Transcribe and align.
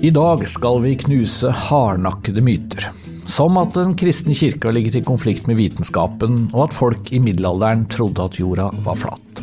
I 0.00 0.10
dag 0.10 0.42
skal 0.48 0.82
vi 0.82 0.90
knuse 1.00 1.48
hardnakkede 1.50 2.42
myter. 2.44 2.84
Som 3.26 3.56
at 3.56 3.72
den 3.74 3.94
kristne 3.96 4.34
kirka 4.36 4.68
ligger 4.70 4.98
i 4.98 5.02
konflikt 5.04 5.48
med 5.48 5.56
vitenskapen, 5.56 6.50
og 6.52 6.66
at 6.66 6.76
folk 6.76 7.08
i 7.16 7.20
middelalderen 7.22 7.86
trodde 7.88 8.26
at 8.28 8.36
jorda 8.36 8.68
var 8.84 9.00
flat. 9.00 9.40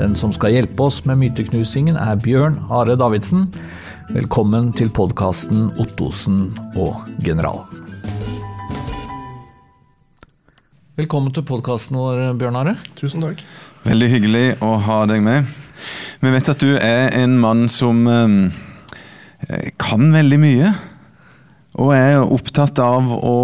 Den 0.00 0.18
som 0.18 0.34
skal 0.34 0.56
hjelpe 0.56 0.82
oss 0.82 1.04
med 1.06 1.20
myteknusingen, 1.22 1.94
er 1.94 2.18
Bjørn 2.18 2.58
Are 2.74 2.98
Davidsen. 2.98 3.46
Velkommen 4.10 4.72
til 4.74 4.90
podkasten 4.90 5.70
Ottosen 5.78 6.48
og 6.74 6.98
generalen. 7.22 7.86
Velkommen 10.98 11.30
til 11.30 11.46
podkasten 11.46 12.02
vår, 12.02 12.32
Bjørn 12.34 12.58
Are. 12.58 12.78
Tusen 12.98 13.22
takk. 13.22 13.46
Veldig 13.86 14.10
hyggelig 14.10 14.46
å 14.58 14.74
ha 14.82 15.04
deg 15.06 15.22
med. 15.22 15.46
Vi 16.18 16.34
vet 16.34 16.50
at 16.50 16.58
du 16.58 16.72
er 16.74 17.12
en 17.14 17.38
mann 17.38 17.68
som 17.70 18.02
eh, 18.10 18.64
kan 19.80 20.12
veldig 20.12 20.38
mye. 20.42 20.72
Og 21.78 21.92
er 21.94 22.16
opptatt 22.18 22.80
av 22.82 23.10
å, 23.14 23.34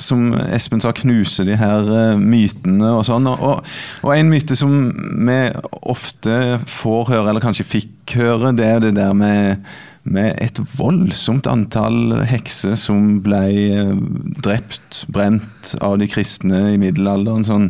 som 0.00 0.30
Espen 0.46 0.80
sa, 0.80 0.94
knuse 0.96 1.44
de 1.44 1.58
her 1.60 1.90
eh, 1.92 2.16
mytene 2.16 2.94
og 2.96 3.04
sånn. 3.08 3.28
Og, 3.28 3.60
og, 4.00 4.10
en 4.14 4.30
myte 4.32 4.56
som 4.56 4.86
vi 5.26 5.38
ofte 5.82 6.60
får 6.70 7.10
høre, 7.12 7.26
eller 7.32 7.44
kanskje 7.44 7.68
fikk 7.68 8.16
høre, 8.16 8.54
det 8.56 8.68
er 8.68 8.84
det 8.86 8.94
der 8.96 9.12
med, 9.16 9.66
med 10.08 10.38
et 10.40 10.62
voldsomt 10.78 11.50
antall 11.50 12.22
hekser 12.30 12.78
som 12.80 13.18
ble 13.26 13.42
eh, 13.66 13.92
drept, 14.40 15.02
brent, 15.12 15.74
av 15.84 15.98
de 16.00 16.08
kristne 16.08 16.70
i 16.72 16.80
middelalderen. 16.80 17.44
sånn 17.44 17.68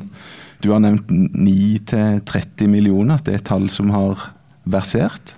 du 0.61 0.75
har 0.75 0.83
nevnt 0.85 1.09
9-30 1.09 2.69
millioner, 2.69 3.17
at 3.17 3.25
det 3.25 3.33
er 3.33 3.41
et 3.41 3.47
tall 3.49 3.71
som 3.73 3.89
har 3.95 4.27
versert? 4.69 5.35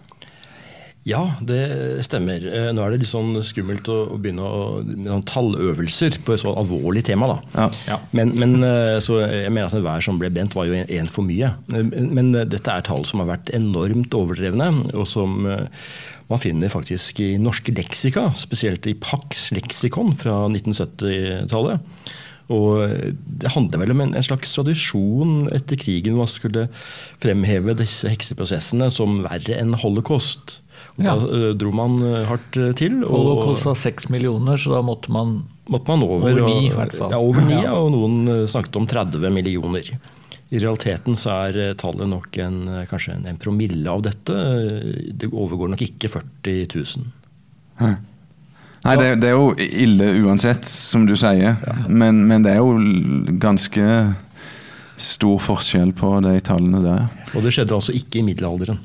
Ja, 1.03 1.23
det 1.43 1.59
stemmer. 2.07 2.45
Eh, 2.47 2.69
nå 2.71 2.83
er 2.85 2.93
det 2.93 3.01
litt 3.03 3.11
sånn 3.11 3.35
skummelt 3.43 3.89
å 3.91 4.15
begynne 4.23 4.47
å, 4.47 4.61
med 4.87 5.09
sånn 5.11 5.25
talløvelser 5.27 6.21
på 6.23 6.37
et 6.37 6.43
så 6.45 6.53
alvorlig 6.55 7.03
tema. 7.09 7.27
da. 7.33 7.39
Ja. 7.57 7.67
Ja. 7.91 7.99
Men, 8.15 8.37
men, 8.39 8.55
eh, 8.67 9.01
så 9.03 9.19
jeg 9.25 9.51
mener 9.51 9.67
at 9.67 9.75
enhver 9.79 10.05
som 10.05 10.21
ble 10.23 10.31
brent, 10.31 10.55
var 10.55 10.71
jo 10.71 10.79
én 10.79 11.11
for 11.11 11.27
mye. 11.27 11.51
Men 11.75 12.31
dette 12.37 12.71
er 12.71 12.87
tall 12.87 13.03
som 13.09 13.25
har 13.25 13.33
vært 13.33 13.51
enormt 13.57 14.15
overdrevne, 14.15 14.71
og 14.95 15.09
som 15.11 15.43
eh, 15.51 15.67
man 16.31 16.43
finner 16.43 16.71
faktisk 16.71 17.19
i 17.25 17.33
norske 17.35 17.75
leksika, 17.75 18.31
spesielt 18.39 18.87
i 18.87 18.95
Pax 18.95 19.51
leksikon 19.57 20.15
fra 20.17 20.45
1970-tallet. 20.55 21.83
Og 22.53 23.11
Det 23.43 23.53
handler 23.55 23.83
vel 23.83 23.95
om 23.95 24.03
en, 24.05 24.15
en, 24.19 24.25
slags 24.25 24.55
tradisjon 24.55 25.49
etter 25.55 25.79
krigen 25.81 26.15
hvor 26.15 26.27
man 26.27 26.31
skulle 26.31 26.65
fremheve 27.23 27.75
disse 27.79 28.11
hekseprosessene 28.11 28.91
som 28.93 29.23
verre 29.27 29.59
enn 29.59 29.75
holocaust. 29.83 30.62
Og 30.97 31.05
ja. 31.07 31.15
Da 31.15 31.29
uh, 31.29 31.49
dro 31.59 31.73
man 31.77 31.99
uh, 32.05 32.23
hardt 32.29 32.59
til. 32.79 33.01
Og 33.07 33.29
det 33.29 33.37
kosta 33.49 33.77
seks 33.89 34.09
millioner, 34.13 34.61
så 34.61 34.77
da 34.77 34.83
måtte 34.87 35.13
man, 35.15 35.39
måtte 35.73 35.93
man 35.93 36.05
over, 36.09 36.27
over 36.27 36.43
ni. 36.49 36.69
i 36.69 36.75
hvert 36.75 36.97
fall. 36.97 37.15
Ja, 37.15 37.21
over 37.23 37.47
ni, 37.49 37.59
ja. 37.61 37.75
og 37.79 37.93
noen 37.95 38.47
snakket 38.51 38.81
om 38.81 38.89
30 38.91 39.33
millioner. 39.35 39.93
I 40.53 40.61
realiteten 40.61 41.17
så 41.17 41.39
er 41.49 41.77
tallet 41.81 42.11
nok 42.11 42.37
en, 42.45 42.63
kanskje 42.91 43.15
en, 43.17 43.27
en 43.31 43.41
promille 43.41 43.89
av 43.89 44.05
dette. 44.05 44.37
Det 45.17 45.31
overgår 45.33 45.73
nok 45.73 45.85
ikke 45.87 46.13
40 46.13 46.67
000. 46.77 47.13
Hæ. 47.81 47.95
Nei, 48.83 48.97
det, 48.99 49.11
det, 49.23 49.31
er 49.31 49.37
jo 49.39 49.53
ille 49.63 50.09
uansett, 50.27 50.67
som 50.67 51.05
du 51.07 51.15
sier. 51.19 51.55
Ja. 51.55 51.75
Men, 51.87 52.25
men, 52.27 52.43
det 52.43 52.57
er 52.57 52.63
jo 52.63 52.75
ganske 53.43 53.85
stor 54.99 55.39
forskjell 55.43 55.93
på 55.99 56.17
de 56.27 56.35
tallene 56.45 56.83
der. 56.83 57.05
Og 57.33 57.47
det 57.47 57.55
skjedde 57.55 57.77
altså 57.77 57.95
ikke 57.95 58.21
i 58.21 58.25
middelalderen. 58.27 58.81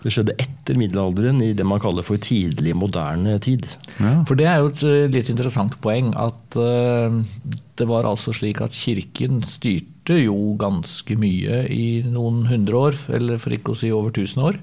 Det 0.00 0.12
skjedde 0.14 0.36
etter 0.40 0.78
middelalderen, 0.80 1.42
i 1.44 1.52
det 1.56 1.66
man 1.68 1.82
kaller 1.82 2.06
for 2.06 2.20
tidlig 2.22 2.72
moderne 2.78 3.36
tid. 3.42 3.68
Ja. 3.98 4.14
For 4.28 4.38
det 4.38 4.48
er 4.48 4.62
jo 4.62 4.70
et 4.72 4.84
eh, 4.86 5.10
litt 5.12 5.28
interessant 5.32 5.76
poeng 5.84 6.14
at 6.16 6.56
uh, 6.56 7.20
det 7.76 7.88
var 7.88 8.08
altså 8.08 8.32
slik 8.36 8.62
at 8.64 8.76
kirken 8.76 9.42
styrte 9.48 10.16
jo 10.22 10.54
ganske 10.60 11.16
mye 11.20 11.64
i 11.72 12.00
noen 12.08 12.46
hundre 12.48 12.84
år, 12.88 13.00
eller 13.20 13.40
for 13.42 13.56
ikke 13.56 13.74
å 13.74 13.80
si 13.82 13.92
over 13.94 14.14
tusen 14.16 14.44
år. 14.48 14.60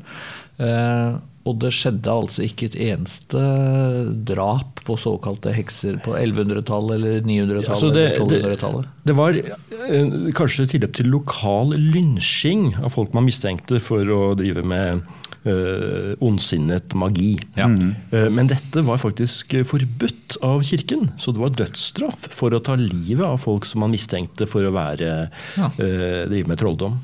Uh, 0.58 1.22
og 1.48 1.60
det 1.62 1.72
skjedde 1.76 2.12
altså 2.12 2.44
ikke 2.46 2.68
et 2.72 2.78
eneste 2.90 3.42
drap 4.28 4.82
på 4.88 4.98
såkalte 5.00 5.54
hekser 5.56 6.00
på 6.04 6.16
1100-tallet 6.18 6.98
eller 6.98 7.22
900-tallet 7.28 7.72
altså 7.72 7.92
eller 7.92 8.18
1200-tallet? 8.18 8.90
Det, 8.90 9.06
det, 9.08 9.16
var 9.18 9.40
eh, 9.40 10.18
kanskje 10.38 10.68
tilløp 10.74 10.98
til 10.98 11.12
lokal 11.14 11.76
lynsjing 11.78 12.70
av 12.82 12.92
folk 12.96 13.16
man 13.16 13.28
mistenkte 13.28 13.80
for 13.84 14.12
å 14.12 14.22
drive 14.40 14.66
med 14.68 15.06
uh, 15.48 16.14
ondsinnet 16.24 16.96
magi. 16.98 17.36
Ja. 17.58 17.70
Mm. 17.72 17.94
Uh, 18.14 18.28
men 18.34 18.52
dette 18.52 18.84
var 18.86 19.02
faktisk 19.02 19.56
forbudt 19.68 20.40
av 20.46 20.66
kirken. 20.68 21.12
Så 21.18 21.34
det 21.34 21.44
var 21.44 21.56
dødsstraff 21.58 22.28
for 22.36 22.54
å 22.54 22.64
ta 22.64 22.78
livet 22.80 23.26
av 23.26 23.40
folk 23.44 23.68
som 23.68 23.84
man 23.86 23.94
mistenkte 23.96 24.50
for 24.50 24.68
å 24.68 24.74
være, 24.76 25.14
ja. 25.58 25.72
uh, 25.72 26.24
drive 26.30 26.52
med 26.52 26.60
trolldom. 26.62 27.00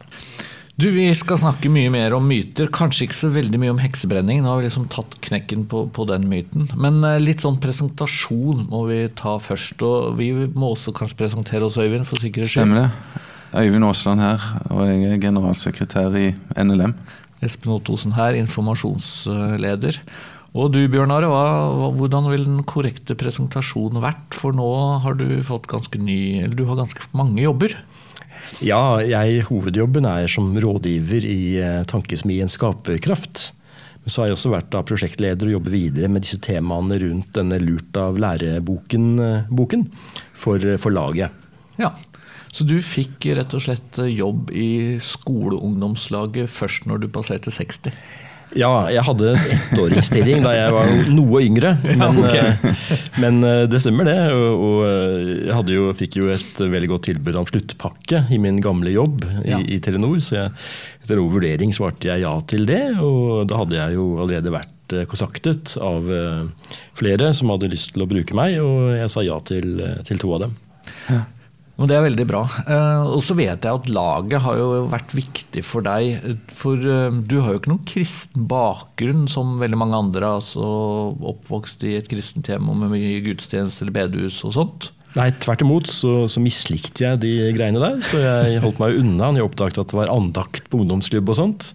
Du, 0.75 0.87
Vi 0.89 1.05
skal 1.13 1.37
snakke 1.37 1.69
mye 1.69 1.91
mer 1.93 2.15
om 2.17 2.25
myter. 2.25 2.71
Kanskje 2.73 3.05
ikke 3.05 3.17
så 3.19 3.29
veldig 3.35 3.59
mye 3.61 3.73
om 3.75 3.81
heksebrenning. 3.81 4.41
Nå 4.41 4.49
har 4.49 4.61
vi 4.61 4.65
liksom 4.65 4.87
tatt 4.93 5.19
knekken 5.21 5.67
på, 5.69 5.85
på 5.93 6.07
den 6.09 6.25
myten. 6.31 6.65
Men 6.73 7.03
uh, 7.05 7.19
litt 7.21 7.45
sånn 7.45 7.59
presentasjon 7.61 8.65
må 8.71 8.87
vi 8.89 9.03
ta 9.19 9.35
først. 9.41 9.85
Og 9.85 10.17
vi 10.17 10.31
må 10.33 10.73
også 10.73 10.95
kanskje 10.97 11.21
presentere 11.21 11.69
oss, 11.69 11.77
Øyvind, 11.77 12.09
for 12.09 12.21
sikkerhets 12.21 12.55
skyld. 12.55 12.73
Stemmer 12.73 12.87
det. 12.87 13.29
Øyvind 13.53 13.85
Aasland 13.85 14.23
her, 14.23 14.45
og 14.73 14.87
jeg 14.89 15.11
er 15.13 15.19
generalsekretær 15.21 16.15
i 16.17 16.31
NLM. 16.57 16.95
Espen 17.45 17.75
Ottosen 17.75 18.15
her, 18.17 18.37
informasjonsleder. 18.39 19.99
Og 20.53 20.69
du 20.75 20.83
Bjørn 20.91 21.13
Are, 21.15 21.29
hva, 21.31 21.89
hvordan 21.97 22.29
vil 22.29 22.45
den 22.45 22.61
korrekte 22.69 23.17
presentasjonen 23.17 24.03
vært? 24.03 24.37
For 24.37 24.53
nå 24.53 24.69
har 25.01 25.17
du 25.17 25.41
fått 25.45 25.65
ganske 25.71 25.97
ny, 25.97 26.43
eller 26.43 26.53
du 26.57 26.67
har 26.69 26.77
ganske 26.83 27.09
mange 27.17 27.41
jobber. 27.41 27.73
Ja, 28.61 29.01
jeg, 29.01 29.41
hovedjobben 29.47 30.05
er 30.05 30.29
som 30.29 30.51
rådgiver 30.53 31.25
i 31.25 31.41
eh, 31.57 31.81
Tankesmien 31.89 32.51
Skaperkraft. 32.51 33.49
Men 34.03 34.13
så 34.13 34.21
har 34.21 34.29
jeg 34.29 34.37
også 34.37 34.51
vært 34.53 34.69
da, 34.75 34.83
prosjektleder 34.85 35.49
og 35.49 35.55
jobber 35.57 35.73
videre 35.73 36.09
med 36.11 36.25
disse 36.25 36.37
temaene 36.43 36.99
rundt 37.01 37.31
denne 37.37 37.57
Lurt 37.63 37.97
av 37.97 38.19
læreboken 38.19 39.07
boken, 39.49 39.87
for, 40.37 40.61
for 40.77 40.93
laget. 40.93 41.33
Ja, 41.79 41.95
Så 42.53 42.67
du 42.69 42.75
fikk 42.85 43.25
rett 43.33 43.53
og 43.57 43.63
slett 43.65 43.97
jobb 44.13 44.51
i 44.53 44.99
skoleungdomslaget 45.01 46.51
først 46.53 46.85
når 46.89 47.05
du 47.05 47.07
passerte 47.13 47.53
60? 47.53 47.95
Ja, 48.57 48.69
jeg 48.93 49.01
hadde 49.05 49.33
ettåringsstilling 49.33 50.43
da 50.45 50.53
jeg 50.53 50.73
var 50.75 50.91
noe 51.09 51.41
yngre. 51.41 51.73
Men, 51.87 52.03
ja, 52.03 52.09
okay. 52.21 52.51
Eh, 52.53 53.07
men 53.21 53.39
eh, 53.47 53.63
det 53.69 53.81
stemmer, 53.81 54.07
det. 54.07 54.17
Og, 54.33 54.83
eh, 54.85 55.49
jeg 55.49 55.77
jo, 55.77 55.87
fikk 55.97 56.19
jo 56.19 56.29
et 56.33 56.61
veldig 56.61 56.91
godt 56.91 57.07
tilbud 57.09 57.39
om 57.39 57.47
sluttpakke 57.49 58.25
i 58.33 58.39
min 58.41 58.61
gamle 58.63 58.93
jobb 58.93 59.25
i, 59.25 59.53
ja. 59.53 59.61
i 59.61 59.79
Telenor. 59.83 60.19
Så 60.23 60.37
jeg, 60.37 60.53
etter 61.03 61.19
noe 61.19 61.33
vurdering 61.33 61.73
svarte 61.75 62.11
jeg 62.11 62.25
ja 62.25 62.33
til 62.49 62.67
det. 62.69 62.83
Og 63.01 63.47
da 63.49 63.63
hadde 63.63 63.79
jeg 63.79 63.97
jo 63.97 64.07
allerede 64.21 64.53
vært 64.53 64.69
kontaktet 65.09 65.73
av 65.81 66.05
flere 66.93 67.31
som 67.33 67.49
hadde 67.49 67.71
lyst 67.71 67.95
til 67.95 68.03
å 68.03 68.09
bruke 68.09 68.35
meg, 68.37 68.59
og 68.61 68.91
jeg 68.93 69.09
sa 69.09 69.23
ja 69.25 69.39
til, 69.47 69.79
til 70.05 70.19
to 70.21 70.35
av 70.35 70.43
dem. 70.43 70.57
Ja. 71.07 71.23
Og 71.83 71.89
Det 71.91 71.97
er 71.97 72.05
veldig 72.05 72.25
bra. 72.29 72.45
Eh, 72.63 73.09
og 73.11 73.19
så 73.27 73.35
vet 73.35 73.65
jeg 73.67 73.75
at 73.75 73.89
laget 73.91 74.39
har 74.45 74.55
jo 74.55 74.85
vært 74.87 75.11
viktig 75.17 75.65
for 75.67 75.83
deg. 75.83 76.39
For 76.55 76.79
eh, 76.79 77.17
du 77.27 77.41
har 77.43 77.51
jo 77.51 77.59
ikke 77.59 77.73
noen 77.73 77.89
kristen 77.89 78.45
bakgrunn 78.47 79.25
som 79.27 79.57
veldig 79.59 79.81
mange 79.81 79.99
andre. 79.99 80.37
altså 80.39 80.63
Oppvokst 81.33 81.83
i 81.83 81.97
et 81.99 82.07
kristent 82.07 82.47
hjem 82.47 82.71
med 82.71 82.93
mye 82.95 83.19
gudstjeneste 83.25 83.83
eller 83.83 83.97
bedehus 83.99 84.39
og 84.47 84.55
sånt. 84.55 84.93
Nei, 85.13 85.27
tvert 85.43 85.61
imot 85.61 85.91
så, 85.91 86.23
så, 86.31 86.41
mislikte 86.41 87.03
jeg 87.03 87.19
de 87.21 87.33
greiene 87.53 87.83
der. 87.83 87.99
Så 88.07 88.23
jeg 88.23 88.63
holdt 88.63 88.79
meg 88.81 88.95
unna 89.03 89.27
når 89.27 89.41
jeg 89.43 89.49
oppdaget 89.51 89.83
at 89.83 89.91
det 89.91 89.99
var 89.99 90.13
andakt 90.15 90.71
på 90.71 90.79
ungdomsklubb 90.81 91.35
og 91.35 91.37
sånt. 91.37 91.67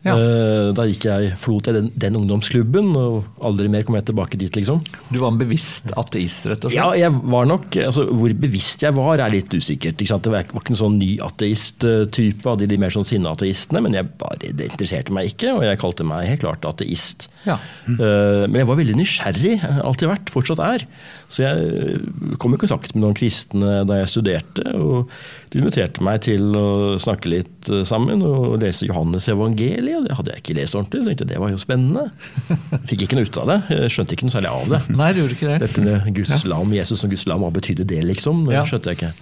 Ja. 0.00 0.14
Eh, 0.16 0.70
da 0.72 0.86
gikk 0.88 1.04
jeg 1.04 1.34
flot 1.36 1.66
til 1.68 1.76
den, 1.76 1.88
den, 2.00 2.16
ungdomsklubben, 2.16 2.88
og 2.96 3.26
aldri 3.44 3.68
mer 3.72 3.84
kom 3.84 3.98
jeg 3.98 4.06
tilbake 4.08 4.38
dit. 4.40 4.54
liksom. 4.56 4.80
Du 5.10 5.18
var 5.20 5.28
en 5.28 5.40
bevisst 5.40 5.90
ateist, 6.00 6.46
rett 6.48 6.64
og 6.64 6.72
slett? 6.72 6.78
Ja, 6.78 6.88
jeg 6.96 7.12
var 7.20 7.48
nok, 7.48 7.76
altså 7.84 8.06
Hvor 8.08 8.32
bevisst 8.44 8.84
jeg 8.86 8.96
var, 8.96 9.20
er 9.20 9.34
litt 9.34 9.52
usikkert. 9.52 10.00
ikke 10.00 10.12
sant? 10.14 10.24
Det 10.24 10.32
var 10.32 10.46
ikke 10.48 10.72
en 10.72 10.80
sånn 10.80 10.96
ny 11.00 11.10
ateist-type 11.24 12.48
av 12.48 12.60
de, 12.62 12.70
de 12.70 12.80
mer 12.80 12.94
sånn 12.94 13.08
sinneateistene, 13.08 13.84
men 13.84 13.98
jeg 13.98 14.08
bare, 14.20 14.54
det 14.56 14.70
interesserte 14.70 15.12
meg 15.12 15.34
ikke, 15.34 15.52
og 15.58 15.66
jeg 15.68 15.82
kalte 15.82 16.08
meg 16.08 16.30
helt 16.30 16.46
klart 16.46 16.64
ateist. 16.68 17.28
Ja. 17.44 17.58
Mm. 17.84 18.00
Men 18.00 18.58
jeg 18.60 18.68
var 18.68 18.80
veldig 18.80 18.96
nysgjerrig, 18.98 19.54
alltid 19.84 20.10
vært, 20.10 20.32
fortsatt 20.32 20.60
er. 20.64 20.84
Så 21.32 21.44
jeg 21.44 22.36
kom 22.40 22.56
i 22.56 22.60
kontakt 22.60 22.92
med 22.94 23.04
noen 23.04 23.16
kristne 23.16 23.82
da 23.88 24.00
jeg 24.00 24.12
studerte. 24.12 24.64
og 24.76 25.12
De 25.50 25.58
inviterte 25.58 26.02
meg 26.06 26.20
til 26.22 26.54
å 26.54 26.66
snakke 27.02 27.30
litt 27.32 27.70
eh, 27.70 27.82
sammen 27.88 28.22
og 28.26 28.60
lese 28.62 28.86
Johannes 28.86 29.26
evangeliet. 29.32 30.06
Det 30.06 30.18
hadde 30.18 30.34
jeg 30.36 30.44
ikke 30.44 30.58
lest 30.60 30.76
ordentlig, 30.78 31.02
så 31.02 31.10
jeg 31.10 31.18
tenkte 31.18 31.32
det 31.32 31.40
var 31.42 31.50
jo 31.50 31.58
spennende. 31.58 32.04
Fikk 32.90 33.06
ikke 33.06 33.18
noe 33.18 33.26
ut 33.26 33.40
av 33.42 33.50
det. 33.50 33.56
Jeg 33.74 33.94
skjønte 33.96 34.14
ikke 34.14 34.28
noe 34.28 34.36
særlig 34.36 34.52
av 34.52 34.70
det. 34.70 34.80
Nei, 35.00 35.08
det 35.10 35.24
gjorde 35.24 35.38
ikke 35.38 35.50
det. 35.50 35.58
Dette 35.64 35.86
med 35.88 36.12
Guds 36.20 36.46
lam, 36.52 36.76
Jesus 36.78 37.02
som 37.02 37.10
Guds 37.10 37.26
lam, 37.30 37.42
hva 37.42 37.50
betydde 37.56 37.88
det, 37.90 38.04
liksom? 38.12 38.44
Det 38.46 38.62
skjønte 38.70 38.94
jeg 38.94 39.00
ikke. 39.00 39.12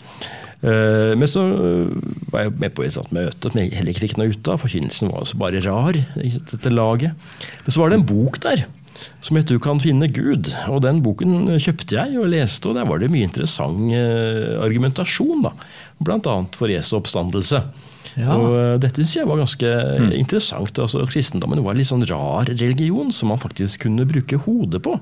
Eh, 0.59 1.15
men 1.17 1.31
så 1.31 1.47
var 2.33 2.45
jeg 2.45 2.57
med 2.61 2.77
på 2.77 2.85
et 2.85 2.97
sånt 2.99 3.15
møte 3.15 3.49
som 3.49 3.61
jeg 3.63 3.73
heller 3.79 3.95
ikke 3.95 4.05
fikk 4.09 4.19
noe 4.21 4.35
ut 4.35 4.53
av. 4.53 4.61
Forkynnelsen 4.61 5.15
var 5.15 5.25
også 5.25 5.41
bare 5.41 5.65
rar. 5.65 5.97
dette 6.19 6.75
laget. 6.75 7.17
Men 7.65 7.73
så 7.73 7.81
var 7.81 7.95
det 7.95 8.03
en 8.03 8.09
bok 8.13 8.37
der 8.45 8.69
som 9.21 9.37
heter 9.37 9.57
'Du 9.57 9.59
kan 9.59 9.81
finne 9.81 10.07
Gud'. 10.07 10.53
Og 10.69 10.83
Den 10.83 11.03
boken 11.03 11.47
kjøpte 11.59 11.97
jeg 11.97 12.19
og 12.19 12.31
leste, 12.31 12.69
og 12.69 12.75
der 12.75 12.87
var 12.87 12.99
det 12.99 13.11
mye 13.11 13.29
interessant 13.29 13.93
eh, 13.93 14.59
argumentasjon. 14.63 15.43
da. 15.43 15.53
Bl.a. 16.01 16.45
for 16.53 16.69
Jesu 16.69 16.97
oppstandelse. 16.97 17.63
Ja. 18.19 18.35
Og 18.35 18.55
eh, 18.55 18.77
Dette 18.83 19.03
synes 19.03 19.17
jeg 19.17 19.29
var 19.29 19.41
ganske 19.41 19.73
mm. 20.05 20.13
interessant. 20.17 20.79
altså 20.79 21.07
Kristendommen 21.11 21.63
var 21.65 21.75
en 21.75 21.83
litt 21.83 21.91
sånn 21.91 22.07
rar 22.09 22.49
religion 22.51 23.13
som 23.15 23.33
man 23.33 23.43
faktisk 23.43 23.87
kunne 23.87 24.07
bruke 24.09 24.41
hodet 24.47 24.83
på. 24.85 24.97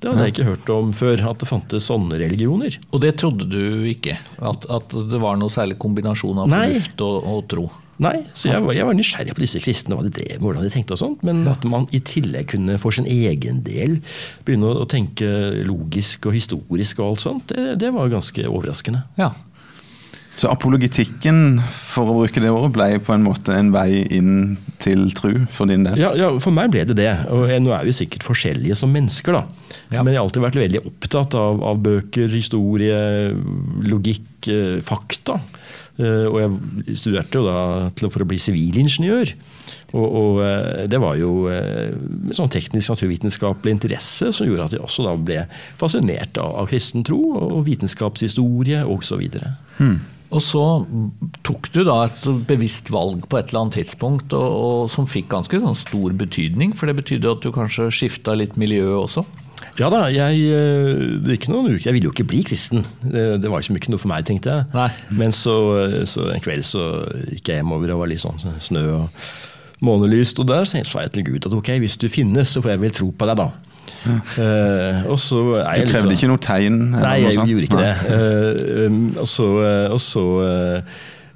Det 0.00 0.08
hadde 0.08 0.26
jeg 0.26 0.34
ikke 0.34 0.48
hørt 0.48 0.70
om 0.72 0.92
før, 0.96 1.22
at 1.28 1.42
det 1.42 1.48
fantes 1.50 1.90
sånne 1.90 2.16
religioner. 2.22 2.78
Og 2.90 3.02
det 3.04 3.18
trodde 3.20 3.48
du 3.50 3.84
ikke? 3.90 4.16
At, 4.38 4.64
at 4.72 4.96
det 5.10 5.20
var 5.20 5.36
noe 5.40 5.52
særlig 5.52 5.76
kombinasjon 5.80 6.40
av 6.40 6.52
fornuft 6.52 7.04
og, 7.04 7.16
og, 7.20 7.42
tro? 7.52 7.66
Nei, 8.00 8.14
så 8.32 8.48
jeg 8.48 8.64
var, 8.64 8.72
jeg 8.72 8.88
var, 8.88 8.96
nysgjerrig 8.96 9.34
på 9.36 9.42
disse 9.44 9.60
kristne, 9.60 9.96
hva 9.96 10.06
de 10.06 10.12
drev, 10.14 10.38
med, 10.38 10.44
hvordan 10.46 10.64
de 10.64 10.72
tenkte 10.72 10.96
og 10.96 11.02
sånt. 11.02 11.24
Men 11.26 11.42
at 11.50 11.66
man 11.68 11.84
i 11.92 12.00
tillegg 12.00 12.48
kunne 12.54 12.78
for 12.80 12.96
sin 12.96 13.08
egen 13.10 13.60
del 13.66 13.98
begynne 14.46 14.72
å, 14.72 14.88
tenke 14.90 15.28
logisk 15.68 16.30
og 16.30 16.34
historisk 16.38 17.02
og 17.02 17.10
alt 17.10 17.24
sånt, 17.26 17.52
det, 17.52 17.76
det 17.82 17.92
var 17.94 18.08
ganske 18.12 18.46
overraskende. 18.48 19.04
Ja, 19.20 19.34
så 20.40 20.48
apologitikken, 20.48 21.58
for 21.68 22.08
å 22.08 22.14
bruke 22.16 22.40
det 22.40 22.48
ordet, 22.48 22.70
ble 22.72 22.86
på 23.04 23.12
en 23.12 23.24
måte 23.26 23.52
en 23.52 23.72
vei 23.74 24.06
inn 24.14 24.56
til 24.80 25.10
tru 25.16 25.42
for 25.52 25.68
din 25.68 25.84
del? 25.84 26.00
Ja, 26.00 26.14
ja 26.16 26.30
for 26.40 26.54
meg 26.56 26.70
ble 26.72 26.86
det 26.88 26.96
det. 26.96 27.10
Og 27.34 27.50
nå 27.60 27.74
er 27.76 27.84
vi 27.84 27.92
sikkert 27.96 28.24
forskjellige 28.24 28.78
som 28.78 28.92
mennesker, 28.94 29.36
da. 29.36 29.42
Ja. 29.90 30.00
Men 30.00 30.14
jeg 30.14 30.20
har 30.20 30.24
alltid 30.24 30.46
vært 30.46 30.60
veldig 30.62 30.82
opptatt 30.88 31.36
av, 31.36 31.60
av 31.72 31.82
bøker, 31.84 32.32
historie, 32.32 33.00
logikk, 33.84 34.48
eh, 34.48 34.78
fakta. 34.86 35.36
Eh, 36.00 36.26
og 36.30 36.38
jeg 36.40 36.98
studerte 37.00 37.40
jo 37.40 37.46
da 37.46 38.08
for 38.08 38.24
å 38.24 38.28
bli 38.28 38.38
sivilingeniør. 38.40 39.34
Og, 39.90 40.04
og, 40.06 40.38
eh, 40.46 40.84
det 40.90 41.00
var 41.02 41.18
jo 41.20 41.32
en 41.50 42.36
sånn 42.36 42.52
teknisk 42.52 42.94
naturvitenskapelig 42.94 43.74
interesse 43.76 44.30
som 44.36 44.48
gjorde 44.48 44.70
at 44.70 44.78
jeg 44.78 44.84
også 44.86 45.04
da 45.08 45.16
ble 45.18 45.42
fascinert 45.80 46.40
av, 46.40 46.54
av 46.62 46.70
kristen 46.70 47.04
tro 47.06 47.20
og 47.40 47.60
vitenskapshistorie 47.68 48.84
osv. 48.88 49.26
Hmm. 49.80 50.00
Og 50.30 50.42
så 50.46 50.62
tok 51.42 51.72
du 51.74 51.82
da 51.82 52.04
et 52.06 52.26
bevisst 52.46 52.92
valg 52.94 53.24
på 53.26 53.40
et 53.40 53.50
eller 53.50 53.64
annet 53.64 53.80
tidspunkt, 53.80 54.34
og, 54.36 54.46
og 54.46 54.92
som 54.92 55.08
fikk 55.10 55.32
ganske 55.32 55.58
sånn 55.58 55.78
stor 55.78 56.14
betydning. 56.14 56.76
For 56.78 56.86
det 56.86 57.00
betydde 57.00 57.34
at 57.34 57.42
du 57.42 57.50
kanskje 57.54 57.90
skifta 57.94 58.36
litt 58.38 58.54
miljø 58.60 58.86
også? 59.00 59.26
Ja 59.78 59.90
da, 59.92 60.02
jeg, 60.12 60.40
eh, 60.50 61.04
det 61.22 61.38
gikk 61.38 61.48
noen 61.52 61.70
uker. 61.70 61.86
Jeg 61.88 61.96
ville 61.96 62.10
jo 62.10 62.14
ikke 62.14 62.28
bli 62.32 62.42
kristen. 62.46 62.84
Det, 63.04 63.24
det 63.42 63.52
var 63.52 63.62
liksom 63.62 63.78
ikke 63.78 63.94
noe 63.94 64.02
for 64.02 64.10
meg, 64.12 64.26
tenkte 64.28 64.56
jeg. 64.56 64.68
Nei. 64.74 64.88
Men 65.22 65.36
så, 65.36 65.54
så, 66.10 66.26
en 66.34 66.42
kveld 66.42 66.66
så 66.68 66.90
gikk 67.30 67.52
jeg 67.52 67.62
hjemover, 67.62 67.94
og 67.94 68.04
var 68.04 68.12
litt 68.12 68.24
sånn 68.24 68.40
snø 68.62 68.84
og 68.98 69.24
månelyst. 69.84 70.42
Og 70.42 70.50
der 70.50 70.66
så 70.68 70.82
sa 70.84 71.06
jeg 71.06 71.14
til 71.16 71.28
Gud 71.30 71.48
at 71.48 71.56
ok, 71.56 71.74
hvis 71.82 71.98
du 72.00 72.08
finnes, 72.12 72.52
så 72.52 72.64
får 72.64 72.74
jeg 72.74 72.84
vel 72.86 72.96
tro 72.96 73.10
på 73.12 73.30
deg, 73.30 73.44
da. 73.44 73.50
Uh, 74.00 75.08
og 75.10 75.16
så 75.20 75.40
er 75.60 75.80
du 75.82 75.90
krevde 75.90 76.12
liksom, 76.12 76.12
ikke 76.14 76.28
noe 76.30 76.40
tegn? 76.44 76.76
Nei, 76.94 77.16
jeg 77.24 77.40
gjorde 77.40 77.66
ikke 77.66 77.80
det. 77.80 77.94
Uh, 78.06 78.86
um, 78.86 79.00
og 79.18 79.26
så, 79.28 79.48
uh, 79.60 79.86
og 79.92 80.00
så 80.00 80.26
Eh, 80.46 80.82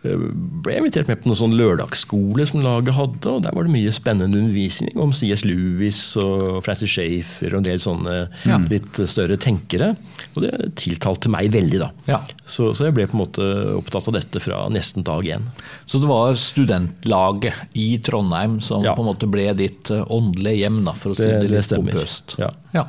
ble 0.05 0.77
invitert 0.77 1.09
med 1.09 1.23
på 1.23 1.31
noen 1.31 1.39
sånn 1.39 1.57
lørdagsskole 1.57 2.45
som 2.49 2.61
laget 2.65 2.97
hadde. 2.97 3.31
og 3.31 3.45
Der 3.47 3.55
var 3.57 3.65
det 3.65 3.73
mye 3.73 3.93
spennende 3.95 4.41
undervisning 4.41 4.93
om 5.01 5.15
C.S. 5.17 5.47
Lewis 5.49 6.01
og 6.21 6.61
Francis 6.67 6.93
Schaefer 6.93 7.55
og 7.55 7.63
en 7.63 7.69
del 7.71 7.81
sånne 7.81 8.17
ja. 8.45 8.59
litt 8.69 9.01
større 9.11 9.39
tenkere. 9.41 9.95
Og 10.35 10.45
det 10.45 10.53
tiltalte 10.81 11.33
meg 11.33 11.49
veldig, 11.55 11.81
da. 11.81 11.91
Ja. 12.11 12.21
Så, 12.45 12.75
så, 12.77 12.89
jeg 12.89 12.99
ble 12.99 13.09
på 13.09 13.17
en 13.17 13.25
måte 13.25 13.49
opptatt 13.79 14.11
av 14.13 14.19
dette 14.19 14.45
fra 14.45 14.65
nesten 14.73 15.07
dag 15.07 15.25
én. 15.25 15.49
Så 15.89 16.03
det 16.03 16.11
var 16.11 16.37
studentlaget 16.41 17.77
i 17.81 17.95
Trondheim 18.05 18.61
som 18.65 18.85
ja. 18.85 18.97
på 18.97 19.05
en 19.05 19.13
måte 19.15 19.29
ble 19.31 19.49
ditt 19.57 19.93
eh, 19.95 20.05
åndelige 20.13 20.67
hjem, 20.67 20.83
da, 20.85 20.97
for 20.99 21.15
å 21.15 21.19
si 21.19 21.29
det, 21.29 21.47
det 21.47 21.55
litt 21.57 21.77
pompøst? 21.79 22.37
Ja. 22.43 22.53
ja. 22.77 22.85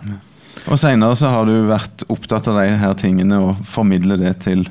Og 0.65 0.79
seinere 0.81 1.15
så 1.19 1.31
har 1.31 1.47
du 1.47 1.55
vært 1.69 2.03
opptatt 2.11 2.47
av 2.51 2.59
de 2.59 2.73
her 2.79 2.95
tingene 2.99 3.39
og 3.43 3.63
formidle 3.69 4.19
det 4.19 4.35
til 4.43 4.65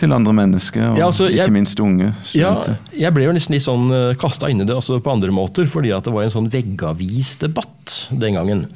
til 0.00 0.12
andre 0.12 0.34
mennesker, 0.36 0.82
og 0.92 1.00
ja, 1.00 1.06
altså, 1.08 1.28
jeg, 1.30 1.46
ikke 1.46 1.56
minst 1.56 1.80
unge 1.82 2.12
studenter. 2.22 2.76
Ja, 2.90 3.00
jeg 3.06 3.16
ble 3.16 3.26
jo 3.26 3.34
nesten 3.36 3.56
litt 3.56 3.64
sånn 3.64 3.88
eh, 3.94 4.12
kasta 4.20 4.50
inn 4.52 4.60
i 4.62 4.68
det 4.68 4.76
altså 4.76 5.00
på 5.02 5.12
andre 5.12 5.32
måter, 5.34 5.68
fordi 5.70 5.94
at 5.96 6.06
det 6.06 6.14
var 6.14 6.26
en 6.26 6.34
sånn 6.34 6.50
veggavisdebatt 6.52 7.96
den 8.12 8.36
gangen. 8.38 8.66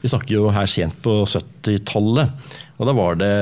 Vi 0.00 0.08
snakker 0.08 0.34
jo 0.34 0.50
her 0.54 0.68
sent 0.70 0.96
på 1.04 1.22
70-tallet. 1.28 2.58
Og 2.80 2.86
da 2.88 2.94
var 2.96 3.18
det 3.20 3.32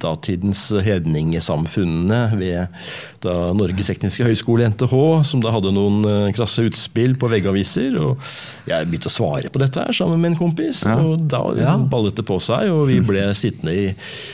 datidens 0.00 0.70
hedningesamfunnene 0.72 2.20
ved 2.40 2.78
da 3.20 3.34
Norges 3.56 3.90
tekniske 3.90 4.24
høgskole, 4.24 4.70
NTH, 4.72 4.94
som 5.28 5.42
da 5.44 5.52
hadde 5.52 5.74
noen 5.76 6.06
eh, 6.08 6.30
krasse 6.36 6.64
utspill 6.64 7.18
på 7.20 7.28
veggaviser. 7.28 7.98
Og 8.00 8.24
jeg 8.70 8.88
begynte 8.88 9.12
å 9.12 9.12
svare 9.12 9.52
på 9.52 9.60
dette 9.60 9.84
her 9.84 9.92
sammen 9.96 10.22
med 10.22 10.32
en 10.32 10.38
kompis, 10.40 10.80
ja. 10.88 10.96
og 10.96 11.26
da 11.28 11.42
ja. 11.60 11.76
ballet 11.92 12.16
det 12.16 12.24
på 12.24 12.40
seg. 12.40 12.72
Og 12.72 12.86
vi 12.88 13.02
ble 13.04 13.26
sittende 13.36 13.76
i 13.76 13.86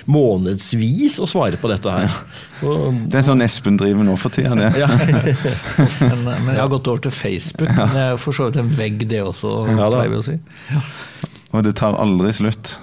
månedsvis 0.06 1.18
og 1.18 1.32
svare 1.34 1.58
på 1.58 1.72
dette 1.72 1.98
her. 1.98 2.22
Og, 2.62 3.02
det 3.10 3.18
er 3.18 3.26
sånn 3.26 3.42
Espen 3.42 3.80
driver 3.80 4.06
nå 4.06 4.14
for 4.20 4.30
tida, 4.30 4.54
det. 4.54 4.70
Ja. 4.78 4.92
men, 6.06 6.22
men, 6.22 6.54
jeg 6.54 6.62
har 6.62 6.70
gått 6.70 6.86
over 6.86 7.02
til 7.08 7.18
Facebook. 7.18 7.74
Men 7.74 7.96
det 7.96 8.08
er 8.12 8.22
for 8.22 8.38
så 8.38 8.46
vidt 8.46 8.62
en 8.62 8.70
vegg, 8.78 9.02
det 9.10 9.24
også, 9.26 9.64
pleier 9.74 10.12
vi 10.14 10.22
å 10.22 10.26
si. 10.30 10.38
Ja. 10.70 10.86
Og 11.52 11.66
det 11.66 11.76
tar 11.80 11.98
aldri 12.00 12.32
slutt. 12.36 12.76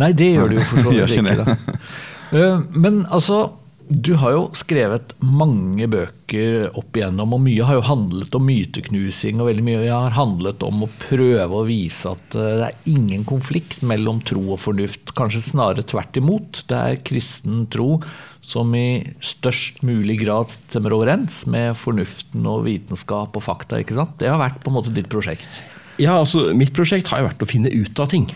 Nei, 0.00 0.12
det 0.16 0.32
gjør 0.34 0.50
det 0.50 0.62
jo 0.62 0.70
for 0.70 0.86
så 0.86 0.94
vidt 0.96 1.18
ikke. 1.20 1.44
Da. 1.44 1.84
Eh, 2.34 2.64
men 2.74 3.04
altså, 3.14 3.44
du 3.86 4.14
har 4.16 4.32
jo 4.32 4.44
skrevet 4.56 5.12
mange 5.20 5.86
bøker 5.92 6.70
opp 6.80 6.96
igjennom, 6.96 7.34
og 7.36 7.42
mye 7.44 7.66
har 7.68 7.76
jo 7.76 7.84
handlet 7.84 8.36
om 8.38 8.46
myteknusing, 8.48 9.42
og 9.42 9.50
veldig 9.50 9.64
mye 9.66 9.82
har 9.90 10.16
handlet 10.16 10.64
om 10.64 10.86
å 10.86 10.90
prøve 11.04 11.60
å 11.60 11.66
vise 11.68 12.14
at 12.14 12.38
eh, 12.38 12.54
det 12.62 12.70
er 12.70 12.94
ingen 12.94 13.26
konflikt 13.28 13.84
mellom 13.86 14.22
tro 14.24 14.42
og 14.56 14.62
fornuft. 14.64 15.12
Kanskje 15.18 15.44
snarere 15.50 15.84
tvert 15.86 16.16
imot. 16.20 16.64
Det 16.70 16.80
er 16.80 17.04
kristen 17.04 17.66
tro 17.72 18.00
som 18.44 18.72
i 18.76 19.04
størst 19.24 19.84
mulig 19.86 20.18
grad 20.24 20.50
stemmer 20.52 20.96
overens 20.96 21.42
med 21.50 21.76
fornuften 21.80 22.48
og 22.48 22.64
vitenskap 22.66 23.36
og 23.36 23.46
fakta. 23.46 23.84
ikke 23.84 24.00
sant? 24.00 24.16
Det 24.20 24.32
har 24.32 24.40
vært 24.40 24.64
på 24.64 24.72
en 24.72 24.80
måte 24.80 24.96
ditt 24.96 25.12
prosjekt. 25.12 25.62
Ja, 26.02 26.18
altså 26.18 26.48
Mitt 26.56 26.74
prosjekt 26.76 27.10
har 27.12 27.22
jo 27.22 27.28
vært 27.28 27.44
å 27.44 27.50
finne 27.50 27.72
ut 27.72 28.00
av 28.02 28.10
ting. 28.12 28.28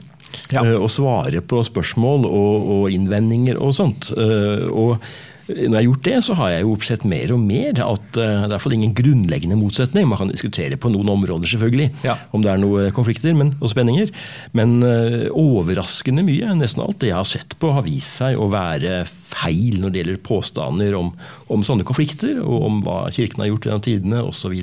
Ja. 0.52 0.62
Uh, 0.62 0.76
og 0.84 0.92
svare 0.92 1.40
på 1.40 1.62
spørsmål 1.66 2.28
og, 2.28 2.68
og, 2.68 2.84
innvendinger 2.92 3.58
og 3.60 3.74
sånt. 3.78 4.12
Uh, 4.12 4.68
og 4.68 5.08
når 5.48 5.64
jeg 5.64 5.72
har 5.72 5.84
gjort 5.86 6.04
det, 6.04 6.16
så 6.26 6.34
har 6.36 6.50
jeg 6.52 6.64
jo 6.66 6.72
sett 6.84 7.04
mer 7.08 7.30
og 7.32 7.40
mer 7.40 7.78
at 7.80 8.18
uh, 8.20 8.20
det 8.20 8.26
er 8.26 8.52
iallfall 8.52 8.74
ingen 8.76 8.92
grunnleggende 8.96 9.56
motsetning. 9.56 10.04
Man 10.10 10.20
kan 10.20 10.32
diskutere 10.32 10.76
på 10.80 10.90
noen 10.92 11.08
områder, 11.14 11.48
selvfølgelig, 11.48 11.88
ja. 12.04 12.18
om 12.36 12.44
det 12.44 12.52
er 12.52 12.60
noen 12.60 12.92
konflikter 12.96 13.32
men, 13.36 13.54
og 13.62 13.72
spenninger. 13.72 14.12
Men 14.58 14.76
uh, 14.84 15.24
overraskende 15.32 16.26
mye, 16.26 16.52
nesten 16.60 16.84
alt 16.84 17.00
det 17.00 17.12
jeg 17.14 17.16
har 17.16 17.30
sett 17.30 17.56
på, 17.60 17.72
har 17.72 17.86
vist 17.88 18.20
seg 18.20 18.36
å 18.36 18.50
være 18.52 19.00
feil 19.08 19.80
når 19.80 19.94
det 19.94 20.02
gjelder 20.02 20.20
påstander 20.28 21.00
om, 21.00 21.14
om 21.48 21.64
sånne 21.64 21.88
konflikter, 21.88 22.42
og 22.44 22.68
om 22.68 22.84
hva 22.84 23.00
Kirken 23.14 23.46
har 23.46 23.52
gjort 23.54 23.70
gjennom 23.70 23.88
tidene 23.88 24.22
osv. 24.28 24.60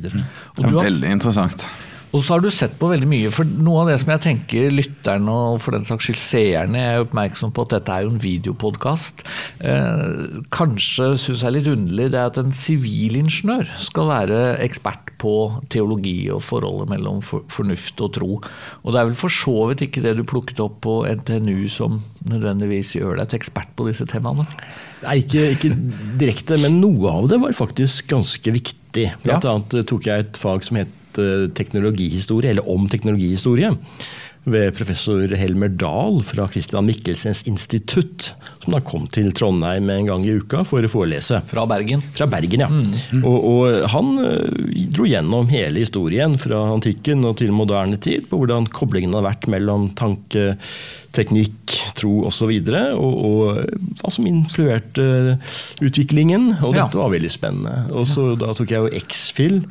Veldig 0.62 1.18
interessant. 1.18 1.66
Og 2.14 2.24
så 2.24 2.36
har 2.36 2.44
du 2.44 2.50
sett 2.54 2.78
på 2.80 2.90
veldig 2.92 3.08
mye. 3.10 3.32
For 3.34 3.48
noe 3.48 3.84
av 3.84 3.92
det 3.92 3.98
som 4.02 4.12
jeg 4.14 4.24
tenker 4.26 4.74
lytterne 4.74 5.34
og 5.34 5.60
for 5.64 5.76
den 5.76 5.88
saks 5.88 6.08
skyld 6.08 6.22
seerne 6.22 6.82
er 6.82 7.04
oppmerksom 7.04 7.54
på 7.56 7.66
at 7.66 7.76
dette 7.78 7.96
er 7.96 8.06
jo 8.06 8.14
en 8.14 8.22
videopodkast. 8.22 9.26
Eh, 9.66 10.40
kanskje 10.56 11.12
syns 11.20 11.44
jeg 11.44 11.50
er 11.50 11.58
litt 11.58 11.72
underlig 11.72 12.10
det 12.14 12.22
er 12.22 12.32
at 12.32 12.42
en 12.42 12.56
sivilingeniør 12.56 13.72
skal 13.84 14.10
være 14.12 14.42
ekspert 14.64 15.16
på 15.22 15.36
teologi 15.74 16.28
og 16.34 16.44
forholdet 16.46 16.92
mellom 16.92 17.22
fornuft 17.26 18.02
og 18.04 18.14
tro. 18.18 18.32
Og 18.84 18.94
det 18.94 19.02
er 19.02 19.10
vel 19.10 19.20
for 19.20 19.34
så 19.34 19.70
vidt 19.72 19.86
ikke 19.88 20.04
det 20.06 20.18
du 20.20 20.26
plukket 20.28 20.62
opp 20.64 20.82
på 20.86 21.00
NTNU 21.22 21.68
som 21.72 22.02
nødvendigvis 22.30 22.96
gjør 22.98 23.20
deg 23.20 23.32
til 23.32 23.42
ekspert 23.42 23.72
på 23.78 23.88
disse 23.90 24.08
temaene? 24.10 24.46
Nei, 25.06 25.20
ikke, 25.22 25.50
ikke, 25.54 25.72
direkte, 26.20 26.58
men 26.62 26.80
noe 26.82 27.12
av 27.12 27.30
det 27.30 27.40
var 27.42 27.56
faktisk 27.58 28.10
ganske 28.14 28.56
viktig. 28.56 29.10
Blant 29.26 29.46
ja. 29.46 29.56
annet 29.56 29.82
tok 29.90 30.08
jeg 30.08 30.26
et 30.26 30.40
fag 30.40 30.64
som 30.66 30.80
het 30.80 30.94
Eh, 31.22 31.48
teknologihistorie, 31.56 32.50
eller 32.52 32.70
om 32.70 32.90
teknologihistorie 32.90 33.72
ved 34.46 34.76
professor 34.78 35.32
Helmer 35.36 35.72
Dahl 35.74 36.20
fra 36.24 36.48
Christian 36.52 36.86
Michelsens 36.86 37.44
institutt, 37.50 38.34
som 38.66 38.76
da 38.76 38.82
kom 38.86 39.06
til 39.14 39.32
Trondheim 39.36 39.90
en 39.94 40.10
gang 40.10 40.26
i 40.26 40.36
uka 40.40 40.64
for 40.68 40.86
å 40.86 40.92
forelese. 40.92 41.42
Fra 41.50 41.66
Bergen? 41.70 42.04
Fra 42.18 42.28
Bergen, 42.30 42.66
ja. 42.66 42.70
Mm. 42.72 42.90
Mm. 43.20 43.24
Og, 43.24 43.38
og, 43.52 43.80
han 43.94 44.12
uh, 44.20 44.84
dro 44.96 45.08
gjennom 45.10 45.50
hele 45.54 45.86
historien 45.86 46.38
fra 46.42 46.66
antikken 46.74 47.26
og 47.28 47.38
til 47.42 47.54
moderne 47.56 48.00
tid, 48.02 48.30
på 48.30 48.42
hvordan 48.42 48.70
koblingen 48.74 49.16
har 49.18 49.28
vært 49.28 49.50
mellom 49.52 49.92
tanke, 49.98 50.56
teknikk, 51.16 51.78
tro 51.96 52.26
osv. 52.28 52.50
Og, 52.52 52.66
så 52.66 52.82
og, 52.98 53.14
og 53.30 54.02
hva 54.02 54.12
som 54.14 54.28
influerte 54.30 55.06
utviklingen. 55.84 56.52
Og 56.60 56.76
dette 56.76 56.98
ja. 56.98 57.04
var 57.04 57.14
veldig 57.14 57.32
spennende. 57.32 57.86
Og 57.96 58.10
så 58.10 58.34
Da 58.40 58.52
tok 58.58 58.74
jeg 58.74 58.84
jo 58.84 59.04
X-Fill 59.06 59.62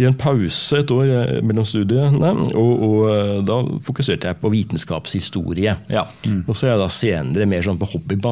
i 0.00 0.06
en 0.08 0.16
pause 0.16 0.80
et 0.80 0.90
år 0.94 1.10
eh, 1.12 1.38
mellom 1.44 1.66
studiene. 1.68 2.32
Og, 2.56 2.84
og 2.86 2.98
eh, 3.12 3.36
da 3.46 3.60
fokuserte 3.86 4.30
jeg 4.30 4.40
på 4.40 4.52
vitenskapshistorie. 4.54 5.76
Ja. 5.92 6.06
Mm. 6.24 6.42
Og 6.46 6.56
så 6.56 6.66
er 6.66 6.74
jeg 6.74 6.82
da 6.82 6.90
senere 6.94 7.48
mer 7.50 7.66
sånn 7.66 7.80
på 7.80 7.90
hobbybasis 7.94 8.29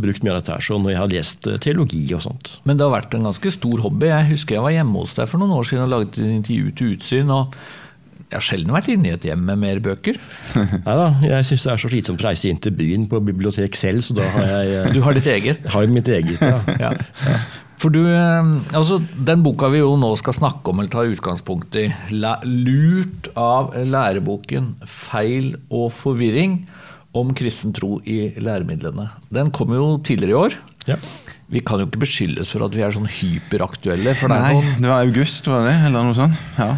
brukt 0.00 0.24
mye 0.24 0.34
av 0.34 0.40
dette 0.40 0.56
her, 0.56 0.64
så 0.64 0.78
når 0.80 0.94
jeg 0.94 1.00
har 1.00 1.14
lest 1.14 1.48
eh, 1.50 1.60
teologi 1.62 2.02
og 2.16 2.24
sånt. 2.26 2.52
Men 2.68 2.78
det 2.78 2.86
har 2.86 2.94
vært 2.96 3.16
en 3.16 3.30
ganske 3.30 3.54
stor 3.56 3.86
hobby. 3.86 4.10
Jeg 4.10 4.30
husker 4.34 4.58
jeg 4.58 4.66
var 4.66 4.76
hjemme 4.76 5.00
hos 5.04 5.16
deg 5.18 5.30
for 5.30 5.42
noen 5.42 5.56
år 5.56 5.70
siden 5.70 5.86
og 5.86 5.94
laget 5.94 6.20
et 6.20 6.36
intervju 6.38 6.76
til 6.78 6.94
Utsyn. 6.96 7.32
og 7.34 7.56
jeg 8.34 8.40
har 8.40 8.46
sjelden 8.48 8.74
vært 8.74 8.88
inne 8.90 9.10
i 9.10 9.14
et 9.14 9.26
hjem 9.28 9.42
med 9.46 9.60
mer 9.62 9.80
bøker. 9.84 10.16
Nei 10.86 10.94
da, 10.98 11.10
jeg 11.22 11.46
syns 11.46 11.66
det 11.66 11.70
er 11.70 11.82
så 11.82 11.90
slitsomt 11.92 12.24
å 12.24 12.26
reise 12.26 12.48
inn 12.50 12.58
til 12.62 12.74
byen 12.74 13.04
på 13.10 13.20
bibliotek 13.22 13.76
selv, 13.78 14.02
så 14.02 14.16
da 14.18 14.26
har 14.34 14.48
jeg 14.50 14.72
eh, 14.80 14.88
Du 14.96 15.02
har 15.04 15.14
ditt 15.14 15.28
eget? 15.30 15.68
Har 15.74 15.86
mitt 15.92 16.10
eget, 16.10 16.42
ja. 16.42 16.58
ja. 16.80 16.90
ja. 17.28 17.36
For 17.82 17.94
du, 17.94 18.00
eh, 18.08 18.50
altså 18.74 19.00
Den 19.14 19.44
boka 19.44 19.68
vi 19.70 19.82
jo 19.82 19.94
nå 20.00 20.14
skal 20.18 20.34
snakke 20.36 20.72
om, 20.72 20.82
eller 20.82 20.90
ta 20.90 21.04
utgangspunkt 21.06 21.78
i, 21.78 21.86
'Lurt 22.10 23.30
av 23.38 23.74
læreboken 23.76 24.74
feil 24.88 25.54
og 25.70 25.92
forvirring' 25.94 26.64
om 27.14 27.30
kristen 27.36 27.74
tro 27.74 27.98
i 28.04 28.32
læremidlene. 28.42 29.08
Den 29.34 29.52
kom 29.54 29.74
jo 29.74 29.94
tidligere 30.04 30.34
i 30.34 30.40
år. 30.40 30.56
Ja. 30.88 30.98
Vi 31.52 31.62
kan 31.64 31.80
jo 31.80 31.86
ikke 31.88 32.02
beskyldes 32.02 32.50
for 32.54 32.66
at 32.66 32.74
vi 32.76 32.82
er 32.84 32.94
sånn 32.94 33.08
hyperaktuelle. 33.08 34.16
For 34.18 34.32
det 34.32 34.40
Nei, 34.42 34.56
noen... 34.58 34.74
det 34.82 34.90
var 34.90 35.06
august, 35.06 35.48
var 35.50 35.68
det? 35.68 35.76
Eller 35.86 36.08
noe 36.08 36.16
sånt? 36.18 36.40
Ja. 36.58 36.74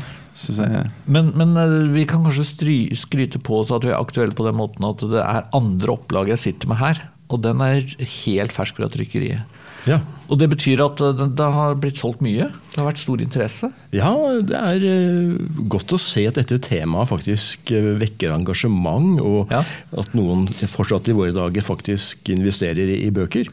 Men, 1.09 1.31
men, 1.33 1.55
eh, 1.57 1.77
vi 1.95 2.05
kan 2.09 2.27
kanskje 2.27 2.45
stry, 2.45 2.77
skryte 2.99 3.41
på 3.41 3.63
oss 3.63 3.73
at 3.73 3.87
vi 3.87 3.93
er 3.95 3.97
aktuelle 3.97 4.37
på 4.37 4.45
den 4.45 4.59
måten 4.59 4.85
at 4.85 5.01
det 5.01 5.23
er 5.23 5.47
andre 5.57 5.95
opplag 5.95 6.29
jeg 6.35 6.43
sitter 6.43 6.69
med 6.69 6.81
her. 6.83 7.01
Og 7.33 7.41
den 7.43 7.63
er 7.65 7.87
helt 7.97 8.55
fersk 8.55 8.77
fra 8.79 8.91
trykkeriet. 8.93 9.56
Ja. 9.87 10.01
Og 10.27 10.41
det 10.41 10.49
betyr 10.51 10.83
at 10.83 11.01
eh, 11.03 11.15
det, 11.17 11.29
det, 11.39 11.49
har 11.55 11.77
blitt 11.81 12.01
solgt 12.01 12.23
mye? 12.25 12.49
Det 12.73 12.81
har 12.81 12.89
vært 12.89 13.03
stor 13.03 13.23
interesse? 13.23 13.71
Ja, 13.95 14.13
det 14.43 14.59
er 14.59 14.87
uh, 14.87 15.61
godt 15.71 15.95
å 15.95 16.01
se 16.03 16.27
at 16.29 16.41
dette 16.41 16.59
temaet 16.67 17.11
faktisk 17.13 17.71
uh, 17.75 17.93
vekker 18.01 18.35
engasjement, 18.35 19.21
og 19.23 19.55
ja. 19.55 19.63
at 20.03 20.19
noen 20.19 20.49
fortsatt 20.67 21.13
i 21.13 21.17
våre 21.17 21.35
dager 21.37 21.65
faktisk 21.67 22.33
investerer 22.35 22.97
i, 22.97 23.01
i 23.07 23.15
bøker. 23.15 23.51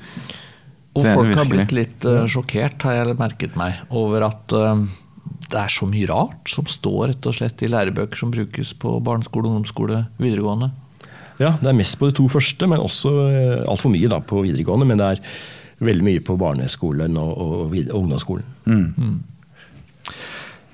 Og 0.93 1.05
folk 1.05 1.37
har 1.37 1.49
blitt 1.49 1.73
litt 1.73 2.05
uh, 2.09 2.25
sjokkert, 2.29 2.81
har 2.85 3.01
jeg 3.01 3.17
merket 3.21 3.57
meg, 3.59 3.81
over 3.93 4.29
at 4.31 4.53
det 5.53 5.59
er 5.59 5.71
så 5.71 5.85
mye 5.89 6.07
rart 6.09 6.49
som 6.49 6.65
står 6.69 7.11
rett 7.11 7.25
og 7.29 7.35
slett 7.37 7.61
i 7.65 7.69
lærebøker 7.69 8.17
som 8.17 8.31
brukes 8.33 8.73
på 8.79 8.97
barneskole, 9.05 9.49
ungdomsskole, 9.49 10.05
videregående. 10.21 10.71
Ja, 11.41 11.55
det 11.59 11.69
er 11.69 11.75
mest 11.77 11.97
på 11.99 12.07
de 12.09 12.15
to 12.17 12.25
første, 12.29 12.67
men 12.69 12.81
også 12.81 13.11
altfor 13.69 13.91
mye 13.93 14.09
da, 14.09 14.19
på 14.25 14.43
videregående. 14.45 14.87
Men 14.89 15.01
det 15.01 15.07
er 15.15 15.21
veldig 15.85 16.07
mye 16.07 16.23
på 16.25 16.37
barneskolen 16.39 17.19
og, 17.21 17.35
og, 17.37 17.53
og 17.67 17.95
ungdomsskolen. 18.01 18.49
Mm. 18.65 18.89
Mm. 18.97 19.21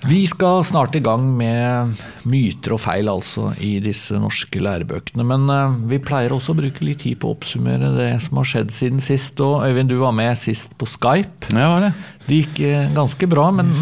Vi 0.07 0.21
skal 0.31 0.61
snart 0.63 0.95
i 0.95 1.01
gang 1.03 1.25
med 1.35 1.97
myter 2.23 2.77
og 2.77 2.79
feil 2.79 3.09
altså 3.11 3.49
i 3.59 3.73
disse 3.83 4.15
norske 4.15 4.61
lærebøkene. 4.63 5.25
Men 5.27 5.43
uh, 5.51 5.75
vi 5.91 5.99
pleier 5.99 6.31
også 6.31 6.55
å 6.55 6.59
bruke 6.61 6.85
litt 6.87 7.03
tid 7.03 7.19
på 7.19 7.27
å 7.27 7.35
oppsummere 7.35 7.91
det 7.97 8.13
som 8.23 8.39
har 8.39 8.47
skjedd 8.47 8.71
siden 8.71 9.03
sist. 9.03 9.41
Og 9.43 9.65
Øyvind, 9.67 9.91
du 9.91 9.97
var 9.99 10.15
med 10.15 10.39
sist 10.39 10.71
på 10.79 10.87
Skype. 10.87 11.51
Ja, 11.51 11.67
var 11.73 11.89
det. 11.89 11.91
Det 12.29 12.43
gikk 12.43 12.59
uh, 12.61 12.91
ganske 12.93 13.29
bra, 13.29 13.49
men 13.55 13.73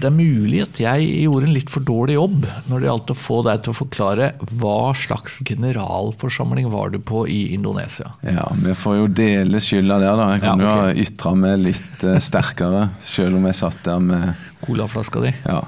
det 0.00 0.08
er 0.08 0.14
mulig 0.14 0.62
at 0.64 0.78
jeg 0.80 1.08
gjorde 1.26 1.48
en 1.48 1.54
litt 1.54 1.72
for 1.72 1.84
dårlig 1.84 2.16
jobb 2.16 2.46
når 2.70 2.80
det 2.82 2.88
gjaldt 2.88 3.12
å 3.12 3.16
få 3.18 3.40
deg 3.44 3.64
til 3.64 3.72
å 3.72 3.78
forklare 3.80 4.30
hva 4.60 4.92
slags 4.96 5.40
generalforsamling 5.48 6.70
var 6.72 6.94
du 6.94 7.00
på 7.04 7.26
i 7.28 7.40
Indonesia. 7.56 8.14
Ja, 8.24 8.46
vi 8.56 8.76
får 8.76 8.96
jo 9.02 9.10
dele 9.20 9.60
skylda 9.60 10.00
der, 10.00 10.16
da. 10.20 10.30
Jeg 10.36 10.44
kan 10.46 10.64
ja, 10.64 10.70
okay. 10.70 10.78
jo 10.78 10.86
ha 10.86 11.04
ytra 11.06 11.34
meg 11.42 11.66
litt 11.66 12.06
uh, 12.06 12.16
sterkere, 12.22 12.86
selv 13.04 13.40
om 13.40 13.50
jeg 13.50 13.60
satt 13.60 13.84
der 13.86 14.00
med 14.04 14.48
Colaflaska 14.64 15.24
di. 15.24 15.34
Ja. 15.44 15.60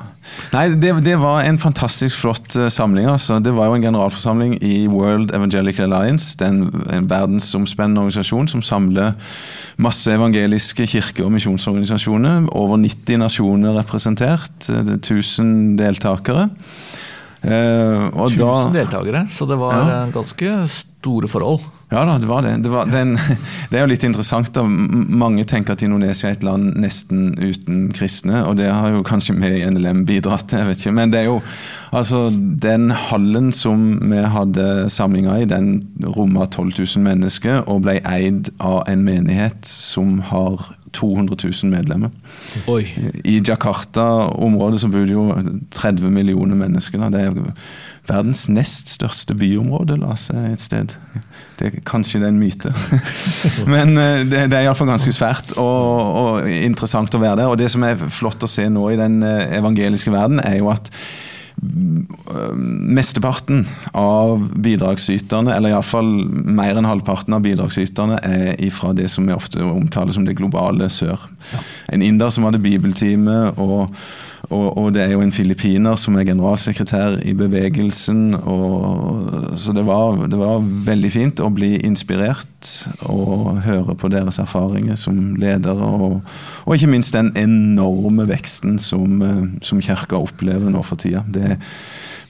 Nei, 0.52 0.64
det, 0.78 0.92
det, 1.04 1.16
var 1.20 1.42
en 1.46 1.58
fantastisk 1.60 2.20
flott 2.22 2.54
uh, 2.56 2.68
samling. 2.72 3.08
altså. 3.10 3.38
Det 3.42 3.52
var 3.56 3.68
jo 3.68 3.78
en 3.78 3.86
generalforsamling 3.86 4.56
i 4.62 4.86
World 4.90 5.34
Evangelical 5.34 5.90
Alliance. 5.90 6.36
Det 6.38 6.46
er 6.46 6.54
en, 6.54 6.84
en 6.94 7.08
verdensomspennende 7.10 8.04
organisasjon 8.04 8.50
som 8.52 8.62
samler 8.62 9.16
masse 9.82 10.12
evangeliske 10.12 10.86
kirke- 10.94 11.26
og 11.26 11.32
misjonsorganisasjoner. 11.34 12.48
Over 12.54 12.80
90 12.84 13.22
nasjoner 13.24 13.78
representert. 13.80 14.54
1000 14.68 15.02
eh, 15.02 15.76
deltakere. 15.82 16.48
Uh, 17.42 18.12
1000 18.14 18.38
da, 18.38 18.56
deltakere, 18.78 19.26
så 19.26 19.48
det 19.50 19.58
var 19.58 19.80
ja. 19.82 20.02
ganske 20.14 20.58
store 20.70 21.30
forhold. 21.30 21.64
Ja 21.92 22.06
da, 22.08 22.16
det 22.18 22.28
var 22.28 22.42
det. 22.42 22.54
Det, 22.64 22.70
var, 22.72 22.86
den, 22.88 23.18
det, 23.70 23.76
er 23.76 23.84
jo 23.84 23.90
litt 23.90 24.04
interessant. 24.06 24.48
da. 24.56 24.64
Mange 24.64 25.44
tenker 25.48 25.76
at 25.76 25.84
Indonesia 25.84 26.30
er 26.30 26.38
et 26.38 26.46
land 26.46 26.72
nesten 26.80 27.34
uten 27.36 27.90
kristne, 27.92 28.46
og 28.48 28.56
det 28.60 28.70
har 28.72 28.94
jo 28.94 29.04
kanskje 29.04 29.36
vi 29.36 29.58
i 29.58 29.66
NLM 29.68 30.06
bidratt 30.08 30.48
til. 30.48 30.62
jeg 30.62 30.70
vet 30.70 30.80
ikke. 30.80 30.96
Men 30.96 31.12
det 31.12 31.20
er 31.20 31.28
jo 31.28 31.42
altså 31.92 32.26
den 32.32 32.90
hallen 32.90 33.52
som 33.52 33.96
vi 34.10 34.20
hadde 34.34 34.88
samlinga 34.92 35.38
i, 35.42 35.48
den 35.48 35.74
romma 36.16 36.46
12 36.46 36.72
000 36.78 37.04
mennesker 37.04 37.62
og 37.66 37.84
ble 37.86 37.98
eid 38.08 38.52
av 38.60 38.82
en 38.90 39.04
menighet 39.06 39.68
som 39.68 40.20
har 40.32 40.72
200 40.92 41.36
000 41.62 41.70
medlemmer. 41.72 42.10
Oi. 42.68 42.84
I 43.24 43.38
Jakarta-området 43.40 44.82
så 44.82 44.90
bor 44.92 45.06
det 45.08 45.14
jo 45.14 45.24
30 45.72 46.12
millioner 46.12 46.58
mennesker. 46.58 47.00
Da. 47.00 47.08
Det 47.12 47.22
er 47.22 47.56
verdens 48.10 48.44
nest 48.52 48.92
største 48.92 49.34
byområde, 49.38 49.96
la 50.00 50.12
oss 50.14 50.28
si 50.28 50.36
et 50.50 50.62
sted. 50.62 50.94
Det 51.58 51.68
er 51.68 51.80
kanskje 51.88 52.20
det 52.20 52.28
er 52.28 52.34
en 52.34 52.40
myte. 52.42 52.72
Men 53.74 53.96
eh, 53.96 54.24
det, 54.26 54.46
det 54.52 54.58
er 54.58 54.66
iallfall 54.66 54.90
ganske 54.90 55.14
svært 55.14 55.54
og, 55.56 55.90
og, 56.22 56.50
interessant 56.52 57.14
å 57.14 57.22
være 57.22 57.42
der. 57.44 57.52
Og 57.52 57.60
det 57.60 57.70
som 57.72 57.84
er 57.86 58.00
flott 58.12 58.44
å 58.44 58.50
se 58.50 58.68
nå 58.68 58.88
i 58.92 59.00
den 59.00 59.22
eh, 59.26 59.58
evangeliske 59.60 60.12
verden, 60.12 60.42
er 60.44 60.60
jo 60.60 60.72
at 60.74 60.92
Mesteparten 61.62 63.60
av 63.94 64.48
bidragsyterne, 64.64 65.52
eller 65.54 65.70
iallfall 65.70 66.08
mer 66.26 66.78
enn 66.78 66.88
halvparten 66.88 67.36
av 67.36 67.44
bidragsyterne, 67.44 68.18
er 68.26 68.72
fra 68.74 68.90
det 68.98 69.06
som 69.12 69.28
vi 69.28 69.36
ofte 69.36 69.62
omtaler 69.62 70.16
som 70.16 70.26
det 70.26 70.34
globale 70.40 70.88
sør. 70.90 71.22
Ja. 71.52 71.62
En 71.94 72.02
inder 72.02 72.34
som 72.34 72.48
hadde 72.48 72.62
bibeltime 72.64 73.52
og 73.54 73.94
og, 74.50 74.78
og, 74.78 74.88
det 74.94 75.04
er 75.04 75.12
jo 75.14 75.22
en 75.22 75.32
filippiner 75.34 75.96
som 76.00 76.16
er 76.18 76.26
generalsekretær 76.26 77.20
i 77.28 77.34
bevegelsen. 77.36 78.34
Og, 78.34 79.54
så 79.60 79.74
det 79.76 79.84
var, 79.86 80.18
det 80.26 80.38
var, 80.40 80.64
veldig 80.88 81.10
fint 81.14 81.42
å 81.42 81.50
bli 81.54 81.76
inspirert 81.86 82.72
og 83.06 83.62
høre 83.66 83.94
på 83.98 84.10
deres 84.12 84.40
erfaringer 84.42 84.98
som 84.98 85.36
ledere. 85.40 85.86
Og, 85.86 86.20
og 86.66 86.76
ikke 86.76 86.90
minst 86.90 87.14
den 87.14 87.30
enorme 87.38 88.26
veksten 88.30 88.80
som, 88.82 89.22
som 89.62 89.82
kirka 89.82 90.18
opplever 90.18 90.72
nå 90.72 90.82
for 90.86 91.00
tida. 91.00 91.22
Det, 91.28 91.58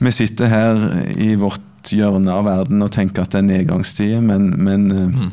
vi 0.02 0.14
sitter 0.14 0.52
her 0.52 0.88
i 1.16 1.35
vårt 1.40 1.92
hjørne 1.92 2.31
av 2.31 2.47
verden 2.47 2.85
og 2.85 2.92
tenker 2.95 3.25
at 3.25 3.35
det 3.35 3.40
er 3.40 3.49
nedgangstider, 3.49 4.21
men, 4.23 4.52
men 4.62 4.90
mm. 4.90 5.31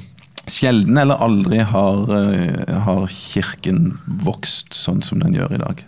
Sjelden 0.49 0.97
eller 0.97 1.21
aldri 1.21 1.59
har, 1.61 2.09
eh, 2.09 2.75
har, 2.85 3.03
Kirken 3.13 3.99
vokst 4.25 4.73
sånn 4.73 5.03
som 5.05 5.21
den 5.21 5.35
gjør 5.37 5.53
i 5.53 5.61
dag. 5.61 5.83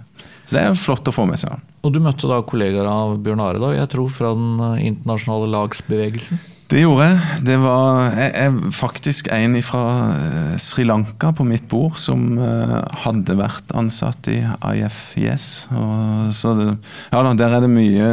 Så 0.52 0.58
det 0.58 0.64
er 0.68 0.74
flott 0.76 1.08
å 1.08 1.16
få 1.16 1.24
med 1.30 1.40
seg. 1.40 1.62
Og 1.88 1.94
du 1.96 2.02
møtte 2.04 2.28
da 2.28 2.42
kollegaer 2.44 2.88
av 2.92 3.14
Bjørn 3.24 3.40
Are, 3.40 3.62
da, 3.62 3.70
jeg 3.72 3.88
tror 3.94 4.10
fra 4.12 4.34
den 4.36 4.58
eh, 4.60 4.82
internasjonale 4.90 5.48
lagsbevegelsen? 5.54 6.42
Det 6.72 6.82
gjorde 6.82 7.06
jeg. 7.08 7.38
Det 7.48 7.56
var 7.60 8.14
jeg, 8.18 8.32
jeg, 8.36 8.74
faktisk 8.76 9.30
en 9.32 9.56
fra 9.64 9.84
eh, 10.12 10.58
Sri 10.60 10.84
Lanka 10.88 11.32
på 11.36 11.46
mitt 11.48 11.70
bord 11.72 11.96
som 12.00 12.38
uh, 12.40 12.82
hadde 13.04 13.36
vært 13.40 13.72
ansatt 13.76 14.28
i 14.32 14.42
IFIS. 14.44 15.48
Og, 15.72 16.32
så 16.36 16.54
det, 16.60 16.68
ja 17.12 17.24
da, 17.24 17.34
der 17.40 17.56
er 17.58 17.64
det 17.64 17.72
mye, 17.72 18.12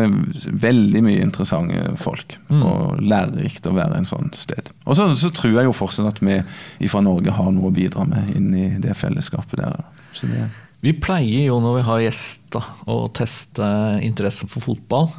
veldig 0.63 1.03
mye 1.07 1.27
interessante 1.27 1.97
folk. 2.03 2.39
Mm. 2.51 2.63
Og 2.63 3.03
lærerikt 3.03 3.67
å 3.67 3.75
være 3.79 3.99
en 3.99 4.11
sånn 4.11 4.31
sted. 4.39 4.71
Og 4.87 4.99
så, 4.99 5.11
så, 5.19 5.35
tror 5.35 5.59
jeg 5.59 5.71
jo 5.71 5.75
fortsatt 5.75 6.15
at 6.15 6.23
vi 6.23 6.91
fra 6.91 7.03
Norge 7.03 7.35
har 7.35 7.51
noe 7.51 7.71
å 7.71 7.75
bidra 7.75 8.07
med 8.07 8.31
inn 8.39 8.55
i 8.55 8.69
det 8.83 8.95
fellesskapet 8.99 9.59
der. 9.63 9.83
Så 10.15 10.31
det, 10.31 10.47
vi 10.85 10.95
pleier 10.95 11.49
jo 11.49 11.59
når 11.63 11.79
vi 11.79 11.87
har 11.89 12.03
gjester 12.05 12.69
å 12.87 13.01
teste 13.15 13.69
interessen 14.07 14.51
for 14.51 14.63
fotball. 14.63 15.11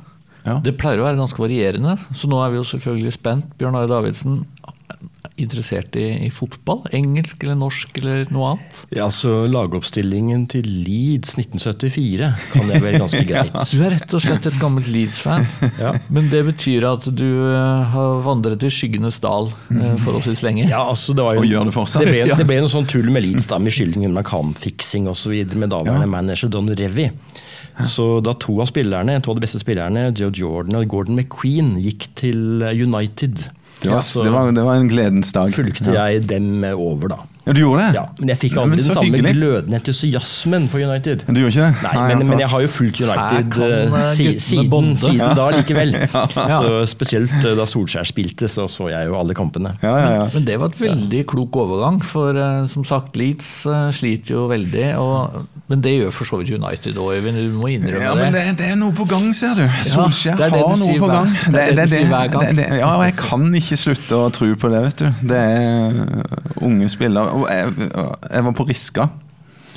Ja. 0.46 0.58
Det 0.64 0.78
pleier 0.80 1.02
å 1.02 1.08
være 1.08 1.20
ganske 1.20 1.42
varierende, 1.42 1.98
så 2.16 2.30
nå 2.32 2.40
er 2.42 2.54
vi 2.54 2.62
jo 2.62 2.68
selvfølgelig 2.68 3.16
spent. 3.18 3.50
Bjørn 3.60 3.76
Are 3.76 3.90
Davidsen, 3.92 4.46
interessert 5.40 5.96
i, 5.96 6.06
i, 6.26 6.30
fotball? 6.34 6.82
Engelsk 6.96 7.44
eller 7.44 7.58
norsk 7.60 8.00
eller 8.02 8.30
noe 8.34 8.54
annet? 8.54 8.80
Ja, 8.96 9.08
så 9.14 9.46
Lagoppstillingen 9.50 10.46
til 10.52 10.68
Leeds 10.68 11.36
1974 11.40 12.32
kan 12.54 12.72
det 12.72 12.82
være 12.84 13.02
ganske 13.04 13.24
greit. 13.30 13.54
ja. 13.54 13.66
Du 13.70 13.86
er 13.86 13.96
rett 13.96 14.16
og 14.16 14.24
slett 14.24 14.50
et 14.50 14.60
gammelt 14.62 14.90
Leeds-fan. 14.92 15.48
ja. 15.84 15.94
Men 16.12 16.30
det 16.34 16.44
betyr 16.50 16.88
at 16.92 17.08
du 17.12 17.28
uh, 17.48 17.86
har 17.94 18.24
vandret 18.26 18.66
i 18.68 18.72
skyggenes 18.74 19.22
dal 19.24 19.52
uh, 19.52 19.94
forholdsvis 20.04 20.44
lenge? 20.46 20.68
Ja, 20.68 20.84
altså 20.84 21.16
det 21.18 21.26
var 21.26 21.38
jo, 21.38 21.46
og 21.46 21.54
gjør 21.54 21.70
det 21.72 21.76
fortsatt. 21.78 22.06
Det 22.06 22.16
ble, 22.16 22.38
det 22.42 22.50
ble 22.50 22.60
noe 22.64 22.74
sånn 22.74 22.90
tull 22.90 23.12
med 23.14 23.26
Leeds 23.26 23.50
da, 23.52 23.62
med 23.62 23.76
skyldningen 23.76 24.16
med 24.16 24.28
kampfiksing 24.30 25.08
osv. 25.12 25.38
med 25.56 25.72
daværende 25.72 26.08
ja. 26.08 26.14
manager 26.18 26.52
Don 26.52 26.70
Revy. 26.70 27.10
Så 27.88 28.18
da 28.20 28.34
to 28.36 28.58
av 28.60 28.68
spillerne, 28.68 29.14
to 29.24 29.32
av 29.32 29.38
de 29.38 29.46
beste 29.46 29.62
spillerne, 29.62 30.10
Joe 30.12 30.34
Jordan 30.36 30.82
og 30.82 30.90
Gordon 30.92 31.16
McQueen, 31.16 31.78
gikk 31.80 32.10
til 32.20 32.66
United 32.76 33.46
det 33.82 33.92
var, 33.94 34.04
det, 34.24 34.32
var, 34.34 34.52
det 34.52 34.64
var, 34.68 34.80
en 34.80 34.90
gledens 34.92 35.32
dag. 35.36 35.54
Fulgte 35.56 35.94
jeg 35.96 36.26
dem 36.30 36.66
over, 36.74 37.14
da. 37.16 37.20
Ja, 37.50 37.54
du 37.54 37.60
gjorde 37.64 37.82
det? 37.82 37.94
Ja, 37.98 38.04
Men 38.20 38.30
jeg 38.30 38.38
fikk 38.44 38.58
aldri 38.62 38.78
den 38.78 38.86
samme 38.86 39.08
hyggelig. 39.08 39.32
glødende 39.34 39.78
entusiasmen 39.80 40.68
for 40.70 40.84
United. 40.86 41.24
Du 41.26 41.40
gjorde 41.42 41.50
ikke 41.50 41.64
det? 41.64 41.82
Nei, 41.82 41.94
Nei 41.98 42.18
men, 42.20 42.28
men, 42.30 42.42
jeg 42.44 42.50
har 42.52 42.62
jo 42.62 42.70
fulgt 42.70 43.00
United 43.02 43.58
uh, 43.58 43.96
si, 44.14 44.28
siden, 44.38 44.92
siden 45.02 45.24
ja. 45.24 45.30
da 45.40 45.48
likevel. 45.56 45.96
ja. 46.06 46.60
Så 46.62 46.84
Spesielt 46.92 47.34
uh, 47.42 47.56
da 47.58 47.66
Solskjær 47.70 48.06
spilte, 48.06 48.46
så 48.52 48.68
så 48.70 48.92
jeg 48.94 49.10
jo 49.10 49.18
alle 49.18 49.34
kampene. 49.34 49.72
Ja, 49.82 50.28
men 50.30 50.46
det 50.46 50.60
var 50.62 50.70
et 50.70 50.78
veldig 50.84 51.24
klok 51.32 51.58
overgang, 51.64 51.98
for 52.06 52.38
uh, 52.38 52.68
som 52.70 52.86
sagt, 52.86 53.18
Leeds 53.18 53.50
sliter 53.98 54.36
jo 54.36 54.46
veldig. 54.52 54.86
Og, 55.02 55.50
men 55.74 55.82
det 55.82 55.96
gjør 55.96 56.14
for 56.20 56.30
så 56.30 56.42
vidt 56.44 56.54
United 56.54 57.02
òg, 57.02 57.16
Øyvind. 57.18 57.42
Du 57.50 57.58
må 57.58 57.72
innrømme 57.74 58.06
ja, 58.06 58.14
men 58.14 58.38
det. 58.38 58.46
det. 58.62 58.70
er 58.76 58.78
noe 58.78 58.94
på 58.94 59.10
gang, 59.10 59.26
ser 59.34 59.58
du. 59.58 59.66
Solskjær 59.90 60.38
har 60.38 60.78
noe 60.78 61.00
på 61.02 61.10
gang. 61.10 61.34
Det 61.50 61.66
er 61.66 61.74
det, 61.82 61.90
det, 61.96 62.54
det, 62.62 62.70
ja, 62.84 62.94
og 62.94 63.08
jeg 63.08 63.18
kan 63.18 63.50
ikke 63.58 63.82
slutte 63.88 64.22
å 64.22 64.30
tro 64.38 64.54
på 64.54 64.70
det, 64.70 64.86
vet 64.86 65.02
du. 65.02 65.26
Det 65.34 65.42
er 65.42 66.00
unge 66.62 66.94
spillere 66.94 67.39
jeg, 67.48 67.90
jeg 68.34 68.46
var 68.50 68.56
på 68.58 68.68
Riska. 68.70 69.10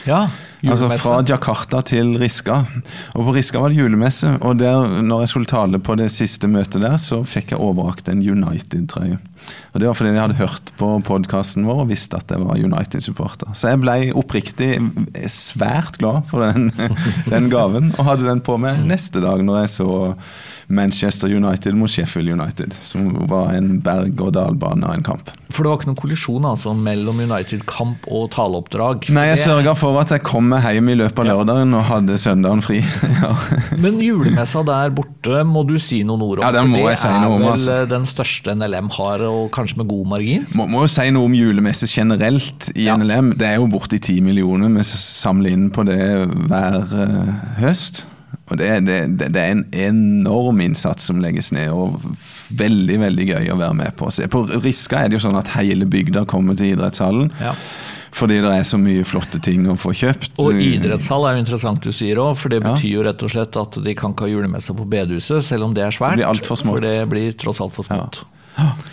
Ja, 0.07 0.25
altså 0.67 0.89
Fra 0.99 1.21
Jakarta 1.27 1.83
til 1.87 2.17
Riska. 2.19 2.65
Og 3.15 3.27
På 3.27 3.35
Riska 3.37 3.61
var 3.63 3.71
det 3.71 3.79
julemesse. 3.79 4.35
Og 4.41 4.59
der, 4.59 5.03
når 5.03 5.25
jeg 5.25 5.33
skulle 5.33 5.51
tale 5.51 5.79
på 5.79 5.95
det 5.99 6.11
siste 6.11 6.51
møtet 6.51 6.83
der, 6.83 6.99
så 6.99 7.23
fikk 7.27 7.55
jeg 7.55 7.63
overrakt 7.63 8.11
en 8.11 8.23
United-trøye. 8.23 9.21
Og 9.73 9.81
Det 9.81 9.89
var 9.89 9.97
fordi 9.97 10.13
de 10.13 10.21
hadde 10.21 10.37
hørt 10.41 10.73
på 10.77 10.89
podkasten 11.07 11.65
vår 11.69 11.85
og 11.85 11.93
visste 11.93 12.19
at 12.19 12.33
jeg 12.33 12.43
var 12.45 12.61
United-supporter. 12.61 13.55
Så 13.57 13.73
jeg 13.73 13.81
ble 13.81 13.97
oppriktig 14.19 14.71
svært 15.33 15.97
glad 16.03 16.29
for 16.29 16.45
den, 16.45 16.71
den 17.33 17.49
gaven, 17.53 17.95
og 17.97 18.09
hadde 18.11 18.29
den 18.29 18.45
på 18.45 18.59
meg 18.61 18.85
neste 18.89 19.23
dag 19.25 19.41
når 19.45 19.63
jeg 19.63 19.75
så 19.79 19.93
Manchester 20.73 21.29
United 21.33 21.77
mot 21.77 21.91
Sheffield 21.91 22.33
United, 22.33 22.77
som 22.83 23.11
var 23.29 23.53
en 23.57 23.79
berg-og-dal-bane 23.85 24.87
av 24.87 24.97
en 24.97 25.07
kamp. 25.07 25.33
For 25.53 25.65
det 25.65 25.69
var 25.69 25.81
ikke 25.81 25.89
noen 25.91 26.01
kollisjon 26.01 26.47
altså, 26.49 26.73
mellom 26.77 27.19
United-kamp 27.27 28.07
og 28.09 28.31
taleoppdrag? 28.33 29.11
Nei, 29.13 29.27
jeg 29.33 29.43
sørga 29.43 29.75
for 29.77 29.99
at 30.01 30.15
jeg 30.15 30.25
kom 30.25 30.49
meg 30.49 30.65
hjem 30.65 30.89
i 30.95 30.97
løpet 31.03 31.21
av 31.21 31.29
lørdagen 31.29 31.77
og 31.77 31.85
hadde 31.91 32.17
søndagen 32.21 32.65
fri. 32.65 32.81
ja. 33.21 33.35
Men 33.83 34.01
julemessa 34.03 34.65
der 34.67 34.95
borte 34.97 35.43
må 35.49 35.67
du 35.69 35.77
si 35.83 36.01
noen 36.09 36.25
ord 36.25 36.41
om? 36.41 36.47
Ja, 36.47 36.55
den 36.57 36.73
må 36.73 36.87
jeg 36.87 37.03
si 37.03 37.11
noe 37.13 37.37
om. 37.37 37.45
Det 37.45 37.51
er 37.51 37.53
vel 37.53 37.59
altså. 37.59 37.79
den 37.93 38.09
største 38.09 38.57
NLM 38.57 38.91
har, 38.97 39.27
og 39.33 39.51
kanskje 39.55 39.81
med 39.81 39.91
god 39.91 40.09
margin? 40.15 40.47
Må, 40.59 40.69
må 40.71 40.85
jo 40.85 40.93
si 40.93 41.09
noe 41.15 41.29
om 41.31 41.37
julemesse 41.37 41.89
generelt 41.91 42.71
i 42.77 42.87
ja. 42.89 42.97
NLM. 42.99 43.35
Det 43.41 43.49
er 43.49 43.61
jo 43.61 43.71
borti 43.73 44.01
ti 44.03 44.21
millioner 44.25 44.73
vi 44.73 44.87
samler 44.87 45.57
inn 45.57 45.69
på 45.75 45.85
det 45.89 46.01
hver 46.51 46.81
uh, 46.93 47.37
høst. 47.63 48.05
Og 48.53 48.59
det, 48.61 48.69
det, 48.85 48.99
det, 49.23 49.41
er 49.41 49.55
en 49.55 49.65
enorm 49.73 50.61
innsats 50.61 51.07
som 51.09 51.23
legges 51.23 51.53
ned, 51.57 51.71
og 51.73 52.03
veldig 52.59 52.99
veldig 53.01 53.27
gøy 53.31 53.51
å 53.55 53.57
være 53.61 53.79
med 53.79 53.97
på. 53.97 54.11
På 54.33 54.45
Riska 54.61 55.01
er 55.01 55.09
det 55.09 55.17
jo 55.17 55.25
sånn 55.25 55.39
at 55.39 55.55
hele 55.55 55.89
bygda 55.89 56.27
kommer 56.29 56.59
til 56.59 56.75
idrettshallen. 56.75 57.33
Ja. 57.41 57.55
Fordi 58.13 58.43
det 58.45 58.51
er 58.53 58.67
så 58.69 58.77
mye 58.77 59.07
flotte 59.09 59.41
ting 59.41 59.65
å 59.73 59.77
få 59.81 59.95
kjøpt. 59.97 60.35
Og 60.43 60.59
idrettshall 60.61 61.25
er 61.31 61.39
jo 61.39 61.45
interessant 61.47 61.81
du 61.81 61.95
sier 61.97 62.21
òg, 62.21 62.35
for 62.37 62.53
det 62.53 62.61
betyr 62.61 62.91
ja. 62.91 62.97
jo 62.99 63.07
rett 63.07 63.25
og 63.25 63.33
slett 63.33 63.57
at 63.57 63.79
de 63.87 63.95
kan 63.97 64.13
ikke 64.13 64.27
ha 64.27 64.35
julemesse 64.35 64.77
på 64.77 64.85
bedehuset, 64.85 65.41
selv 65.47 65.71
om 65.71 65.77
det 65.77 65.87
er 65.87 65.97
svært. 65.97 66.19
Det 66.19 66.21
blir 66.21 66.29
alt 66.29 66.51
for 66.51 66.61
smått. 66.61 66.83
For 66.83 66.89
det 66.91 67.09
blir 67.09 67.33
tross 67.41 67.63
alt 67.65 67.73
for 67.79 67.89
smått. 67.89 68.21
Ja. 68.21 68.42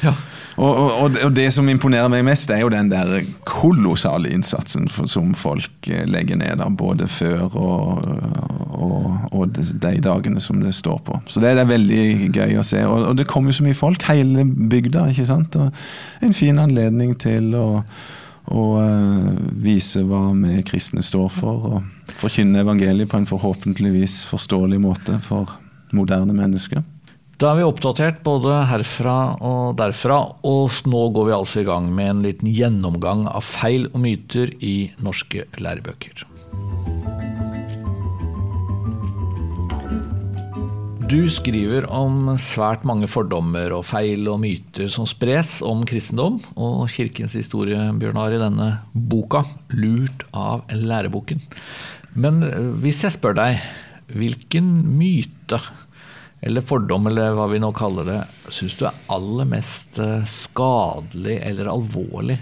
Ja. 0.05 0.15
Og, 0.59 0.75
og, 0.75 1.15
og, 1.23 1.31
det 1.31 1.47
som 1.55 1.69
imponerer 1.71 2.09
meg 2.11 2.25
mest, 2.27 2.51
er 2.51 2.65
jo 2.65 2.71
den 2.71 2.89
der 2.91 3.21
kolossale 3.47 4.31
innsatsen 4.33 4.89
som 5.07 5.31
folk 5.37 5.87
eh, 5.87 6.03
legger 6.09 6.39
ned. 6.39 6.59
Da, 6.59 6.67
både 6.67 7.07
før 7.07 7.45
og, 7.55 8.09
og, 9.31 9.55
de 9.55 9.93
dagene 10.03 10.43
som 10.43 10.59
det 10.63 10.73
står 10.75 10.99
på. 11.07 11.21
Så 11.31 11.39
det 11.43 11.53
er 11.53 11.69
veldig 11.69 12.03
gøy 12.35 12.59
å 12.59 12.65
se. 12.67 12.83
Og, 12.83 13.13
det 13.15 13.29
kommer 13.31 13.53
jo 13.53 13.61
så 13.61 13.67
mye 13.69 13.77
folk. 13.77 14.03
Hele 14.11 14.43
bygda. 14.43 15.07
ikke 15.13 15.29
sant? 15.29 15.55
Og 15.55 16.25
en 16.27 16.35
fin 16.35 16.59
anledning 16.59 17.15
til 17.19 17.53
å, 17.55 17.67
å 18.51 18.67
uh, 18.83 19.31
vise 19.63 20.03
hva 20.03 20.25
vi 20.41 20.59
kristne 20.67 21.05
står 21.05 21.31
for. 21.39 21.71
Og 21.71 22.13
forkynne 22.19 22.65
evangeliet 22.65 23.07
på 23.07 23.21
en 23.21 23.29
forhåpentligvis 23.29 24.25
forståelig 24.27 24.83
måte 24.83 25.21
for 25.23 25.55
moderne 25.95 26.35
mennesker. 26.35 26.83
Da 27.39 27.53
er 27.53 27.61
vi 27.61 27.63
oppdatert 27.63 28.17
både 28.19 28.51
herfra 28.67 29.13
og 29.47 29.77
derfra, 29.79 30.17
og 30.43 30.73
nå 30.91 31.03
går 31.15 31.29
vi 31.29 31.35
altså 31.37 31.61
i 31.61 31.67
gang 31.69 31.85
med 31.95 32.09
en 32.11 32.25
liten 32.25 32.49
gjennomgang 32.51 33.21
av 33.31 33.45
feil 33.47 33.85
og 33.93 34.01
myter 34.03 34.51
i 34.59 34.89
norske 34.99 35.45
lærebøker. 35.55 36.25
Du 41.07 41.17
skriver 41.31 41.87
om 41.87 42.35
svært 42.43 42.83
mange 42.83 43.07
fordommer 43.07 43.71
og 43.77 43.87
feil 43.87 44.27
og 44.27 44.43
myter 44.43 44.91
som 44.91 45.07
spres 45.07 45.61
om 45.63 45.87
kristendom 45.87 46.41
og 46.59 46.89
kirkens 46.91 47.39
historie, 47.39 47.87
Bjørnar, 48.03 48.35
i 48.35 48.43
denne 48.43 48.71
boka, 48.91 49.45
'Lurt 49.71 50.27
av 50.35 50.67
læreboken'. 50.75 51.39
Men 52.19 52.43
hvis 52.83 53.05
jeg 53.07 53.15
spør 53.15 53.39
deg, 53.39 53.63
hvilken 54.11 54.97
myte 54.99 55.63
eller 56.41 56.63
fordom, 56.63 57.07
eller 57.09 57.33
hva 57.35 57.49
vi 57.51 57.59
nå 57.59 57.71
kaller 57.75 58.07
det, 58.07 58.19
syns 58.53 58.77
du 58.79 58.85
er 58.87 58.99
aller 59.11 59.47
mest 59.49 59.99
eh, 59.99 60.23
skadelig 60.27 61.39
eller 61.43 61.71
alvorlig? 61.71 62.39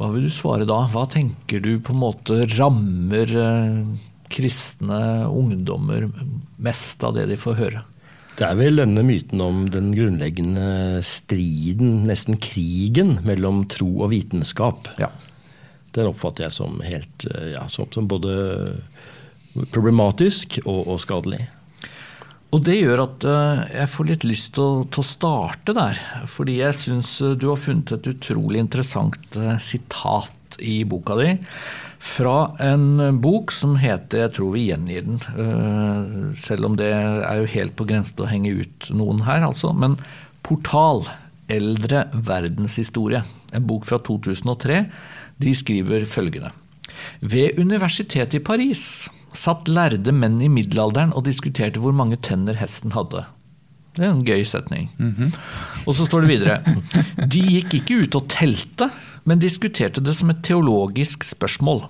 Hva 0.00 0.10
vil 0.14 0.26
du 0.28 0.32
svare 0.32 0.68
da? 0.68 0.82
Hva 0.92 1.06
tenker 1.12 1.62
du 1.64 1.74
på 1.84 1.94
en 1.94 2.02
måte 2.02 2.42
rammer 2.56 3.32
eh, 3.36 3.80
kristne 4.30 5.00
ungdommer 5.28 6.10
mest 6.62 7.02
av 7.04 7.16
det 7.16 7.26
de 7.32 7.40
får 7.40 7.58
høre? 7.58 7.82
Det 8.38 8.46
er 8.46 8.56
vel 8.56 8.80
denne 8.80 9.02
myten 9.04 9.40
om 9.44 9.66
den 9.72 9.90
grunnleggende 9.92 11.00
striden, 11.04 12.06
nesten 12.08 12.38
krigen, 12.40 13.18
mellom 13.26 13.66
tro 13.68 13.88
og 14.04 14.12
vitenskap. 14.14 14.88
Ja. 15.00 15.10
Den 15.96 16.12
oppfatter 16.12 16.46
jeg 16.46 16.56
som 16.56 16.78
helt 16.84 17.26
eh, 17.32 17.54
ja, 17.56 17.64
som, 17.72 17.88
som 17.92 18.08
både 18.08 18.36
problematisk 19.72 20.60
og, 20.66 20.84
og 20.86 21.00
skadelig. 21.02 21.42
Og 22.50 22.62
det 22.66 22.80
gjør 22.80 23.04
at 23.04 23.24
eh, 23.30 23.60
jeg 23.78 23.90
får 23.92 24.08
litt 24.08 24.26
lyst 24.26 24.56
til 24.56 24.82
å, 24.82 25.04
starte 25.06 25.74
der. 25.76 26.00
Fordi 26.30 26.58
jeg 26.58 26.78
syns 26.78 27.14
eh, 27.22 27.36
du 27.38 27.46
har 27.52 27.60
funnet 27.60 27.94
et 27.94 28.10
utrolig 28.10 28.62
interessant 28.62 29.38
eh, 29.38 29.54
sitat 29.62 30.58
i 30.58 30.80
boka 30.88 31.14
di. 31.20 31.30
Fra 32.00 32.56
en 32.64 33.20
bok 33.20 33.52
som 33.52 33.74
heter 33.76 34.22
Jeg 34.24 34.32
tror 34.38 34.54
vi 34.54 34.62
gjengir 34.70 35.04
den, 35.04 35.18
selv 36.40 36.70
om 36.70 36.78
det 36.80 36.88
er 36.96 37.42
jo 37.42 37.50
helt 37.52 37.74
på 37.76 37.84
grensen 37.90 38.16
til 38.16 38.24
å 38.24 38.30
henge 38.30 38.54
ut 38.56 38.88
noen 38.96 39.20
her, 39.26 39.44
altså. 39.44 39.74
Men 39.76 39.98
Portal. 40.46 41.04
Eldre 41.50 42.04
verdenshistorie. 42.14 43.20
En 43.52 43.64
bok 43.66 43.84
fra 43.88 43.98
2003. 44.06 44.84
De 45.42 45.52
skriver 45.58 46.04
følgende. 46.08 46.54
Ved 47.20 47.58
Universitetet 47.58 48.38
i 48.38 48.44
Paris 48.44 48.84
satt 49.36 49.68
lærde 49.70 50.12
menn 50.12 50.40
i 50.42 50.48
middelalderen 50.52 51.14
og 51.16 51.26
diskuterte 51.28 51.82
hvor 51.82 51.94
mange 51.96 52.18
tenner 52.22 52.58
hesten 52.58 52.94
hadde. 52.96 53.26
Det 53.96 54.04
er 54.06 54.12
en 54.12 54.24
gøy 54.24 54.44
setning. 54.44 54.90
Mm 54.98 55.14
-hmm. 55.18 55.38
Og 55.86 55.96
så 55.96 56.06
står 56.06 56.20
det 56.20 56.28
videre. 56.28 56.62
De 57.28 57.40
gikk 57.40 57.74
ikke 57.74 58.02
ut 58.02 58.14
og 58.14 58.28
telte, 58.28 58.90
men 59.24 59.38
diskuterte 59.38 60.00
det 60.00 60.14
som 60.14 60.30
et 60.30 60.42
teologisk 60.42 61.24
spørsmål. 61.24 61.88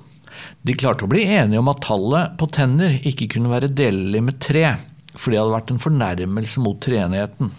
De 0.63 0.75
klarte 0.75 1.05
å 1.05 1.11
bli 1.11 1.25
enige 1.25 1.59
om 1.59 1.69
at 1.69 1.83
tallet 1.83 2.37
på 2.39 2.47
tenner 2.47 3.01
ikke 3.07 3.29
kunne 3.29 3.53
være 3.53 3.69
delelig 3.69 4.23
med 4.23 4.41
tre, 4.41 4.77
for 5.17 5.31
det 5.31 5.41
hadde 5.41 5.55
vært 5.55 5.71
en 5.71 5.79
fornærmelse 5.79 6.61
mot 6.61 6.81
treenigheten. 6.81 7.53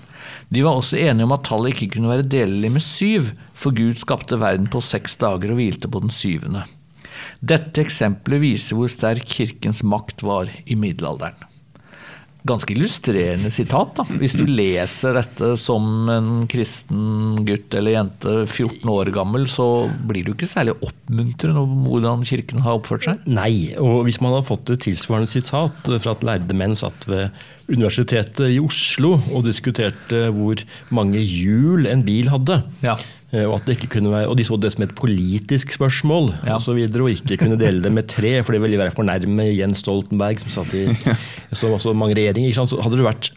De 0.49 0.63
var 0.63 0.77
også 0.77 0.97
enige 0.97 1.23
om 1.23 1.31
at 1.31 1.43
tallet 1.43 1.73
ikke 1.73 1.95
kunne 1.95 2.11
være 2.11 2.27
delelig 2.27 2.71
med 2.71 2.81
syv, 2.81 3.31
for 3.53 3.71
Gud 3.71 3.99
skapte 4.01 4.39
verden 4.39 4.67
på 4.67 4.81
seks 4.81 5.15
dager 5.15 5.51
og 5.51 5.55
hvilte 5.55 5.87
på 5.91 5.99
den 6.03 6.09
syvende. 6.09 6.65
Dette 7.41 7.85
eksempelet 7.85 8.43
viser 8.43 8.79
hvor 8.79 8.91
sterk 8.91 9.25
kirkens 9.29 9.83
makt 9.87 10.25
var 10.25 10.51
i 10.65 10.77
middelalderen. 10.79 11.47
Ganske 12.41 12.73
illustrerende 12.73 13.51
sitat, 13.53 13.91
da. 13.99 14.03
Hvis 14.17 14.33
du 14.33 14.47
leser 14.49 15.13
dette 15.13 15.51
som 15.61 16.09
en 16.09 16.47
kristen 16.49 17.43
gutt 17.45 17.75
eller 17.77 17.93
jente 17.93 18.33
14 18.47 18.89
år 18.89 19.11
gammel, 19.13 19.45
så 19.45 19.85
blir 20.09 20.25
du 20.25 20.33
ikke 20.33 20.49
særlig 20.49 20.73
oppmuntrende 20.81 21.61
om 21.61 21.85
hvordan 21.85 22.25
kirken 22.25 22.65
har 22.65 22.79
oppført 22.79 23.05
seg? 23.05 23.21
Nei, 23.29 23.75
og 23.77 24.07
hvis 24.07 24.17
man 24.25 24.33
hadde 24.33 24.49
fått 24.49 24.73
et 24.73 24.81
tilsvarende 24.87 25.29
sitat 25.29 25.85
fra 25.91 26.15
at 26.15 26.25
lærde 26.25 26.57
menn 26.57 26.73
satt 26.77 27.05
ved 27.11 27.29
Universitetet 27.69 28.49
i 28.55 28.57
Oslo 28.59 29.13
og 29.29 29.45
diskuterte 29.45 30.25
hvor 30.33 30.65
mange 30.89 31.21
hjul 31.21 31.85
en 31.93 32.01
bil 32.07 32.33
hadde, 32.33 32.63
ja. 32.81 32.97
Eh, 33.31 33.47
kunne 33.87 34.11
være, 34.11 34.27
og, 34.27 34.35
de 34.35 34.43
så 34.43 34.57
det 34.59 34.73
som 34.73 34.83
et 34.83 34.95
politisk 34.95 35.71
spørsmål 35.77 36.33
ja. 36.43 36.57
og, 36.57 36.61
så 36.65 36.73
videre, 36.75 37.05
og 37.05 37.13
ikke 37.15 37.37
kunne 37.39 37.59
dele 37.59 37.79
det 37.83 37.91
med 37.95 38.09
tre, 38.11 38.41
for 38.43 38.51
det 38.51 38.59
ville 38.61 38.79
være 38.79 38.91
fornærme 38.91 39.45
Jens 39.55 39.79
Stoltenberg, 39.85 40.41
som 40.43 40.51
satt 40.57 40.73
i 40.75 40.83
så, 41.59 41.77
så 41.79 41.93
mange 41.95 42.17
regjeringer. 42.19 42.51
Så 42.51 42.81
hadde 42.83 42.99
det 42.99 43.07
vært 43.07 43.31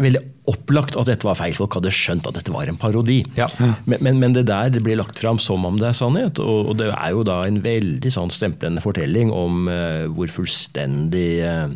veldig 0.00 0.22
opplagt 0.50 0.96
at 0.98 1.06
dette 1.10 1.26
var 1.26 1.38
feil. 1.38 1.54
Folk 1.54 1.76
hadde 1.78 1.92
skjønt 1.94 2.26
at 2.26 2.38
dette 2.38 2.54
var 2.54 2.70
en 2.70 2.78
parodi. 2.80 3.20
Ja. 3.38 3.46
Men, 3.86 4.00
men, 4.00 4.18
men, 4.22 4.34
det 4.34 4.48
der 4.50 4.72
det 4.74 4.82
blir 4.86 4.98
lagt 4.98 5.20
fram 5.20 5.38
som 5.42 5.66
om 5.68 5.78
det 5.78 5.90
er 5.90 5.98
sannhet. 5.98 6.42
Og, 6.42 6.72
og 6.72 6.78
det 6.80 6.90
er 6.90 7.14
jo 7.14 7.26
da 7.26 7.42
en 7.46 7.60
veldig 7.62 8.12
sånn 8.14 8.34
stemplende 8.34 8.82
fortelling 8.82 9.30
om 9.34 9.68
uh, 9.70 10.06
hvor 10.14 10.34
fullstendig 10.34 11.30
uh, 11.44 11.70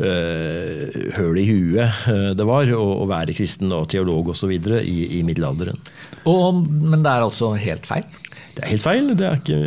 uh, 0.00 1.12
høl 1.16 1.38
i 1.40 1.46
huet 1.48 2.00
uh, 2.08 2.30
det 2.36 2.46
var 2.48 2.70
å, 2.74 2.80
å, 3.02 3.06
være 3.10 3.36
kristen 3.36 3.72
og 3.76 3.88
teolog 3.92 4.32
osv. 4.34 4.50
I, 4.50 4.98
i 5.18 5.22
middelalderen. 5.26 5.78
Og, 6.28 6.64
men 6.64 7.04
det 7.04 7.12
er 7.12 7.26
altså 7.26 7.52
helt 7.60 7.88
feil? 7.88 8.08
Det 8.56 8.64
er 8.64 8.72
helt 8.72 8.84
feil. 8.84 9.12
Det 9.16 9.26
er 9.26 9.38
ikke 9.38 9.60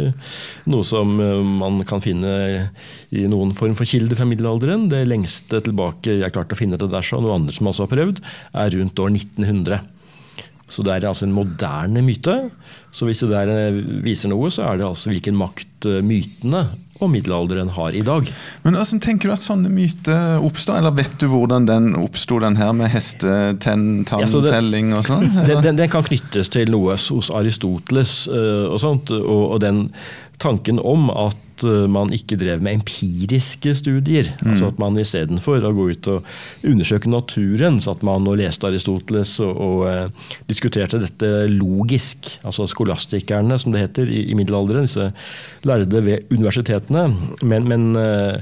noe 0.70 0.86
som 0.86 1.16
man 1.16 1.80
kan 1.88 2.04
finne 2.04 2.34
i 3.16 3.24
noen 3.32 3.54
form 3.56 3.78
for 3.80 3.90
kilde 3.90 4.18
fra 4.20 4.28
middelalderen. 4.28 4.90
Det 4.92 5.06
lengste 5.08 5.64
tilbake 5.64 6.20
jeg 6.20 6.36
klarte 6.36 6.58
å 6.58 6.60
finne 6.60 6.78
det 6.78 6.92
der, 6.92 7.06
så 7.06 7.22
noe 7.24 7.38
andre 7.40 7.56
som 7.56 7.72
også 7.72 7.88
har 7.88 7.94
prøvd, 7.96 8.22
er 8.60 8.76
rundt 8.76 9.02
år 9.02 9.16
1900. 9.16 9.88
Så 10.74 10.84
det 10.86 10.96
er 10.96 11.08
altså 11.10 11.28
en 11.28 11.36
moderne 11.36 12.04
myte. 12.06 12.36
Så 12.94 13.08
hvis 13.08 13.22
det 13.24 13.32
der 13.34 13.52
eh, 13.52 13.82
viser 14.06 14.32
noe, 14.32 14.50
så 14.54 14.66
er 14.68 14.80
det 14.80 14.88
altså 14.88 15.12
hvilken 15.12 15.38
makt 15.38 15.90
eh, 15.90 16.02
mytene 16.06 16.66
og 17.04 17.12
middelalderen 17.14 17.72
har 17.76 17.96
i 17.96 18.04
dag. 18.06 18.30
Men 18.64 18.78
hvordan 18.78 19.02
tenker 19.04 19.30
du 19.30 19.36
at 19.36 19.44
sånne 19.44 19.72
myter 19.74 20.44
oppstår, 20.44 20.82
eller 20.82 20.96
vet 20.98 21.16
du 21.22 21.28
hvordan 21.32 21.68
den 21.70 21.94
oppsto, 22.00 22.40
den 22.44 22.58
her 22.60 22.74
med 22.78 22.92
hestetanntelling 22.94 24.94
og 24.98 25.08
sånn? 25.08 25.30
Den, 25.44 25.60
den, 25.64 25.78
den, 25.80 25.90
kan 25.92 26.06
knyttes 26.06 26.50
til 26.54 26.70
noe 26.72 26.96
hos 26.96 27.30
Aristoteles 27.34 28.12
uh, 28.32 28.72
og 28.72 28.80
sånt, 28.82 29.12
og, 29.14 29.56
og 29.56 29.60
den 29.64 29.88
tanken 30.42 30.80
om 30.80 31.10
at 31.12 31.38
Eh, 31.68 31.86
man 31.92 32.14
ikke 32.16 32.38
drev 32.40 32.62
med 32.64 32.80
empiriske 32.80 33.76
studier. 33.80 34.30
Mm. 34.42 34.54
altså 34.54 34.70
At 34.72 34.82
man 34.82 35.00
istedenfor 35.00 35.64
å 35.64 35.74
gå 35.76 35.90
ut 35.94 36.10
og 36.12 36.30
undersøke 36.68 37.12
naturen, 37.12 37.80
så 37.84 37.96
at 37.96 38.06
man 38.06 38.26
nå 38.26 38.36
leste 38.40 38.70
Aristoteles 38.70 39.36
og, 39.44 39.54
og 39.54 39.88
eh, 39.90 40.30
diskuterte 40.52 41.02
dette 41.04 41.32
logisk. 41.52 42.36
Altså 42.44 42.68
skolastikerne, 42.70 43.58
som 43.60 43.74
det 43.74 43.88
heter 43.88 44.12
i, 44.12 44.28
i 44.32 44.38
middelalderen, 44.38 44.88
disse 44.88 45.12
lærde 45.68 46.06
ved 46.06 46.32
universitetene. 46.34 47.10
Men, 47.44 47.68
men 47.70 47.92
uh, 48.00 48.40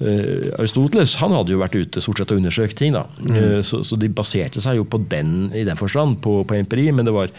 Aristoteles 0.00 1.12
han 1.20 1.34
hadde 1.36 1.52
jo 1.52 1.60
vært 1.60 1.76
ute 1.76 2.00
stort 2.00 2.22
sett 2.22 2.32
og 2.32 2.40
undersøkt 2.40 2.78
ting. 2.80 2.96
da. 2.96 3.04
Mm. 3.20 3.60
Så, 3.66 3.82
så, 3.84 3.98
de 4.00 4.08
baserte 4.12 4.62
seg 4.64 4.78
jo 4.80 4.86
på 4.88 5.02
den 5.12 5.50
i 5.52 5.66
den 5.68 5.78
forstand, 5.80 6.20
på, 6.24 6.40
på, 6.48 6.56
empiri, 6.56 6.88
men 6.96 7.08
det 7.08 7.14
var 7.16 7.32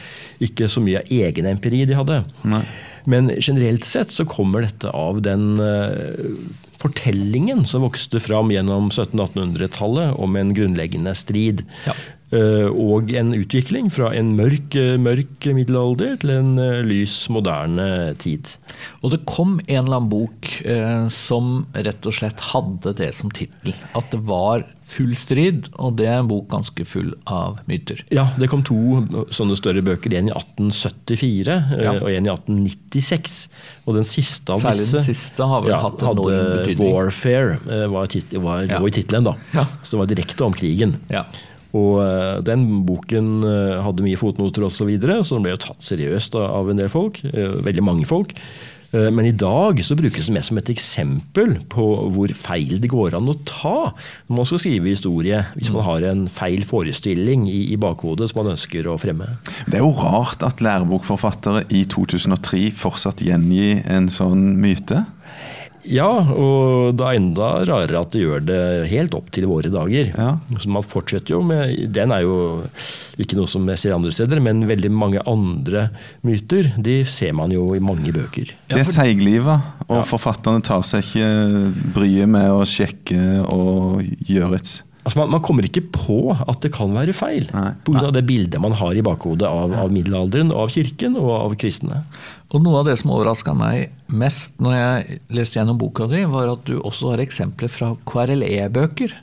ikke 0.44 0.70
så 0.70 0.84
mye 0.84 1.02
egen 1.10 1.50
empiri 1.50 1.84
de 1.90 1.98
hadde. 1.98 2.22
Nei. 2.46 2.64
Men 3.10 3.32
generelt 3.40 3.86
sett 3.88 4.12
så 4.14 4.26
kommer 4.30 4.66
dette 4.66 4.92
av 4.94 5.22
den 5.26 5.60
uh, 5.60 6.38
fortellingen 6.82 7.66
som 7.66 7.86
vokste 7.86 8.22
fram 8.22 8.52
gjennom 8.54 8.90
1700-1800-tallet 8.92 10.18
om 10.22 10.36
en 10.40 10.56
grunnleggende 10.58 11.16
strid. 11.18 11.66
Ja. 11.88 11.96
Uh, 12.32 12.70
og 12.80 13.12
en 13.18 13.34
utvikling 13.36 13.90
fra 13.92 14.14
en 14.16 14.30
mørk, 14.38 14.78
mørk 15.04 15.50
middelalder 15.52 16.16
til 16.22 16.32
en 16.38 16.54
uh, 16.62 16.80
lys, 16.88 17.26
moderne 17.34 18.14
tid. 18.24 18.54
Og 19.02 19.16
det 19.16 19.24
kom 19.28 19.58
en 19.66 19.82
eller 19.82 19.98
annen 20.00 20.12
bok 20.12 20.52
som 21.14 21.66
rett 21.76 22.08
og 22.08 22.16
slett 22.16 22.40
hadde 22.52 22.94
det 22.98 23.12
som 23.18 23.32
tittel. 23.34 23.76
At 23.98 24.08
det 24.14 24.22
var 24.30 24.64
full 24.92 25.12
strid, 25.18 25.70
og 25.80 25.96
det 26.00 26.08
er 26.10 26.20
en 26.22 26.30
bok 26.30 26.48
ganske 26.52 26.86
full 26.88 27.14
av 27.30 27.60
myter. 27.70 28.02
Ja, 28.14 28.28
det 28.40 28.50
kom 28.52 28.64
to 28.68 29.04
sånne 29.34 29.58
større 29.60 29.84
bøker. 29.86 30.14
En 30.18 30.32
i 30.32 30.34
1874 30.36 31.52
eh, 31.52 31.86
ja. 31.86 31.94
og 32.00 32.10
en 32.12 32.28
i 32.28 32.34
1896. 32.34 33.38
Og 33.88 34.00
den 34.00 34.08
siste 34.08 34.56
av 34.56 34.66
Særlig 34.66 34.86
disse 34.86 35.00
den 35.00 35.08
siste 35.08 35.48
har 35.54 35.64
vel 35.66 35.74
ja, 35.74 35.80
hatt 35.86 36.04
enorm 36.04 36.52
betydning. 36.58 36.92
'Warfare' 36.92 37.62
eh, 37.62 37.86
var, 37.94 38.12
tit 38.12 38.36
var 38.36 38.68
ja. 38.68 38.82
i 38.82 38.94
tittelen, 38.98 39.32
da. 39.32 39.38
Ja. 39.56 39.66
Så 39.82 39.96
det 39.96 40.04
var 40.04 40.12
direkte 40.12 40.48
om 40.48 40.58
krigen. 40.58 40.98
Ja. 41.12 41.26
Og 41.72 42.02
uh, 42.04 42.42
den 42.44 42.66
boken 42.84 43.46
hadde 43.86 44.04
mye 44.04 44.20
fotnoter 44.20 44.66
osv., 44.68 44.82
så, 44.82 44.88
videre, 44.90 45.22
så 45.24 45.38
den 45.38 45.46
ble 45.46 45.54
jo 45.54 45.62
tatt 45.70 45.86
seriøst 45.88 46.36
av 46.36 46.68
en 46.68 46.82
del 46.82 46.92
folk. 46.92 47.22
Veldig 47.24 47.86
mange 47.88 48.10
folk. 48.10 48.36
Eh, 48.92 49.08
men 49.14 49.28
i 49.28 49.36
dag 49.36 49.80
så 49.86 49.96
brukes 49.96 50.28
det 50.28 50.36
mest 50.36 50.52
som 50.52 50.60
et 50.60 50.72
eksempel 50.74 51.56
på 51.72 51.86
hvor 52.16 52.34
feil 52.36 52.80
det 52.84 52.92
går 52.92 53.16
an 53.18 53.30
å 53.32 53.38
ta 53.48 53.92
når 54.28 54.36
man 54.42 54.50
skal 54.50 54.62
skrive 54.64 54.92
historie, 54.92 55.40
hvis 55.56 55.72
man 55.76 55.86
har 55.88 56.08
en 56.10 56.26
feil 56.32 56.66
forestilling 56.68 57.48
i, 57.52 57.62
i 57.72 57.80
bakhodet 57.80 58.32
som 58.32 58.42
man 58.42 58.54
ønsker 58.56 58.90
å 58.92 58.98
fremme. 59.02 59.30
Det 59.68 59.80
er 59.80 59.86
jo 59.86 59.96
rart 60.02 60.44
at 60.46 60.64
lærebokforfattere 60.64 61.66
i 61.72 61.86
2003 61.90 62.68
fortsatt 62.76 63.24
gjengir 63.24 63.82
en 63.92 64.12
sånn 64.12 64.52
myte. 64.62 65.06
Ja, 65.88 66.10
og 66.36 66.98
det 66.98 67.06
er 67.06 67.18
enda 67.18 67.50
rarere 67.66 68.02
at 68.02 68.14
det 68.14 68.22
gjør 68.22 68.44
det 68.46 68.62
helt 68.92 69.16
opp 69.18 69.32
til 69.34 69.48
våre 69.50 69.72
dager. 69.74 70.12
Ja. 70.14 70.30
Så 70.62 70.70
man 70.72 70.86
fortsetter 70.86 71.36
jo 71.36 71.42
med 71.46 71.90
Den 71.94 72.14
er 72.14 72.26
jo 72.26 72.36
ikke 73.22 73.38
noe 73.40 73.50
som 73.50 73.68
jeg 73.70 73.82
ser 73.82 73.96
andre 73.96 74.14
steder, 74.14 74.42
men 74.44 74.66
veldig 74.70 74.92
mange 74.94 75.24
andre 75.30 75.88
myter 76.28 76.72
de 76.78 77.02
ser 77.08 77.34
man 77.38 77.54
jo 77.54 77.66
i 77.78 77.82
mange 77.84 78.14
bøker. 78.14 78.54
Det 78.72 78.82
er 78.84 78.88
seiglivet, 78.88 79.74
og 79.88 80.02
ja. 80.02 80.06
forfatterne 80.08 80.64
tar 80.66 80.86
seg 80.88 81.06
ikke 81.06 81.92
bryet 81.98 82.32
med 82.32 82.50
å 82.54 82.64
sjekke 82.68 83.42
og 83.52 84.06
gjøre 84.28 84.62
et 84.62 84.74
Altså 85.02 85.18
man, 85.18 85.32
man, 85.34 85.42
kommer 85.42 85.66
ikke 85.66 85.82
på 85.96 86.20
at 86.36 86.62
det 86.62 86.70
kan 86.76 86.92
være 86.94 87.16
feil, 87.18 87.48
pga. 87.50 88.12
det 88.14 88.22
bildet 88.28 88.62
man 88.62 88.76
har 88.78 88.94
i 88.94 89.02
bakhodet 89.06 89.48
av, 89.50 89.74
av, 89.74 89.90
middelalderen, 89.94 90.52
av 90.54 90.70
kirken 90.70 91.18
og 91.18 91.32
av 91.40 91.56
kristne. 91.62 92.04
Og 92.52 92.62
Noe 92.62 92.84
av 92.84 92.90
det 92.92 93.00
som 93.02 93.14
overraska 93.16 93.56
meg 93.58 93.90
mest 94.14 94.54
når 94.62 94.76
jeg 94.78 95.20
leste 95.34 95.58
gjennom 95.58 95.80
boka 95.82 96.06
di, 96.12 96.22
var 96.30 96.54
at 96.54 96.66
du 96.70 96.78
også 96.78 97.16
har 97.16 97.24
eksempler 97.24 97.72
fra 97.72 97.96
KRLE-bøker. 98.06 99.16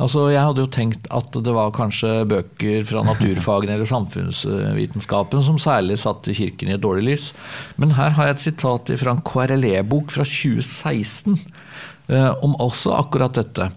Altså, 0.00 0.30
Jeg 0.32 0.40
hadde 0.40 0.64
jo 0.64 0.70
tenkt 0.72 1.06
at 1.12 1.36
det 1.36 1.52
var 1.54 1.74
kanskje 1.76 2.24
bøker 2.26 2.82
fra 2.88 3.04
naturfagene 3.10 3.76
eller 3.76 3.86
samfunnsvitenskapen 3.86 5.44
som 5.46 5.60
særlig 5.60 6.00
satte 6.02 6.34
kirken 6.34 6.72
i 6.72 6.74
et 6.74 6.82
dårlig 6.82 7.04
lys. 7.10 7.28
Men 7.76 7.94
her 7.98 8.16
har 8.16 8.30
jeg 8.30 8.38
et 8.38 8.46
sitat 8.48 8.90
fra 8.98 9.14
en 9.14 9.22
KRLE-bok 9.22 10.10
fra 10.16 10.26
2016 10.26 11.38
eh, 12.08 12.32
om 12.42 12.58
også 12.58 12.96
akkurat 12.96 13.38
dette. 13.38 13.68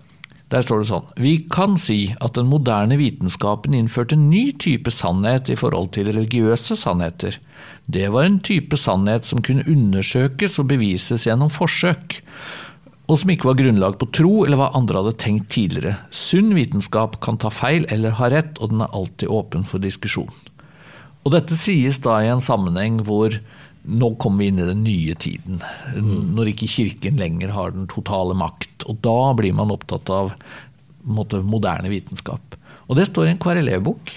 Der 0.53 0.61
står 0.61 0.81
det 0.81 0.89
sånn 0.91 1.07
Vi 1.17 1.33
kan 1.51 1.73
si 1.81 1.99
at 2.21 2.35
den 2.37 2.51
moderne 2.51 2.99
vitenskapen 2.99 3.73
innførte 3.73 4.17
en 4.17 4.27
ny 4.29 4.51
type 4.61 4.93
sannhet 4.93 5.49
i 5.49 5.57
forhold 5.57 5.93
til 5.95 6.11
religiøse 6.11 6.77
sannheter. 6.77 7.39
Det 7.89 8.11
var 8.13 8.27
en 8.27 8.39
type 8.45 8.77
sannhet 8.77 9.25
som 9.25 9.41
kunne 9.45 9.65
undersøkes 9.69 10.59
og 10.61 10.69
bevises 10.69 11.25
gjennom 11.25 11.49
forsøk, 11.53 12.19
og 13.05 13.19
som 13.21 13.31
ikke 13.33 13.49
var 13.49 13.57
grunnlag 13.59 13.97
på 14.01 14.09
tro 14.17 14.33
eller 14.45 14.57
hva 14.61 14.71
andre 14.77 15.01
hadde 15.01 15.17
tenkt 15.21 15.51
tidligere. 15.53 15.99
Sunn 16.09 16.53
vitenskap 16.57 17.19
kan 17.25 17.37
ta 17.41 17.51
feil 17.53 17.85
eller 17.93 18.17
ha 18.17 18.29
rett, 18.33 18.57
og 18.57 18.73
den 18.73 18.81
er 18.85 18.93
alltid 18.97 19.29
åpen 19.33 19.65
for 19.69 19.81
diskusjon. 19.81 20.33
Og 21.25 21.33
dette 21.33 21.57
sies 21.57 21.97
da 22.05 22.19
i 22.21 22.29
en 22.29 22.43
sammenheng 22.43 23.01
hvor 23.05 23.33
nå 23.85 24.11
kommer 24.21 24.41
vi 24.41 24.49
inn 24.49 24.59
i 24.59 24.67
den 24.67 24.83
nye 24.85 25.15
tiden. 25.19 25.61
Når 26.35 26.51
ikke 26.51 26.69
Kirken 26.71 27.19
lenger 27.21 27.53
har 27.53 27.75
den 27.75 27.87
totale 27.91 28.35
makt. 28.37 28.87
Og 28.89 28.99
da 29.05 29.33
blir 29.37 29.55
man 29.57 29.73
opptatt 29.73 30.09
av 30.13 30.33
måte, 31.05 31.41
moderne 31.45 31.91
vitenskap. 31.91 32.57
Og 32.89 32.97
det 32.99 33.09
står 33.09 33.29
i 33.29 33.33
en 33.35 33.41
KRLE-bok. 33.41 34.11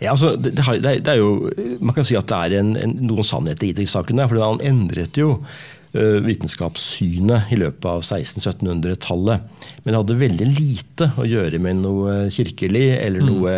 Ja, 0.00 0.14
altså, 0.14 0.32
det, 0.40 0.54
det, 0.56 1.10
er 1.12 1.18
jo, 1.20 1.50
Man 1.84 1.94
kan 1.96 2.06
si 2.08 2.16
at 2.16 2.30
det 2.30 2.38
er 2.38 2.56
en, 2.62 2.72
en, 2.78 2.96
noen 3.04 3.26
sannheter 3.26 3.68
i 3.68 3.76
de 3.76 3.86
sakene. 3.88 4.26
For 4.30 4.40
han 4.42 4.62
endret 4.64 5.18
jo 5.20 5.34
uh, 5.40 6.18
vitenskapssynet 6.24 7.52
i 7.52 7.60
løpet 7.60 7.90
av 7.90 8.06
1600-1700-tallet. 8.06 9.66
Men 9.82 9.92
det 9.92 10.00
hadde 10.00 10.20
veldig 10.22 10.50
lite 10.54 11.10
å 11.20 11.28
gjøre 11.28 11.60
med 11.62 11.82
noe 11.82 12.22
kirkelig 12.32 12.88
eller 12.96 13.26
mm. 13.26 13.30
noe 13.30 13.54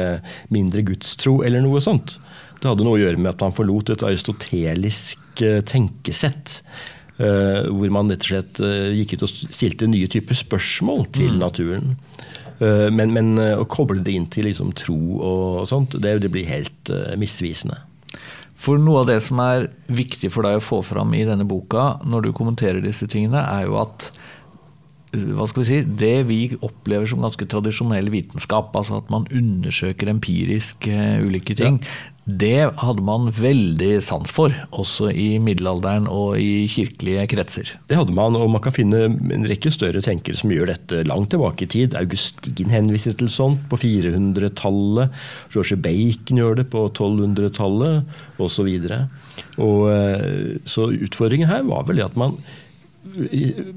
mindre 0.54 0.84
gudstro 0.88 1.40
eller 1.46 1.64
noe 1.64 1.82
sånt. 1.84 2.16
Det 2.62 2.70
hadde 2.70 2.86
noe 2.86 2.94
å 2.94 3.02
gjøre 3.02 3.18
med 3.18 3.32
at 3.32 3.42
man 3.42 3.54
forlot 3.54 3.90
et 3.90 4.04
aristotelisk 4.06 5.42
eh, 5.42 5.60
tenkesett. 5.66 6.60
Uh, 7.22 7.68
hvor 7.68 7.90
man 7.92 8.08
rett 8.10 8.24
og 8.24 8.30
slett 8.30 8.58
uh, 8.64 8.88
gikk 8.96 9.12
ut 9.14 9.24
og 9.26 9.30
stilte 9.30 9.86
nye 9.86 10.08
typer 10.10 10.34
spørsmål 10.34 11.04
til 11.12 11.34
mm. 11.36 11.42
naturen. 11.42 11.92
Men, 12.62 13.10
men 13.10 13.40
å 13.58 13.64
koble 13.66 14.04
det 14.06 14.12
inn 14.14 14.28
til 14.30 14.46
liksom, 14.46 14.68
tro 14.78 14.94
og 15.18 15.64
sånt, 15.66 15.96
det, 15.98 16.12
det 16.22 16.28
blir 16.30 16.46
helt 16.46 16.92
misvisende. 17.18 17.80
For 18.54 18.78
noe 18.78 19.00
av 19.00 19.08
det 19.08 19.16
som 19.26 19.40
er 19.42 19.66
viktig 19.90 20.30
for 20.30 20.46
deg 20.46 20.60
å 20.60 20.62
få 20.62 20.78
fram 20.86 21.10
i 21.18 21.24
denne 21.26 21.46
boka, 21.48 21.96
når 22.06 22.28
du 22.28 22.30
kommenterer 22.38 22.78
disse 22.84 23.08
tingene, 23.10 23.42
er 23.42 23.66
jo 23.66 23.80
at 23.82 24.12
hva 25.10 25.48
skal 25.50 25.64
vi 25.64 25.66
si, 25.72 25.80
det 25.98 26.14
vi 26.30 26.38
opplever 26.62 27.10
som 27.10 27.24
ganske 27.24 27.48
tradisjonell 27.50 28.12
vitenskap, 28.14 28.70
altså 28.78 29.00
at 29.02 29.10
man 29.10 29.26
undersøker 29.34 30.12
empirisk 30.14 30.86
ulike 30.86 31.58
ting, 31.58 31.82
ja. 31.82 32.11
Det 32.22 32.70
hadde 32.78 33.02
man 33.02 33.32
veldig 33.34 33.96
sans 34.06 34.30
for, 34.30 34.54
også 34.70 35.08
i 35.10 35.40
middelalderen 35.42 36.04
og 36.06 36.36
i 36.38 36.68
kirkelige 36.70 37.24
kretser. 37.32 37.72
Det 37.90 37.98
hadde 37.98 38.14
man, 38.14 38.36
og 38.38 38.46
man 38.54 38.62
kan 38.62 38.74
finne 38.76 39.08
en 39.10 39.46
rekke 39.50 39.72
større 39.74 39.98
tenkere 40.04 40.38
som 40.38 40.52
gjør 40.54 40.70
dette 40.70 41.00
langt 41.08 41.32
tilbake 41.34 41.66
i 41.66 41.70
tid. 41.74 41.96
Augustin 41.98 42.70
henviser 42.70 43.16
til 43.18 43.30
sånt 43.32 43.64
på 43.72 43.80
400-tallet. 43.82 45.10
George 45.50 45.80
Bacon 45.82 46.38
gjør 46.38 46.60
det 46.60 46.68
på 46.70 46.86
1200-tallet, 46.92 48.14
osv. 48.38 48.50
Så, 48.52 48.68
videre. 48.68 49.00
uh, 49.58 50.54
så 50.68 50.84
utfordringen 50.92 51.50
her 51.50 51.64
var 51.66 51.88
vel 51.88 52.04
at 52.04 52.14
man 52.20 52.36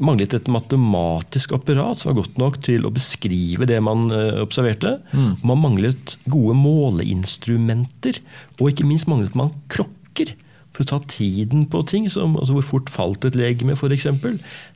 manglet 0.02 0.34
et 0.38 0.48
matematisk 0.52 1.56
apparat 1.58 2.02
som 2.02 2.12
var 2.12 2.22
godt 2.22 2.40
nok 2.42 2.60
til 2.66 2.88
å 2.88 2.94
beskrive 2.94 3.68
det 3.70 3.82
man 3.84 4.08
uh, 4.14 4.42
observerte. 4.44 4.98
Mm. 5.12 5.36
Man 5.46 5.62
manglet 5.64 6.16
gode 6.32 6.56
måleinstrumenter, 6.60 8.22
og 8.60 8.72
ikke 8.72 8.88
minst 8.88 9.10
manglet 9.12 9.38
man 9.38 9.54
klokker. 9.74 10.36
For 10.76 10.84
å 10.84 10.90
ta 10.90 10.98
tiden 11.08 11.70
på 11.72 11.86
ting, 11.88 12.10
som, 12.12 12.34
altså 12.36 12.58
hvor 12.58 12.66
fort 12.68 12.90
falt 12.92 13.24
et 13.24 13.38
legeme 13.40 13.78
f.eks. 13.78 14.10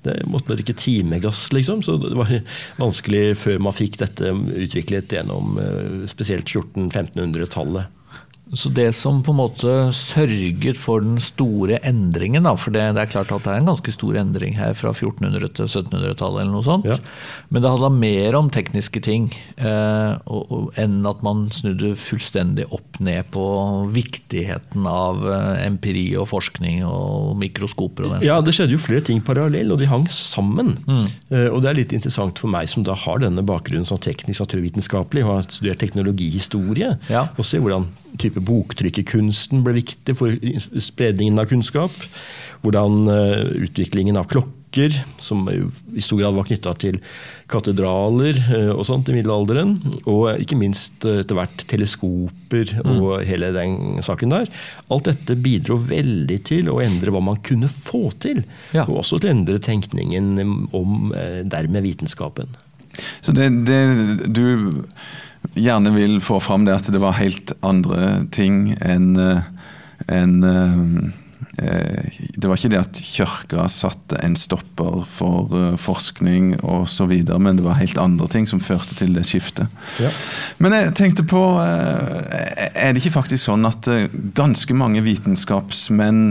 Det 0.05 0.13
måtte 0.31 0.55
ikke 0.55 0.77
timeglass, 0.79 1.49
liksom. 1.51 1.83
Så 1.83 1.97
det 1.99 2.15
var 2.15 2.31
vanskelig 2.83 3.35
før 3.41 3.59
man 3.67 3.75
fikk 3.75 3.99
dette 3.99 4.31
utviklet 4.31 5.11
gjennom 5.17 5.59
uh, 5.59 6.07
spesielt 6.11 6.47
1400-1500-tallet. 6.47 7.98
Så 8.57 8.71
det 8.73 8.87
som 8.97 9.19
på 9.21 9.33
en 9.33 9.39
måte 9.43 9.73
sørget 9.93 10.77
for 10.79 11.03
den 11.05 11.19
store 11.21 11.77
endringen, 11.85 12.47
da, 12.47 12.55
for 12.57 12.73
det, 12.73 12.81
det, 12.97 13.03
er 13.03 13.11
klart 13.11 13.33
at 13.35 13.45
det 13.45 13.51
er 13.53 13.61
en 13.61 13.69
ganske 13.69 13.93
stor 13.93 14.17
endring 14.17 14.55
her 14.57 14.73
fra 14.77 14.89
1400- 14.95 15.51
til 15.53 15.67
1700-tallet, 15.67 16.41
eller 16.41 16.55
noe 16.55 16.65
sånt. 16.65 16.87
Ja. 16.89 16.97
Men 17.53 17.61
det 17.61 17.73
handla 17.75 17.91
mer 17.93 18.37
om 18.39 18.49
tekniske 18.53 19.03
ting 19.05 19.29
eh, 19.57 20.15
og, 20.25 20.49
og, 20.49 20.71
enn 20.81 20.97
at 21.09 21.21
man 21.25 21.45
snudde 21.53 21.93
fullstendig 21.99 22.65
opp 22.73 22.97
ned 23.05 23.29
på 23.35 23.45
viktigheten 23.93 24.89
av 24.89 25.21
eh, 25.29 25.63
empiri 25.67 26.07
og 26.17 26.31
forskning 26.33 26.81
og 26.87 27.37
mikroskoper. 27.41 28.07
Og 28.07 28.17
den. 28.17 28.27
Ja, 28.31 28.39
det 28.41 28.57
skjedde 28.57 28.77
jo 28.77 28.81
flere 28.81 29.05
ting 29.05 29.21
parallell, 29.25 29.75
og 29.75 29.81
de 29.83 29.89
hang 29.89 30.09
sammen. 30.13 30.75
Mm. 30.89 31.05
Eh, 31.29 31.47
og 31.53 31.61
det 31.61 31.73
er 31.73 31.81
litt 31.83 31.97
interessant 31.97 32.41
for 32.41 32.49
meg 32.49 32.71
som 32.71 32.87
da 32.87 32.97
har 32.97 33.21
denne 33.21 33.45
bakgrunnen 33.45 33.85
som 33.85 34.01
teknisk 34.01 34.47
naturvitenskapelig, 34.47 35.27
og 35.27 35.35
har 35.37 35.49
studert 35.53 35.83
teknologihistorie, 35.85 36.95
ja. 37.13 37.27
og 37.37 37.45
se 37.45 37.61
hvordan 37.61 37.91
type 38.19 38.41
boktrykkerkunsten 38.45 39.63
ble 39.65 39.77
viktig 39.79 40.15
for 40.17 40.35
spredningen 40.81 41.39
av 41.41 41.49
kunnskap. 41.51 41.93
Hvordan 42.63 43.05
uh, 43.07 43.43
utviklingen 43.63 44.17
av 44.19 44.27
klokker, 44.31 44.93
som 45.17 45.47
i 45.49 46.01
stor 46.03 46.19
grad 46.19 46.35
var 46.35 46.45
knytta 46.45 46.73
til 46.81 46.99
katedraler 47.49 48.37
uh, 48.49 48.73
og 48.75 48.83
sånt 48.89 49.09
i 49.09 49.15
middelalderen. 49.15 49.77
Og 50.03 50.41
ikke 50.43 50.59
minst 50.59 51.05
uh, 51.07 51.21
etter 51.21 51.37
hvert 51.39 51.63
teleskoper 51.71 52.75
mm. 52.81 52.91
og 52.97 53.23
hele 53.29 53.53
den 53.55 54.03
saken 54.05 54.35
der. 54.35 54.51
Alt 54.91 55.07
dette 55.11 55.37
bidro 55.39 55.79
veldig 55.89 56.39
til 56.49 56.71
å 56.73 56.79
endre 56.83 57.15
hva 57.15 57.23
man 57.31 57.39
kunne 57.45 57.71
få 57.71 58.09
til. 58.23 58.43
Ja. 58.75 58.87
Og 58.89 59.03
også 59.03 59.21
til 59.21 59.31
å 59.31 59.37
endre 59.37 59.61
tenkningen 59.63 60.35
om 60.75 61.13
dermed 61.47 61.85
vitenskapen. 61.85 62.51
Så 63.23 63.31
det, 63.35 63.47
det 63.69 63.79
du 64.27 64.43
gjerne 65.55 65.93
vil 65.95 66.19
få 66.21 66.39
fram 66.43 66.65
det 66.67 66.75
at 66.75 66.91
det 66.93 67.01
var 67.01 67.17
helt 67.19 67.53
andre 67.65 68.25
ting 68.35 68.75
enn 68.81 69.15
eh, 69.19 69.49
en, 70.07 70.43
eh, 70.43 71.48
Det 71.59 72.47
var 72.47 72.57
ikke 72.57 72.71
det 72.71 72.79
at 72.79 72.99
kirka 73.03 73.65
satte 73.71 74.19
en 74.23 74.35
stopper 74.39 75.03
for 75.09 75.55
eh, 75.57 75.75
forskning 75.79 76.53
osv., 76.63 77.13
men 77.39 77.59
det 77.59 77.65
var 77.65 77.79
helt 77.79 77.99
andre 78.01 78.29
ting 78.31 78.47
som 78.49 78.61
førte 78.63 78.95
til 78.99 79.15
det 79.17 79.25
skiftet. 79.27 79.67
Ja. 80.01 80.11
Men 80.61 80.75
jeg 80.75 80.93
tenkte 80.99 81.25
på 81.27 81.41
Er 81.59 82.93
det 82.93 83.01
ikke 83.01 83.17
faktisk 83.19 83.45
sånn 83.49 83.67
at 83.67 83.87
ganske 84.37 84.75
mange 84.77 85.01
vitenskapsmenn 85.05 86.21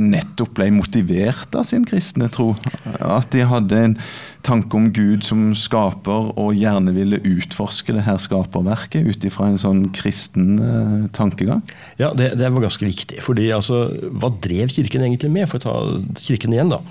nettopp 0.00 0.54
ble 0.58 0.70
motivert 0.74 1.54
av 1.56 1.66
sin 1.68 1.86
kristne 1.88 2.30
tro? 2.32 2.52
At 3.00 3.30
de 3.34 3.46
hadde 3.46 3.82
en 3.88 3.98
tanke 4.46 4.78
om 4.78 4.90
Gud 4.94 5.24
som 5.26 5.50
skaper, 5.58 6.30
og 6.38 6.54
gjerne 6.54 6.94
ville 6.94 7.18
utforske 7.26 7.94
det 7.96 8.04
her 8.06 8.20
skaperverket 8.22 9.08
ut 9.08 9.26
ifra 9.26 9.50
en 9.50 9.60
sånn 9.60 9.82
kristen 9.96 10.60
tankegang? 11.16 11.64
Ja, 12.00 12.12
det, 12.16 12.34
det, 12.38 12.50
var 12.54 12.66
ganske 12.66 12.86
viktig. 12.86 13.20
fordi 13.24 13.48
altså, 13.54 13.86
Hva 14.12 14.30
drev 14.44 14.70
Kirken 14.76 15.06
egentlig 15.06 15.32
med? 15.32 15.48
For 15.50 15.60
å 15.60 15.66
ta 15.66 16.22
Kirken 16.22 16.54
igjen, 16.56 16.74
da. 16.74 16.82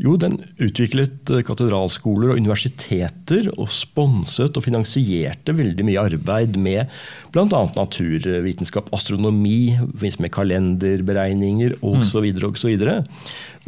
Jo, 0.00 0.14
den 0.16 0.38
utviklet 0.62 1.28
eh, 1.28 1.42
katedralskoler 1.44 2.32
og 2.32 2.40
universiteter, 2.40 3.50
og 3.60 3.68
sponset 3.72 4.56
og 4.56 4.64
finansierte 4.64 5.52
veldig 5.56 5.84
mye 5.84 6.04
arbeid 6.08 6.56
med 6.60 6.88
bl.a. 7.34 7.60
naturvitenskap, 7.76 8.88
astronomi, 8.96 9.76
med 10.00 10.32
kalenderberegninger 10.32 11.76
osv. 11.84 12.30
Mm. 12.32 12.48
osv. 12.48 12.86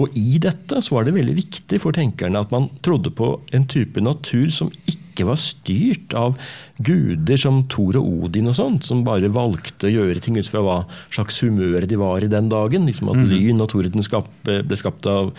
Og 0.00 0.16
i 0.16 0.38
dette 0.40 0.80
så 0.80 0.96
var 0.96 1.06
det 1.06 1.16
veldig 1.16 1.36
viktig 1.36 1.80
for 1.82 1.96
tenkerne 1.96 2.40
at 2.40 2.52
man 2.54 2.70
trodde 2.84 3.12
på 3.12 3.34
en 3.52 3.68
type 3.68 4.00
natur 4.00 4.48
som 4.54 4.72
ikke 4.88 5.26
var 5.28 5.36
styrt 5.36 6.14
av 6.16 6.38
guder 6.82 7.36
som 7.36 7.60
Thor 7.70 7.98
og 8.00 8.26
Odin 8.26 8.48
og 8.50 8.56
sånt, 8.56 8.86
som 8.88 9.02
bare 9.04 9.28
valgte 9.32 9.88
å 9.88 9.92
gjøre 9.92 10.22
ting 10.24 10.38
ut 10.38 10.48
fra 10.48 10.62
hva 10.64 10.76
slags 11.12 11.42
humør 11.44 11.84
de 11.88 11.98
var 12.00 12.24
i 12.24 12.30
den 12.32 12.48
dagen. 12.52 12.86
liksom 12.88 13.10
At 13.12 13.20
mm. 13.20 13.26
lyn 13.28 13.60
og 13.62 13.68
torden 13.74 14.06
ble 14.46 14.78
skapt 14.78 15.08
av 15.10 15.32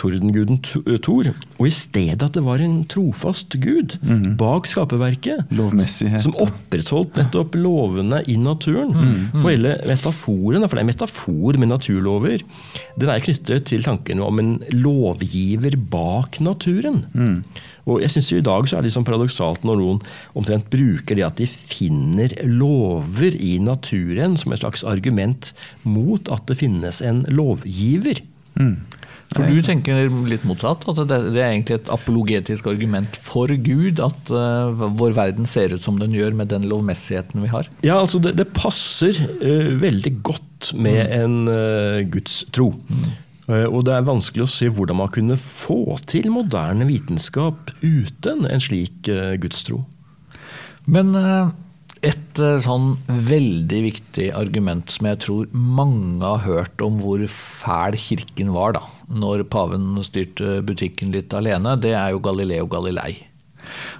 tordenguden 0.00 0.62
Thor. 1.04 1.28
Og 1.58 1.68
i 1.68 1.74
stedet 1.74 2.24
at 2.24 2.38
det 2.38 2.44
var 2.46 2.64
en 2.64 2.80
trofast 2.88 3.58
gud 3.60 3.98
mm. 4.00 4.38
bak 4.40 4.68
skaperverket. 4.70 5.52
Som 6.24 6.38
opprettholdt 6.40 7.20
nettopp 7.20 7.58
lovene 7.60 8.22
i 8.24 8.38
naturen. 8.40 8.96
Mm. 8.96 9.42
Og 9.42 9.50
hele 9.52 9.76
metaforen, 9.88 10.64
for 10.66 10.78
det 10.78 10.86
er 10.86 10.90
metafor 10.94 11.60
med 11.60 11.72
naturlover, 11.74 12.42
den 12.98 13.12
er 13.12 13.22
knyttet 13.22 13.68
til 13.68 13.84
tanken 13.84 13.97
om 14.24 14.38
en 14.42 14.54
lovgiver 14.70 15.76
bak 15.90 16.40
naturen. 16.44 17.04
Mm. 17.12 17.42
Og 17.88 18.02
jeg 18.04 18.12
synes 18.12 18.32
I 18.32 18.44
dag 18.44 18.68
så 18.68 18.76
er 18.76 18.84
det 18.84 18.90
liksom 18.90 19.06
paradoksalt 19.08 19.64
når 19.66 19.80
noen 19.80 20.00
omtrent 20.38 20.68
bruker 20.72 21.16
det 21.16 21.26
at 21.26 21.40
de 21.40 21.48
finner 21.48 22.34
lover 22.44 23.36
i 23.36 23.56
naturen 23.62 24.36
som 24.40 24.52
et 24.52 24.62
slags 24.62 24.84
argument 24.84 25.52
mot 25.88 26.28
at 26.32 26.44
det 26.50 26.60
finnes 26.60 27.00
en 27.04 27.24
lovgiver. 27.32 28.20
Mm. 28.58 28.76
For 29.36 29.44
du 29.44 29.60
tenker 29.60 30.08
litt 30.28 30.44
motsatt? 30.48 30.86
At 30.88 31.02
det, 31.10 31.18
er 31.36 31.50
egentlig 31.50 31.76
et 31.76 31.90
apologetisk 31.92 32.70
argument 32.70 33.18
for 33.24 33.52
Gud 33.64 34.00
at 34.00 34.32
uh, 34.32 34.72
vår 34.72 35.12
verden 35.18 35.48
ser 35.48 35.74
ut 35.74 35.84
som 35.84 35.98
den 36.00 36.16
gjør 36.16 36.36
med 36.38 36.48
den 36.52 36.64
lovmessigheten 36.70 37.44
vi 37.44 37.52
har? 37.52 37.68
Ja, 37.84 37.98
altså 38.00 38.22
det, 38.24 38.38
det 38.40 38.48
passer 38.56 39.20
uh, 39.42 39.74
veldig 39.82 40.14
godt 40.24 40.72
med 40.74 41.02
mm. 41.04 41.16
en 41.20 41.36
uh, 41.52 42.00
gudstro. 42.08 42.72
Mm. 42.88 43.10
Eh, 43.48 43.66
og 43.66 43.86
det 43.88 43.94
er 43.96 44.08
vanskelig 44.08 44.44
å 44.44 44.50
se 44.52 44.68
hvordan 44.72 45.00
man 45.00 45.12
kunne 45.14 45.38
få 45.40 45.96
til 46.10 46.28
moderne 46.34 46.88
vitenskap 46.88 47.72
uten 47.82 48.44
en 48.48 48.62
slik 48.62 49.08
eh, 49.12 49.36
gudstro. 49.40 49.82
Men 50.88 51.14
eh, 51.18 51.50
et 52.08 52.38
sånn 52.62 52.92
veldig 53.08 53.80
viktig 53.88 54.28
argument 54.38 54.92
som 54.94 55.08
jeg 55.10 55.18
tror 55.24 55.48
mange 55.50 56.22
har 56.22 56.44
hørt 56.44 56.84
om 56.84 57.00
hvor 57.02 57.24
fæl 57.32 57.98
kirken 57.98 58.52
var 58.54 58.76
da 58.76 58.84
når 59.08 59.46
paven 59.50 59.96
styrte 60.04 60.60
butikken 60.66 61.12
litt 61.14 61.32
alene, 61.34 61.76
det 61.80 61.94
er 61.96 62.12
jo 62.12 62.22
Galileo 62.22 62.68
Galilei. 62.70 63.24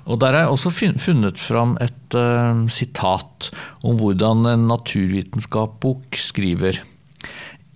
Og 0.08 0.20
Der 0.20 0.32
er 0.32 0.46
jeg 0.46 0.54
også 0.54 0.72
funnet 1.00 1.40
fram 1.40 1.76
et 1.82 2.16
uh, 2.16 2.64
sitat 2.72 3.50
om 3.84 3.98
hvordan 4.00 4.46
en 4.48 4.68
naturvitenskapsbok 4.70 6.16
skriver. 6.16 6.80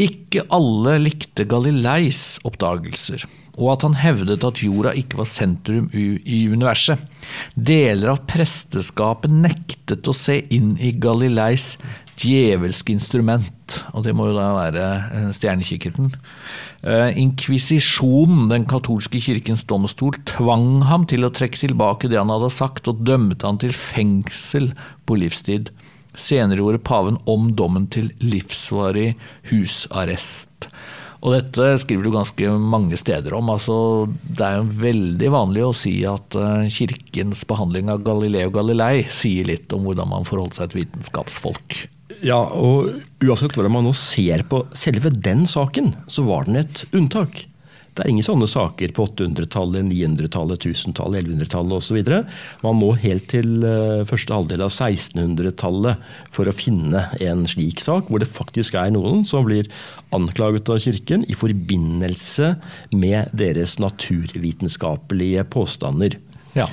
Ikke 0.03 0.43
alle 0.51 0.97
likte 1.05 1.47
Galileis 1.47 2.41
oppdagelser, 2.49 3.23
og 3.61 3.75
at 3.75 3.85
han 3.87 3.99
hevdet 4.01 4.45
at 4.49 4.62
jorda 4.65 4.95
ikke 4.99 5.21
var 5.21 5.29
sentrum 5.31 5.91
i 5.95 6.38
universet. 6.51 7.01
Deler 7.55 8.15
av 8.15 8.25
presteskapet 8.31 9.31
nektet 9.31 10.09
å 10.09 10.17
se 10.17 10.41
inn 10.51 10.75
i 10.81 10.95
Galileis 10.99 11.77
djevelske 12.21 12.93
instrument, 12.95 13.79
og 13.97 14.05
det 14.07 14.12
må 14.17 14.29
jo 14.29 14.37
da 14.37 14.49
være 14.55 14.83
eh, 14.85 15.29
stjernekikkerten. 15.37 16.11
Eh, 16.83 17.19
inkvisisjonen, 17.23 18.49
den 18.53 18.67
katolske 18.71 19.21
kirkens 19.23 19.65
domstol, 19.69 20.19
tvang 20.29 20.85
ham 20.91 21.07
til 21.11 21.27
å 21.27 21.33
trekke 21.35 21.62
tilbake 21.62 22.11
det 22.12 22.21
han 22.21 22.33
hadde 22.33 22.53
sagt, 22.53 22.91
og 22.91 23.03
dømte 23.07 23.49
han 23.49 23.61
til 23.62 23.75
fengsel 23.77 24.73
på 25.09 25.19
livstid. 25.23 25.73
Senere 26.18 26.61
gjorde 26.61 26.83
paven 26.85 27.18
om 27.31 27.53
dommen 27.57 27.87
til 27.92 28.11
livsvarig 28.20 29.14
husarrest. 29.51 30.68
Og 31.22 31.37
dette 31.37 31.68
skriver 31.79 32.03
du 32.03 32.11
ganske 32.11 32.55
mange 32.59 32.98
steder 32.98 33.35
om. 33.37 33.51
Altså, 33.53 33.77
det 34.27 34.42
er 34.42 34.59
jo 34.59 34.81
veldig 34.83 35.31
vanlig 35.31 35.62
å 35.64 35.75
si 35.77 35.94
at 36.09 36.35
eh, 36.35 36.66
kirkens 36.75 37.44
behandling 37.48 37.92
av 37.92 38.03
Galileo 38.07 38.51
Galilei 38.55 39.05
sier 39.07 39.46
litt 39.46 39.70
om 39.75 39.87
hvordan 39.87 40.11
man 40.11 40.27
forholder 40.27 40.59
seg 40.59 40.72
til 40.72 40.83
vitenskapsfolk. 40.83 41.79
Ja, 42.27 42.40
og 42.42 42.90
uansett 43.22 43.55
hvordan 43.55 43.75
man 43.79 43.87
nå 43.87 43.94
ser 43.98 44.42
på 44.51 44.64
selve 44.79 45.14
den 45.14 45.46
saken, 45.51 45.94
så 46.11 46.27
var 46.27 46.51
den 46.51 46.59
et 46.64 46.85
unntak. 46.90 47.46
Det 47.92 48.05
er 48.05 48.09
ingen 48.09 48.24
sånne 48.24 48.48
saker 48.48 48.94
på 48.96 49.05
800-tallet, 49.11 49.85
900-tallet, 49.90 50.64
1000-tallet, 50.64 51.26
1100-tallet 51.26 51.76
osv. 51.76 51.98
Man 52.64 52.78
må 52.81 52.94
helt 53.02 53.26
til 53.33 53.66
eh, 53.68 54.05
første 54.09 54.33
halvdel 54.33 54.64
av 54.64 54.72
1600-tallet 54.72 56.09
for 56.33 56.48
å 56.48 56.57
finne 56.57 57.05
en 57.20 57.44
slik 57.48 57.85
sak, 57.85 58.09
hvor 58.09 58.22
det 58.22 58.31
faktisk 58.31 58.78
er 58.81 58.94
noen 58.96 59.26
som 59.28 59.44
blir 59.44 59.68
anklaget 60.16 60.72
av 60.72 60.81
Kirken 60.85 61.26
i 61.28 61.37
forbindelse 61.37 62.55
med 62.96 63.28
deres 63.37 63.76
naturvitenskapelige 63.83 65.44
påstander. 65.52 66.16
Ja. 66.57 66.70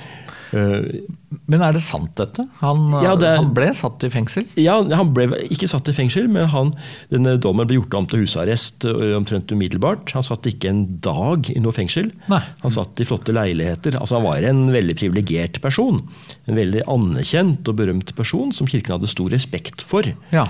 Men 0.52 1.62
er 1.62 1.76
det 1.76 1.82
sant, 1.86 2.12
dette? 2.18 2.46
Han, 2.62 2.88
ja, 3.04 3.14
det, 3.20 3.32
han, 3.38 3.52
ble 3.54 3.70
satt 3.78 4.02
i 4.06 4.10
fengsel? 4.14 4.48
Ja, 4.60 4.80
han 4.82 5.12
ble 5.14 5.28
ikke 5.54 5.70
satt 5.70 5.90
i 5.92 5.96
fengsel, 5.96 6.30
men 6.32 6.50
han, 6.54 6.72
denne 7.14 7.36
dommen 7.42 7.70
ble 7.70 7.78
gjort 7.78 7.98
om 8.00 8.08
til 8.10 8.24
husarrest 8.24 8.88
omtrent 9.18 9.52
umiddelbart. 9.54 10.14
Han 10.18 10.26
satt 10.26 10.50
ikke 10.50 10.72
en 10.72 10.84
dag 11.06 11.52
i 11.54 11.60
noe 11.62 11.76
fengsel. 11.76 12.10
Nei. 12.32 12.42
Han 12.64 12.74
satt 12.74 13.02
i 13.02 13.08
flotte 13.08 13.36
leiligheter. 13.36 14.00
Altså 14.00 14.18
Han 14.18 14.28
var 14.28 14.50
en 14.50 14.66
veldig 14.74 14.98
privilegert 15.00 15.62
person. 15.64 16.02
En 16.50 16.60
veldig 16.60 16.86
anerkjent 16.90 17.70
og 17.70 17.80
berømt 17.82 18.16
person 18.18 18.54
som 18.56 18.70
kirken 18.70 18.98
hadde 18.98 19.12
stor 19.12 19.30
respekt 19.34 19.86
for. 19.86 20.10
Ja. 20.34 20.48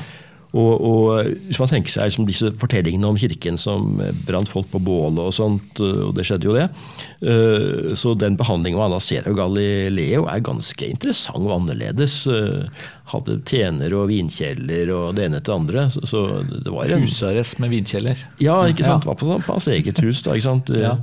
Og, 0.58 0.82
og, 0.82 1.28
Hvis 1.46 1.60
man 1.62 1.70
tenker 1.70 1.94
seg 1.94 2.10
liksom 2.10 2.26
disse 2.26 2.50
fortellingene 2.58 3.12
om 3.12 3.18
kirken 3.20 3.60
som 3.62 4.00
brant 4.26 4.50
folk 4.50 4.72
på 4.72 4.82
bålet 4.82 5.22
og 5.22 5.36
sånt, 5.36 5.82
og 5.84 6.16
det 6.18 6.26
skjedde 6.26 6.50
jo 6.50 6.56
det, 6.58 6.66
eh, 7.22 7.92
så 8.00 8.16
den 8.18 8.38
behandlingen 8.40 8.80
av 8.80 8.88
Anasera 8.88 9.30
og 9.30 9.38
Galileo 9.38 10.26
er 10.32 10.46
ganske 10.46 10.90
interessant 10.90 11.46
og 11.46 11.54
annerledes. 11.60 12.24
Eh, 12.34 12.88
hadde 13.10 13.40
tjener 13.50 13.94
og 13.98 14.10
vinkjeller 14.12 14.90
og 14.94 15.16
det 15.18 15.28
ene 15.28 15.40
etter 15.40 15.54
det 15.54 15.60
andre. 15.60 15.86
Så 15.90 16.24
det 16.50 16.74
var 16.74 16.90
en, 16.90 17.06
Husarrest 17.06 17.62
med 17.62 17.74
vinkjeller? 17.74 18.26
Ja, 18.42 18.60
ikke 18.70 18.86
sant. 18.86 19.06
Ja. 19.06 19.14
Var 19.14 19.22
på, 19.22 19.38
på 19.38 19.54
hans 19.54 19.70
eget 19.70 20.02
hus. 20.06 20.24
da, 20.26 20.36
ikke 20.38 20.50
sant. 20.50 20.74
Ja. 20.74 20.96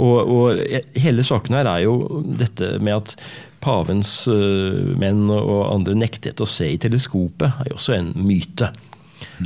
Og, 0.00 0.18
og 0.26 0.60
hele 0.98 1.26
saken 1.26 1.58
her 1.58 1.70
er 1.70 1.86
jo 1.86 2.22
dette 2.38 2.76
med 2.82 3.02
at 3.02 3.16
pavens 3.62 4.10
uh, 4.30 4.94
menn 4.98 5.28
og 5.32 5.66
andre 5.70 5.96
nektet 5.98 6.42
å 6.42 6.48
se 6.48 6.72
i 6.74 6.80
teleskopet, 6.82 7.62
er 7.62 7.70
jo 7.70 7.78
også 7.78 7.96
en 7.98 8.12
myte. 8.18 8.72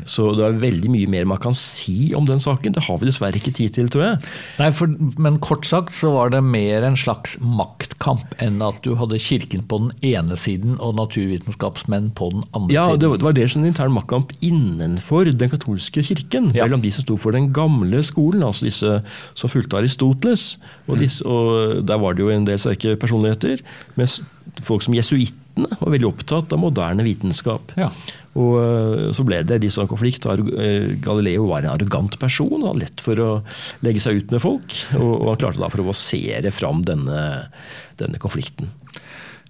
Så 0.09 0.29
det 0.37 0.45
er 0.47 0.59
veldig 0.63 0.91
mye 0.93 1.11
mer 1.11 1.29
man 1.29 1.41
kan 1.43 1.55
si 1.57 2.13
om 2.17 2.27
den 2.29 2.43
saken. 2.43 2.75
Det 2.77 2.85
har 2.87 3.01
vi 3.01 3.09
dessverre 3.09 3.41
ikke 3.41 3.55
tid 3.57 3.77
til, 3.77 3.91
tror 3.93 4.05
jeg. 4.05 4.33
Nei, 4.61 4.71
for, 4.77 4.93
Men 5.23 5.39
kort 5.45 5.67
sagt 5.69 5.95
så 5.97 6.13
var 6.15 6.33
det 6.35 6.43
mer 6.45 6.87
en 6.87 6.99
slags 6.99 7.37
maktkamp 7.41 8.37
enn 8.43 8.61
at 8.65 8.81
du 8.87 8.95
hadde 9.01 9.21
kirken 9.23 9.65
på 9.69 9.81
den 9.85 9.93
ene 10.07 10.39
siden 10.41 10.77
og 10.83 10.97
naturvitenskapsmenn 11.01 12.13
på 12.19 12.31
den 12.35 12.45
andre 12.53 12.75
ja, 12.75 12.87
siden. 12.91 13.07
Ja, 13.07 13.17
det 13.17 13.29
var 13.29 13.37
det 13.37 13.49
som 13.53 13.63
en 13.63 13.71
intern 13.71 13.95
maktkamp 13.97 14.35
innenfor 14.45 15.31
den 15.33 15.53
katolske 15.53 16.05
kirken. 16.07 16.51
Ja. 16.57 16.67
Mellom 16.67 16.85
de 16.85 16.93
som 16.95 17.07
sto 17.07 17.19
for 17.21 17.37
den 17.37 17.53
gamle 17.57 18.03
skolen, 18.07 18.45
altså 18.47 18.69
disse 18.69 19.01
som 19.39 19.53
fulgte 19.53 19.81
Aristoteles. 19.81 20.57
Og, 20.87 20.99
disse, 21.03 21.25
og 21.27 21.83
der 21.87 22.01
var 22.03 22.17
det 22.17 22.25
jo 22.25 22.33
en 22.33 22.47
del 22.49 22.61
sterke 22.61 22.97
personligheter. 23.01 23.63
Mens 23.99 24.21
folk 24.67 24.85
som 24.85 24.97
jesuittene 25.57 25.81
var 25.81 25.93
veldig 25.93 26.09
opptatt 26.09 26.53
av 26.53 26.61
moderne 26.61 27.05
vitenskap. 27.05 27.73
Ja. 27.77 27.91
Og 28.37 28.59
eh, 28.61 29.13
så 29.13 29.25
ble 29.25 29.43
det 29.45 29.63
litt 29.63 29.73
sånn 29.73 29.89
konflikt. 29.89 30.27
Eh, 30.27 30.97
Galileo 31.01 31.49
var 31.49 31.63
en 31.63 31.75
arrogant 31.75 32.19
person. 32.19 32.63
Han 32.67 32.79
lett 32.79 33.01
for 33.01 33.19
å 33.19 33.31
legge 33.81 34.01
seg 34.01 34.21
ut 34.21 34.31
med 34.31 34.43
folk. 34.43 34.77
Og 34.99 35.29
han 35.31 35.41
klarte 35.41 35.61
da 35.61 35.69
å 35.69 35.73
provosere 35.73 36.51
fram 36.51 36.85
denne, 36.85 37.49
denne 37.97 38.19
konflikten. 38.19 38.69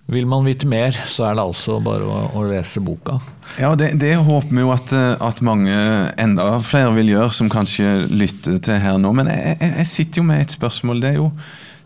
Vil 0.07 0.27
man 0.27 0.45
vite 0.47 0.69
mer, 0.71 0.95
så 1.11 1.25
er 1.27 1.35
det 1.35 1.43
altså 1.43 1.81
bare 1.83 2.07
å, 2.07 2.19
å 2.39 2.45
lese 2.47 2.79
boka. 2.79 3.19
Ja, 3.59 3.73
det, 3.75 3.97
det 3.99 4.13
håper 4.23 4.53
vi 4.55 4.63
jo 4.63 4.71
at, 4.71 4.93
at, 4.95 5.41
mange, 5.43 5.75
enda 6.15 6.61
flere 6.63 6.93
vil 6.95 7.11
gjøre, 7.11 7.33
som 7.35 7.51
kanskje 7.51 8.05
lytter 8.13 8.61
til 8.63 8.79
her 8.79 9.01
nå. 9.03 9.11
Men 9.19 9.33
jeg, 9.33 9.57
jeg 9.67 9.91
sitter 9.91 10.23
jo 10.23 10.29
med 10.29 10.45
et 10.45 10.55
spørsmål. 10.55 11.03
Det 11.03 11.11
er 11.11 11.19
jo 11.19 11.33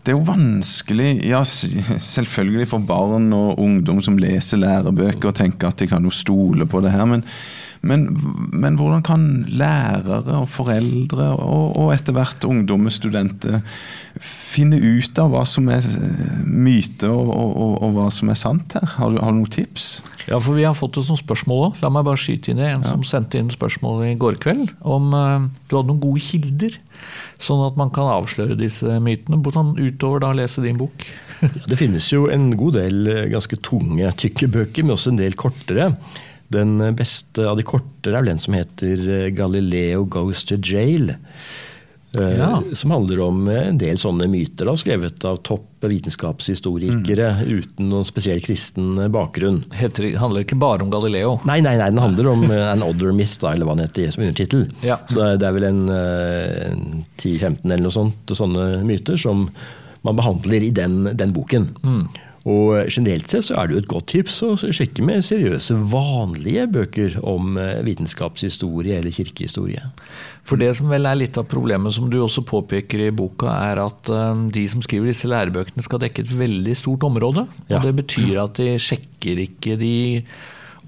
det 0.01 0.13
er 0.13 0.17
jo 0.17 0.25
vanskelig, 0.25 1.09
ja, 1.29 1.43
selvfølgelig 1.45 2.69
for 2.71 2.85
barn 2.89 3.29
og 3.37 3.59
ungdom 3.61 4.01
som 4.01 4.17
leser 4.17 4.61
lærebøker 4.61 5.29
og 5.29 5.35
tenker 5.37 5.69
at 5.69 5.81
de 5.81 5.89
kan 5.91 6.05
jo 6.07 6.13
stole 6.13 6.65
på 6.65 6.81
det 6.81 6.93
her, 6.93 7.05
men, 7.05 7.21
men, 7.85 8.07
men 8.49 8.79
hvordan 8.79 9.03
kan 9.05 9.27
lærere 9.45 10.39
og 10.39 10.49
foreldre 10.49 11.31
og, 11.35 11.77
og 11.77 11.93
etter 11.93 12.17
hvert 12.17 12.49
ungdom 12.49 12.89
og 12.89 12.95
studenter 12.97 13.61
finne 14.21 14.79
ut 14.81 15.21
av 15.21 15.29
hva 15.31 15.43
som 15.47 15.69
er 15.71 15.85
myte 16.43 17.07
og, 17.07 17.29
og, 17.29 17.77
og 17.85 17.93
hva 17.95 18.09
som 18.11 18.33
er 18.33 18.39
sant 18.41 18.73
her? 18.75 18.85
Har 18.97 19.13
du, 19.13 19.21
har 19.21 19.31
du, 19.31 19.39
noen 19.39 19.53
tips? 19.53 19.91
Ja, 20.25 20.41
for 20.41 20.57
vi 20.57 20.65
har 20.65 20.75
fått 20.77 20.97
det 20.97 21.05
noen 21.07 21.21
spørsmål 21.21 21.65
òg. 21.69 21.79
La 21.85 21.93
meg 21.93 22.07
bare 22.09 22.19
skyte 22.19 22.51
inn 22.51 22.59
det. 22.61 22.73
en 22.73 22.83
ja. 22.83 22.89
som 22.89 23.05
sendte 23.07 23.39
inn 23.39 23.53
spørsmål 23.53 24.03
i 24.09 24.15
går 24.19 24.41
kveld 24.41 24.73
om 24.81 25.13
uh, 25.13 25.47
du 25.69 25.77
hadde 25.77 25.93
noen 25.93 26.03
gode 26.03 26.25
kilder 26.25 26.81
Sånn 27.41 27.63
at 27.65 27.77
man 27.79 27.89
kan 27.93 28.09
avsløre 28.11 28.57
disse 28.59 28.99
mytene, 29.01 29.41
utover 29.81 30.21
da 30.21 30.33
lese 30.37 30.63
din 30.63 30.77
bok. 30.79 31.05
det 31.69 31.79
finnes 31.79 32.11
jo 32.11 32.27
en 32.29 32.51
god 32.57 32.77
del 32.77 33.07
eh, 33.09 33.29
ganske 33.31 33.57
tunge, 33.65 34.11
tykke 34.21 34.49
bøker, 34.53 34.85
men 34.85 34.95
også 34.95 35.13
en 35.13 35.21
del 35.23 35.37
kortere. 35.39 35.89
Den 36.51 36.77
beste 36.97 37.47
av 37.47 37.57
de 37.57 37.65
kortere 37.65 38.19
er 38.19 38.27
den 38.27 38.41
som 38.41 38.57
heter 38.57 39.07
eh, 39.07 39.31
'Galileo 39.33 40.05
Goes 40.05 40.45
to 40.45 40.59
Jail'. 40.61 41.15
Eh, 42.17 42.37
ja. 42.37 42.63
Som 42.73 42.91
handler 42.91 43.21
om 43.23 43.47
en 43.47 43.77
del 43.79 43.97
sånne 43.99 44.27
myter, 44.31 44.67
da, 44.67 44.75
skrevet 44.77 45.23
av 45.27 45.39
topp 45.47 45.67
vitenskapshistorikere 45.81 47.29
mm. 47.39 47.43
uten 47.49 47.87
noen 47.89 48.05
spesiell 48.05 48.41
kristen 48.43 48.99
bakgrunn. 49.13 49.63
Heter, 49.73 50.11
handler 50.21 50.45
ikke 50.45 50.59
bare 50.61 50.85
om 50.85 50.91
Galileo? 50.93 51.37
Nei, 51.47 51.61
nei, 51.63 51.77
nei 51.79 51.87
den 51.89 52.01
handler 52.03 52.31
om 52.33 52.43
eh, 52.49 52.65
an 52.73 52.83
other 52.85 53.15
myth, 53.15 53.37
da, 53.41 53.53
eller 53.55 53.69
hva 53.69 53.77
den 53.77 53.87
heter 53.87 54.11
som 54.13 54.25
undertittel. 54.25 54.67
Ja. 54.85 54.99
Så 55.09 55.33
det 55.39 55.47
er 55.47 55.55
vel 55.55 55.69
en, 55.69 55.85
eh, 55.95 56.65
en 56.71 57.05
10-15 57.15 57.63
eller 57.63 57.85
noe 57.87 57.95
sånt, 57.95 58.35
sånne 58.41 58.67
myter 58.87 59.19
som 59.19 59.47
man 60.01 60.17
behandler 60.17 60.67
i 60.67 60.73
den, 60.75 61.03
den 61.17 61.33
boken. 61.33 61.71
Mm. 61.85 62.03
Og 62.49 62.89
generelt 62.89 63.29
sett 63.29 63.45
så 63.49 63.59
er 63.61 63.69
det 63.69 63.75
jo 63.75 63.81
et 63.83 63.91
godt 63.91 64.07
tips 64.15 64.39
å 64.47 64.55
sjekke 64.57 65.03
med 65.05 65.21
seriøse, 65.25 65.75
vanlige 65.91 66.65
bøker 66.73 67.17
om 67.21 67.59
vitenskapshistorie 67.85 68.97
eller 68.97 69.13
kirkehistorie. 69.13 69.83
For 70.47 70.57
det 70.57 70.71
som 70.79 70.89
vel 70.89 71.05
er 71.05 71.19
litt 71.19 71.37
av 71.37 71.45
problemet, 71.51 71.93
som 71.93 72.09
du 72.09 72.17
også 72.21 72.43
påpeker 72.47 73.05
i 73.05 73.11
boka, 73.13 73.51
er 73.69 73.83
at 73.83 74.09
um, 74.09 74.47
de 74.53 74.63
som 74.71 74.81
skriver 74.81 75.11
disse 75.11 75.29
lærebøkene 75.29 75.85
skal 75.85 76.01
dekke 76.01 76.25
et 76.25 76.33
veldig 76.33 76.73
stort 76.79 77.05
område. 77.05 77.45
Og 77.67 77.75
ja. 77.75 77.83
det 77.85 77.93
betyr 78.01 78.41
at 78.47 78.57
de 78.57 78.73
sjekker 78.81 79.45
ikke 79.45 79.77
de 79.81 79.93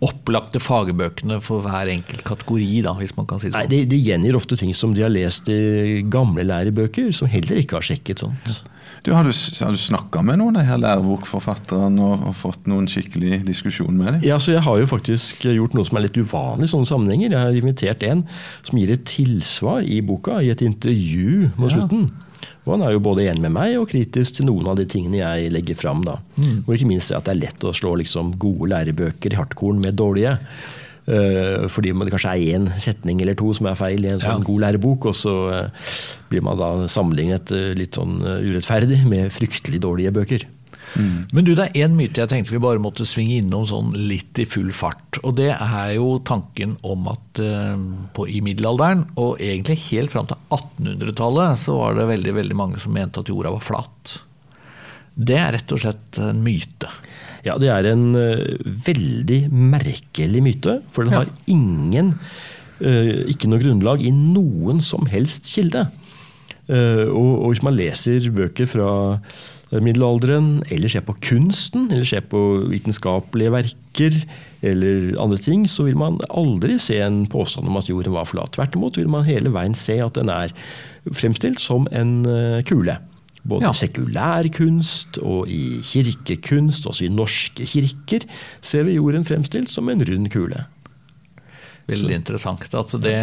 opplagte 0.03 0.59
fagbøkene 0.59 1.37
for 1.43 1.63
hver 1.63 1.87
enkelt 1.93 2.25
kategori, 2.27 2.81
da, 2.83 2.95
hvis 2.97 3.13
man 3.15 3.29
kan 3.29 3.39
si 3.39 3.47
det 3.47 3.53
sånn. 3.53 3.61
Nei, 3.61 3.69
de, 3.71 3.83
de 3.93 3.99
gjengir 4.03 4.35
ofte 4.35 4.57
ting 4.59 4.73
som 4.75 4.95
de 4.97 5.05
har 5.05 5.13
lest 5.13 5.47
i 5.53 6.01
gamle 6.11 6.43
lærebøker, 6.49 7.13
som 7.15 7.29
heller 7.31 7.61
ikke 7.61 7.77
har 7.77 7.87
sjekket 7.93 8.25
sånt. 8.25 8.57
Du, 9.03 9.11
har, 9.11 9.27
du, 9.27 9.31
har 9.65 9.75
du 9.75 9.79
snakka 9.79 10.21
med 10.23 10.39
noen 10.39 10.55
av 10.55 10.63
de 10.63 10.69
her 10.69 10.79
lærebokforfatterne 10.79 12.03
og, 12.03 12.21
og, 12.29 12.35
fått 12.39 12.69
noen 12.71 12.87
skikkelig 12.87 13.41
diskusjon 13.43 13.97
med 13.97 14.13
dem? 14.13 14.21
Ja, 14.29 14.37
så 14.39 14.55
Jeg 14.55 14.63
har 14.63 14.79
jo 14.79 14.87
faktisk 14.87 15.43
gjort 15.43 15.75
noe 15.75 15.87
som 15.89 15.99
er 15.99 16.05
litt 16.05 16.19
uvanlig 16.19 16.69
i 16.69 16.71
sånne 16.71 16.87
sammenhenger. 16.87 17.35
Jeg 17.35 17.49
har 17.49 17.59
invitert 17.59 18.05
en 18.07 18.23
som 18.63 18.79
gir 18.79 18.93
et 18.95 19.03
tilsvar 19.09 19.83
i 19.83 19.99
boka, 20.05 20.39
i 20.39 20.53
et 20.53 20.63
intervju 20.63 21.49
mot 21.57 21.67
ja. 21.67 21.81
slutten. 21.81 22.11
Og 22.63 22.77
han 22.77 22.85
er 22.85 22.93
jo 22.95 23.03
både 23.03 23.25
enig 23.27 23.43
med 23.43 23.55
meg 23.57 23.75
og 23.79 23.89
kritisk 23.91 24.37
til 24.37 24.47
noen 24.47 24.69
av 24.71 24.79
de 24.79 24.87
tingene 24.87 25.19
jeg 25.19 25.51
legger 25.51 25.79
fram. 25.79 26.05
Mm. 26.37 26.63
Og 26.63 26.71
ikke 26.77 26.87
minst 26.87 27.11
at 27.11 27.27
det 27.27 27.35
er 27.35 27.41
lett 27.41 27.67
å 27.67 27.75
slå 27.75 27.97
liksom, 27.99 28.37
gode 28.39 28.71
lærebøker 28.71 29.35
i 29.35 29.39
hardkorn 29.39 29.83
med 29.83 29.99
dårlige. 29.99 30.37
Uh, 31.03 31.67
fordi 31.67 31.91
det 31.91 32.13
kanskje 32.13 32.31
er 32.31 32.55
én 32.55 32.67
setning 32.79 33.19
eller 33.19 33.35
to 33.35 33.49
som 33.51 33.67
er 33.67 33.75
feil 33.75 34.05
i 34.05 34.11
en 34.13 34.21
sånn 34.23 34.39
ja. 34.39 34.47
god 34.47 34.63
lærebok, 34.63 35.09
og 35.11 35.17
så 35.19 35.33
uh, 35.51 35.87
blir 36.29 36.43
man 36.45 36.59
da 36.61 36.69
sammenlignet 36.87 37.51
uh, 37.51 37.71
litt 37.75 37.99
sånn 37.99 38.21
urettferdig 38.23 39.01
med 39.11 39.33
fryktelig 39.35 39.81
dårlige 39.83 40.13
bøker. 40.15 40.45
Mm. 40.93 41.25
Men 41.35 41.47
du, 41.47 41.51
det 41.57 41.65
er 41.65 41.83
én 41.83 41.97
myte 41.97 42.21
jeg 42.21 42.29
tenkte 42.31 42.53
vi 42.53 42.61
bare 42.61 42.79
måtte 42.79 43.07
svinge 43.07 43.41
innom 43.41 43.65
sånn 43.67 43.91
litt 43.97 44.39
i 44.39 44.45
full 44.47 44.69
fart. 44.75 45.19
Og 45.27 45.35
det 45.41 45.49
er 45.51 45.93
jo 45.97 46.19
tanken 46.23 46.77
om 46.87 47.07
at 47.11 47.41
på, 48.13 48.27
i 48.29 48.43
middelalderen, 48.45 49.07
og 49.19 49.41
egentlig 49.41 49.79
helt 49.89 50.13
fram 50.13 50.29
til 50.29 50.39
1800-tallet, 50.53 51.59
så 51.63 51.79
var 51.79 51.97
det 51.97 52.11
veldig, 52.11 52.35
veldig 52.37 52.59
mange 52.59 52.83
som 52.83 52.93
mente 52.95 53.23
at 53.23 53.31
jorda 53.31 53.55
var 53.55 53.65
flat. 53.65 54.19
Det 55.13 55.39
er 55.39 55.51
rett 55.57 55.73
og 55.73 55.81
slett 55.81 56.21
en 56.21 56.43
myte. 56.45 56.91
Ja, 57.43 57.57
det 57.59 57.69
er 57.71 57.87
en 57.91 58.13
uh, 58.15 58.59
veldig 58.87 59.45
merkelig 59.51 60.43
myte. 60.45 60.77
For 60.93 61.07
den 61.07 61.17
har 61.17 61.31
ingen 61.49 62.13
uh, 62.15 63.23
Ikke 63.31 63.49
noe 63.51 63.61
grunnlag 63.63 64.03
i 64.03 64.13
noen 64.15 64.79
som 64.83 65.09
helst 65.11 65.51
kilde. 65.53 65.89
Og, 66.63 67.11
og, 67.11 67.49
hvis 67.51 67.59
man 67.59 67.75
leser 67.75 68.23
bøker 68.31 68.69
fra 68.71 68.91
middelalderen, 69.83 70.61
eller 70.71 70.87
ser 70.87 71.03
på 71.03 71.15
kunsten, 71.25 71.89
eller 71.91 72.07
ser 72.07 72.23
på 72.31 72.39
vitenskapelige 72.71 73.51
verker, 73.51 74.15
eller 74.63 75.11
andre 75.19 75.41
ting, 75.43 75.65
så 75.67 75.83
vil 75.89 75.99
man 75.99 76.21
aldri 76.31 76.77
se 76.79 77.01
en 77.03 77.25
påstand 77.27 77.67
om 77.67 77.81
at 77.81 77.91
jorden 77.91 78.15
var 78.15 78.29
flat. 78.31 78.53
Tvert 78.55 78.79
imot 78.79 79.01
vil 79.01 79.11
man 79.11 79.27
hele 79.27 79.51
veien 79.51 79.75
se 79.75 79.99
at 79.99 80.15
den 80.15 80.31
er 80.31 80.55
fremstilt 81.11 81.59
som 81.59 81.89
en 81.91 82.21
kule. 82.69 82.95
Både 83.43 83.67
ja. 83.67 83.73
sekulær 83.75 84.47
kunst 84.55 85.19
og 85.19 85.49
i 85.51 85.81
kirkekunst, 85.83 86.87
også 86.87 87.07
i 87.07 87.11
norske 87.11 87.67
kirker, 87.67 88.23
ser 88.63 88.87
vi 88.87 88.95
jorden 88.95 89.27
fremstilt 89.27 89.71
som 89.73 89.91
en 89.91 90.03
rund 90.07 90.29
kule. 90.31 90.63
Veldig 91.83 92.15
interessant. 92.15 92.63
Det, 93.03 93.15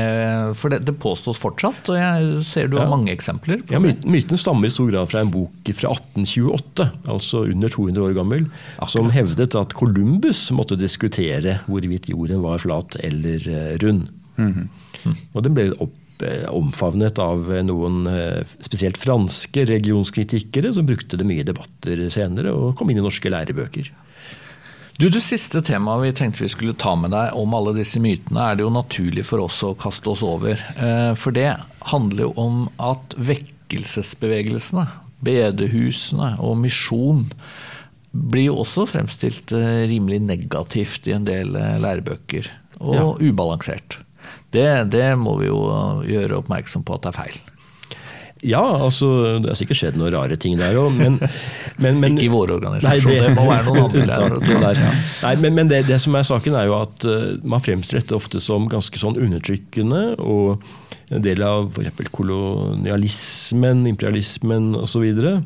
for 0.61 0.73
det, 0.73 0.83
det, 0.85 0.93
påstås 1.01 1.39
fortsatt, 1.41 1.81
og 1.89 1.97
jeg 1.97 2.43
ser 2.45 2.69
du 2.69 2.77
har 2.77 2.91
mange 2.93 3.09
eksempler. 3.15 3.63
ja, 3.73 3.81
myten, 3.81 4.05
myten 4.13 4.41
stammer 4.41 4.69
i 4.69 4.73
stor 4.75 4.91
grad 4.93 5.09
fra 5.09 5.23
en 5.25 5.33
bok 5.33 5.71
fra 5.73 5.95
1828, 5.95 6.89
altså 7.15 7.47
under 7.49 7.73
200 7.73 8.05
år 8.05 8.19
gammel, 8.19 8.45
Akkurat. 8.77 8.93
som 8.93 9.09
hevdet 9.15 9.57
at 9.57 9.73
Columbus 9.79 10.43
måtte 10.53 10.77
diskutere 10.77 11.63
hvorvidt 11.71 12.11
jorden 12.13 12.45
var 12.45 12.61
flat 12.61 13.01
eller 13.01 13.49
eh, 13.49 13.79
rund. 13.81 14.11
Mm 14.37 14.53
-hmm. 14.53 15.17
Og 15.33 15.43
den 15.45 15.55
ble 15.55 15.73
opp 15.81 15.97
omfavnet 16.51 17.19
av 17.23 17.49
noen 17.67 18.05
eh, 18.11 18.43
spesielt 18.61 18.99
franske 19.01 19.65
regionskritikere 19.69 20.73
som 20.75 20.87
brukte 20.89 21.19
det 21.21 21.27
mye 21.29 21.45
i 21.45 21.47
debatter 21.47 22.07
senere 22.13 22.53
og 22.55 22.77
kom 22.79 22.91
inn 22.91 23.01
i 23.01 23.05
norske 23.05 23.33
lærebøker. 23.33 23.91
Du, 25.01 25.09
Det 25.09 25.23
siste 25.25 25.63
temaet 25.65 26.03
vi 26.05 26.13
tenkte 26.19 26.45
vi 26.45 26.53
skulle 26.53 26.77
ta 26.77 26.93
med 26.99 27.15
deg 27.15 27.37
om 27.41 27.55
alle 27.57 27.73
disse 27.79 28.03
mytene, 28.03 28.51
er 28.51 28.59
det 28.59 28.67
jo 28.67 28.75
naturlig 28.75 29.25
for 29.29 29.47
oss 29.47 29.63
å 29.65 29.73
kaste 29.79 30.13
oss 30.13 30.25
over. 30.27 30.61
Eh, 30.77 31.13
for 31.17 31.37
det 31.37 31.55
handler 31.93 32.29
jo 32.29 32.33
om 32.41 32.63
at 32.77 33.17
vekkelsesbevegelsene, 33.17 34.85
bedehusene 35.25 36.35
og 36.45 36.61
misjon 36.61 37.27
blir 38.11 38.51
jo 38.51 38.61
også 38.65 38.89
fremstilt 38.91 39.53
rimelig 39.55 40.19
negativt 40.25 41.07
i 41.07 41.15
en 41.15 41.29
del 41.29 41.53
lærebøker. 41.55 42.49
og 42.81 42.97
ja. 42.97 43.05
ubalansert. 43.21 44.01
Det, 44.55 44.67
det 44.91 45.13
må 45.21 45.37
vi 45.41 45.49
jo 45.51 45.61
gjøre 46.09 46.41
oppmerksom 46.43 46.85
på 46.87 46.97
at 46.97 47.07
det 47.07 47.13
er 47.13 47.19
feil. 47.21 47.41
Ja, 48.41 48.63
altså, 48.87 49.07
det 49.43 49.51
har 49.51 49.59
sikkert 49.59 49.77
skjedd 49.77 49.97
noen 50.01 50.15
rare 50.15 50.37
ting 50.41 50.55
der 50.57 50.79
òg, 50.81 50.95
men, 50.97 51.19
men, 51.83 51.99
men, 52.01 52.15
Ikke 52.17 52.25
i 52.25 52.31
vår 52.33 52.55
organisasjon, 52.55 53.13
nei, 53.13 53.19
det, 53.19 53.27
det, 53.27 53.35
må 53.37 53.45
være 53.51 53.67
noen 53.69 54.13
andre. 54.17 54.61
Der. 54.65 54.81
Nei, 55.27 55.35
men, 55.43 55.59
men 55.59 55.73
det, 55.73 55.83
det, 55.91 55.99
som 56.01 56.17
er 56.17 56.25
saken, 56.25 56.57
er 56.57 56.71
jo 56.71 56.79
at 56.79 57.05
uh, 57.05 57.35
man 57.45 57.61
fremstiller 57.61 58.01
dette 58.01 58.17
ofte 58.17 58.41
som 58.41 58.71
ganske 58.73 59.03
sånn 59.03 59.21
undertrykkende. 59.21 60.05
og 60.25 60.65
en 61.11 61.25
del 61.25 61.43
av 61.43 61.73
f.eks. 61.75 62.11
kolonialismen, 62.15 63.83
imperialismen 63.91 64.73
osv. 64.79 65.07
Eh, 65.11 65.41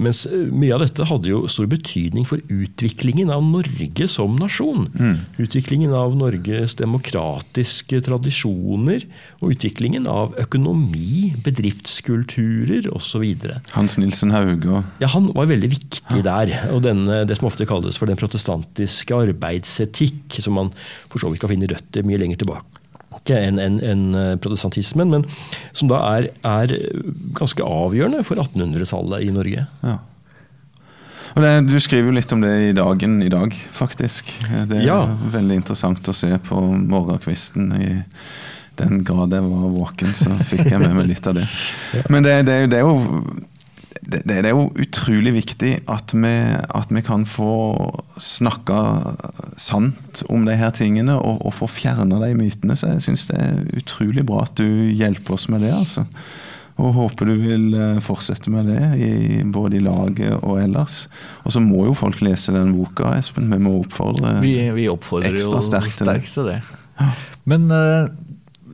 mens 0.00 0.22
eh, 0.24 0.46
mye 0.56 0.72
av 0.72 0.80
dette 0.80 1.04
hadde 1.04 1.28
jo 1.28 1.42
stor 1.52 1.68
betydning 1.68 2.24
for 2.28 2.40
utviklingen 2.48 3.28
av 3.32 3.42
Norge 3.44 4.06
som 4.08 4.38
nasjon. 4.40 4.88
Mm. 4.96 5.18
Utviklingen 5.44 5.92
av 5.96 6.16
Norges 6.16 6.78
demokratiske 6.80 8.00
tradisjoner, 8.06 9.04
og 9.40 9.54
utviklingen 9.56 10.08
av 10.10 10.32
økonomi, 10.40 11.34
bedriftskulturer 11.44 12.88
osv. 12.94 13.26
Hans 13.74 14.00
Nilsen 14.00 14.32
Hauge 14.32 14.82
Ja, 15.02 15.12
Han 15.12 15.30
var 15.36 15.50
veldig 15.50 15.72
viktig 15.76 16.24
der. 16.24 16.54
Og 16.72 16.84
denne, 16.88 17.22
det 17.28 17.36
som 17.36 17.50
ofte 17.50 17.68
kalles 17.68 18.00
for 18.00 18.08
den 18.08 18.20
protestantiske 18.20 19.16
arbeidsetikk, 19.28 20.40
som 20.40 20.56
man 20.56 20.74
for 21.12 21.20
så 21.20 21.32
vidt 21.32 21.44
kan 21.44 21.52
finne 21.52 21.68
røtter 21.70 22.06
mye 22.06 22.20
lenger 22.20 22.40
tilbake 22.40 22.79
enn 23.28 23.58
en, 23.60 23.80
en 23.84 24.04
eh, 24.14 24.36
protestantismen, 24.40 25.10
men 25.12 25.26
som 25.76 25.90
da 25.90 26.00
er, 26.16 26.30
er 26.46 26.72
ganske 27.36 27.62
avgjørende 27.62 28.24
for 28.26 28.40
1800-tallet 28.40 29.26
i 29.26 29.34
Norge. 29.34 29.66
Ja. 29.84 29.98
Det, 31.34 31.50
du 31.68 31.76
skriver 31.80 32.10
jo 32.10 32.16
litt 32.16 32.32
om 32.34 32.40
det 32.42 32.54
i 32.70 32.72
dagen 32.74 33.20
i 33.22 33.30
dag, 33.30 33.54
faktisk. 33.76 34.32
Det 34.66 34.80
er 34.80 34.86
ja. 34.86 35.02
veldig 35.30 35.60
interessant 35.60 36.08
å 36.10 36.16
se 36.16 36.32
på 36.48 36.62
morgenkvisten. 36.64 37.70
I 37.76 37.92
den 38.80 39.04
grad 39.06 39.34
jeg 39.36 39.44
var 39.44 39.70
våken, 39.76 40.14
så 40.16 40.34
fikk 40.48 40.72
jeg 40.72 40.80
med 40.80 40.96
meg 40.96 41.10
litt 41.12 41.26
av 41.30 41.36
det. 41.38 41.46
Men 42.12 42.26
det, 42.26 42.34
det, 42.48 42.58
det 42.72 42.80
er 42.80 42.88
jo 42.88 42.96
det, 44.10 44.20
det, 44.26 44.38
er 44.42 44.54
jo 44.54 44.68
utrolig 44.80 45.32
viktig 45.36 45.72
at 45.90 46.14
vi, 46.14 46.34
at 46.80 46.92
vi 46.92 47.02
kan 47.06 47.24
få 47.28 47.52
snakka 48.20 48.80
sant 49.60 50.22
om 50.28 50.46
de 50.48 50.56
her 50.58 50.74
tingene 50.76 51.16
og, 51.18 51.40
og 51.46 51.54
få 51.56 51.70
fjerna 51.70 52.20
de 52.24 52.32
mytene. 52.38 52.76
Så 52.78 52.92
jeg 52.94 53.04
syns 53.06 53.28
det 53.30 53.38
er 53.40 53.60
utrolig 53.80 54.26
bra 54.26 54.44
at 54.46 54.56
du 54.58 54.66
hjelper 54.90 55.36
oss 55.36 55.48
med 55.52 55.64
det. 55.66 55.74
altså. 55.76 56.06
Og 56.80 56.94
håper 56.96 57.28
du 57.28 57.34
vil 57.36 57.74
eh, 57.76 57.98
fortsette 58.04 58.52
med 58.52 58.70
det, 58.70 58.84
i, 59.04 59.42
både 59.44 59.76
i 59.76 59.84
laget 59.84 60.32
og 60.38 60.62
ellers. 60.62 61.02
Og 61.44 61.54
så 61.54 61.62
må 61.62 61.84
jo 61.88 61.96
folk 61.96 62.22
lese 62.24 62.54
den 62.56 62.72
boka, 62.76 63.12
Espen. 63.18 63.50
Vi 63.52 63.60
må 63.60 63.76
oppfordre 63.82 64.38
vi, 64.44 64.54
vi 64.76 64.88
oppfordrer 64.92 65.34
ekstra 65.34 65.60
sterkt 65.66 66.00
til. 66.00 66.12
Til 66.24 66.50
det. 66.54 66.60
Men 67.48 67.68
uh, 67.72 68.08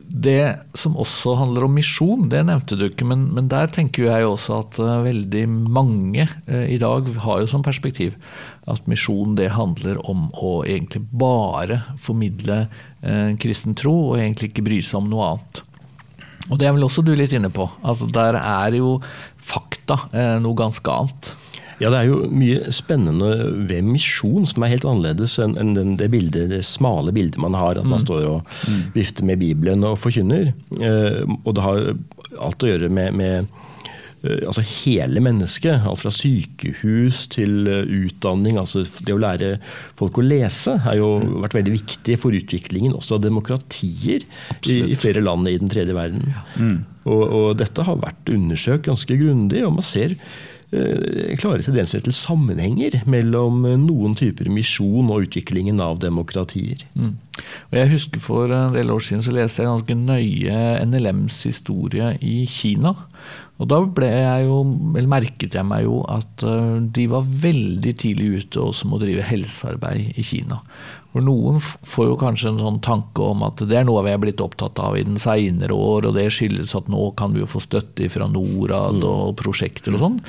det 0.07 0.55
som 0.77 0.95
også 0.95 1.33
handler 1.35 1.65
om 1.67 1.73
misjon, 1.75 2.29
det 2.31 2.45
nevnte 2.47 2.77
du 2.79 2.85
ikke, 2.87 3.05
men, 3.07 3.25
men 3.35 3.49
der 3.51 3.67
tenker 3.73 4.07
jeg 4.07 4.27
også 4.27 4.61
at 4.61 4.79
uh, 4.79 5.03
veldig 5.03 5.43
mange 5.51 6.27
uh, 6.47 6.63
i 6.63 6.79
dag 6.79 7.09
har 7.25 7.41
jo 7.43 7.49
som 7.51 7.65
perspektiv 7.65 8.15
at 8.71 8.87
misjon 8.87 9.35
det 9.35 9.49
handler 9.55 9.99
om 10.07 10.29
å 10.31 10.61
egentlig 10.63 11.03
bare 11.11 11.81
formidle 11.99 12.65
uh, 12.67 13.35
kristen 13.41 13.75
tro, 13.77 13.95
og 14.11 14.21
egentlig 14.21 14.53
ikke 14.53 14.65
bry 14.69 14.79
seg 14.79 15.01
om 15.01 15.11
noe 15.11 15.33
annet. 15.33 15.63
Og 16.47 16.55
det 16.61 16.69
er 16.69 16.77
vel 16.77 16.87
også 16.87 17.03
du 17.03 17.11
litt 17.17 17.35
inne 17.35 17.51
på, 17.51 17.67
at 17.83 18.07
der 18.15 18.39
er 18.39 18.79
jo 18.79 18.95
fakta 19.43 19.97
noe 20.39 20.55
ganske 20.55 20.91
annet. 20.91 21.33
Ja, 21.77 21.91
Det 21.93 21.99
er 21.99 22.07
jo 22.09 22.23
mye 22.33 22.71
spennende 22.73 23.29
ved 23.69 23.85
misjon 23.85 24.47
som 24.49 24.65
er 24.65 24.73
helt 24.73 24.87
annerledes 24.87 25.37
enn 25.41 25.75
det, 25.99 26.09
bildet, 26.13 26.49
det 26.49 26.63
smale 26.65 27.13
bildet 27.13 27.37
man 27.41 27.57
har. 27.57 27.77
At 27.77 27.85
man 27.85 28.01
mm. 28.01 28.05
står 28.07 28.25
og 28.31 28.57
mm. 28.65 28.81
vifter 28.97 29.27
med 29.27 29.41
Bibelen 29.43 29.85
og 29.85 29.99
forkynner. 30.01 30.53
Eh, 30.81 31.21
og 31.43 31.53
det 31.53 31.65
har 31.65 31.93
alt 32.41 32.65
å 32.65 32.71
gjøre 32.71 32.89
med, 32.89 33.13
med 33.17 33.45
eh, 34.25 34.41
altså 34.49 34.65
hele 34.65 35.21
mennesket. 35.21 35.85
Alt 35.85 36.01
fra 36.01 36.15
sykehus 36.17 37.27
til 37.37 37.69
eh, 37.69 37.93
utdanning. 38.09 38.57
altså 38.57 38.87
Det 38.97 39.13
å 39.13 39.21
lære 39.21 39.53
folk 40.01 40.17
å 40.17 40.25
lese 40.25 40.79
har 40.81 40.97
jo 40.97 41.13
mm. 41.21 41.31
vært 41.45 41.61
veldig 41.61 41.77
viktig 41.77 42.17
for 42.25 42.41
utviklingen 42.41 42.97
også 42.97 43.19
av 43.19 43.25
demokratier 43.29 44.25
i, 44.65 44.81
i, 44.81 44.97
flere 44.97 45.21
land 45.21 45.45
i 45.45 45.59
den 45.61 45.69
tredje 45.69 45.93
verden. 45.93 46.33
Mm. 46.57 46.77
Og, 47.05 47.23
og, 47.23 47.49
dette 47.61 47.85
har 47.85 48.01
vært 48.01 48.33
undersøkt 48.33 48.89
ganske 48.89 49.21
grundig, 49.21 49.61
og 49.61 49.77
man 49.77 49.85
ser 49.85 50.17
klare 50.67 51.63
tendenser 51.63 52.01
til 52.03 52.11
sammenhenger 52.11 52.99
mellom 53.07 53.61
eh, 53.69 53.77
noen 53.79 54.17
typer 54.19 54.49
misjon 54.51 55.07
og 55.13 55.27
utviklingen 55.27 55.79
av 55.79 56.01
demokratier. 56.03 56.83
Mm. 56.97 57.13
Og 57.69 57.77
jeg 57.77 57.91
husker 57.93 58.19
For 58.19 58.51
en 58.51 58.75
del 58.75 58.91
år 58.91 59.03
siden 59.05 59.23
så 59.23 59.31
leste 59.31 59.63
jeg 59.63 59.71
ganske 59.71 59.95
nøye 59.95 60.85
NLMs 60.89 61.39
historie 61.47 62.17
i 62.19 62.41
Kina. 62.51 62.95
Og 63.57 63.69
Da 63.71 63.79
ble 63.81 64.09
jeg 64.11 64.45
jo, 64.49 64.59
eller 64.91 65.09
merket 65.09 65.55
jeg 65.55 65.65
meg 65.65 65.85
jo 65.87 66.01
at 66.11 66.43
eh, 66.45 66.77
de 66.83 67.07
var 67.15 67.23
veldig 67.47 67.95
tidlig 68.03 68.43
ute 68.43 68.61
også 68.67 68.89
med 68.89 68.99
å 68.99 69.03
drive 69.05 69.25
helsearbeid 69.31 70.19
i 70.19 70.25
Kina. 70.25 70.59
For 71.17 71.25
noen 71.25 71.57
får 71.57 72.11
jo 72.11 72.17
kanskje 72.21 72.51
en 72.51 72.59
sånn 72.61 72.75
tanke 72.85 73.25
om 73.25 73.41
at 73.47 73.63
det 73.65 73.79
er 73.79 73.87
noe 73.87 74.03
vi 74.05 74.11
er 74.13 74.19
blitt 74.21 74.41
opptatt 74.43 74.77
av 74.77 74.99
i 74.99 75.01
den 75.01 75.17
seinere 75.17 75.73
år, 75.73 76.05
og 76.05 76.13
det 76.13 76.27
skyldes 76.35 76.75
at 76.77 76.91
nå 76.93 77.07
kan 77.17 77.33
vi 77.33 77.41
jo 77.41 77.49
få 77.49 77.63
støtte 77.63 78.05
fra 78.13 78.27
Norad 78.29 79.01
mm. 79.01 79.07
og 79.09 79.33
prosjekter 79.39 79.97
og 79.97 80.03
sånn. 80.03 80.19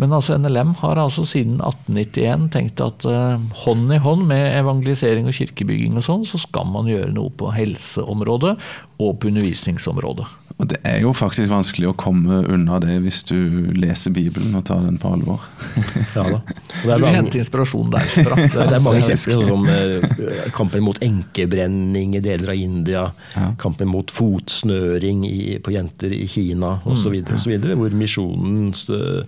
Men 0.00 0.16
altså 0.16 0.38
NLM 0.40 0.72
har 0.80 1.02
altså 1.02 1.26
siden 1.28 1.60
1891 1.60 2.48
tenkt 2.54 2.80
at 2.80 3.04
uh, 3.04 3.36
hånd 3.66 3.92
i 3.92 4.00
hånd 4.00 4.24
med 4.32 4.46
evangelisering 4.56 5.28
og 5.28 5.36
kirkebygging 5.36 6.00
og 6.00 6.08
sånn, 6.08 6.24
så 6.24 6.40
skal 6.40 6.72
man 6.72 6.88
gjøre 6.88 7.12
noe 7.12 7.28
på 7.28 7.52
helseområdet 7.52 8.56
og 9.04 9.18
på 9.20 9.28
undervisningsområdet. 9.28 10.30
Og 10.58 10.66
Det 10.66 10.78
er 10.82 10.96
jo 11.04 11.12
faktisk 11.14 11.52
vanskelig 11.52 11.92
å 11.92 11.96
komme 11.98 12.40
unna 12.50 12.80
det 12.82 12.96
hvis 13.04 13.20
du 13.28 13.36
leser 13.78 14.10
Bibelen 14.14 14.56
og 14.58 14.64
tar 14.66 14.82
den 14.82 14.96
på 14.98 15.12
alvor. 15.14 15.44
ja 16.16 16.24
da. 16.34 16.40
du 16.42 16.88
vil 16.88 17.14
hente 17.14 17.38
inspirasjon 17.38 17.92
derfra. 17.94 18.38
Det, 18.40 18.48
det 18.72 18.78
er 18.80 18.82
mange 18.82 19.04
eksempler, 19.04 19.52
som 19.52 19.68
uh, 19.70 20.48
kampen 20.56 20.82
mot 20.82 20.98
enkebrenning 21.04 22.16
i 22.18 22.22
deler 22.24 22.50
av 22.54 22.58
India, 22.58 23.04
ja. 23.36 23.52
kampen 23.62 23.90
mot 23.92 24.10
fotsnøring 24.10 25.22
i, 25.28 25.60
på 25.62 25.76
jenter 25.76 26.16
i 26.16 26.26
Kina 26.30 26.74
osv., 26.90 27.20
mm. 27.22 27.68
hvor 27.78 27.94
misjonens 27.94 28.88
uh, 28.90 29.22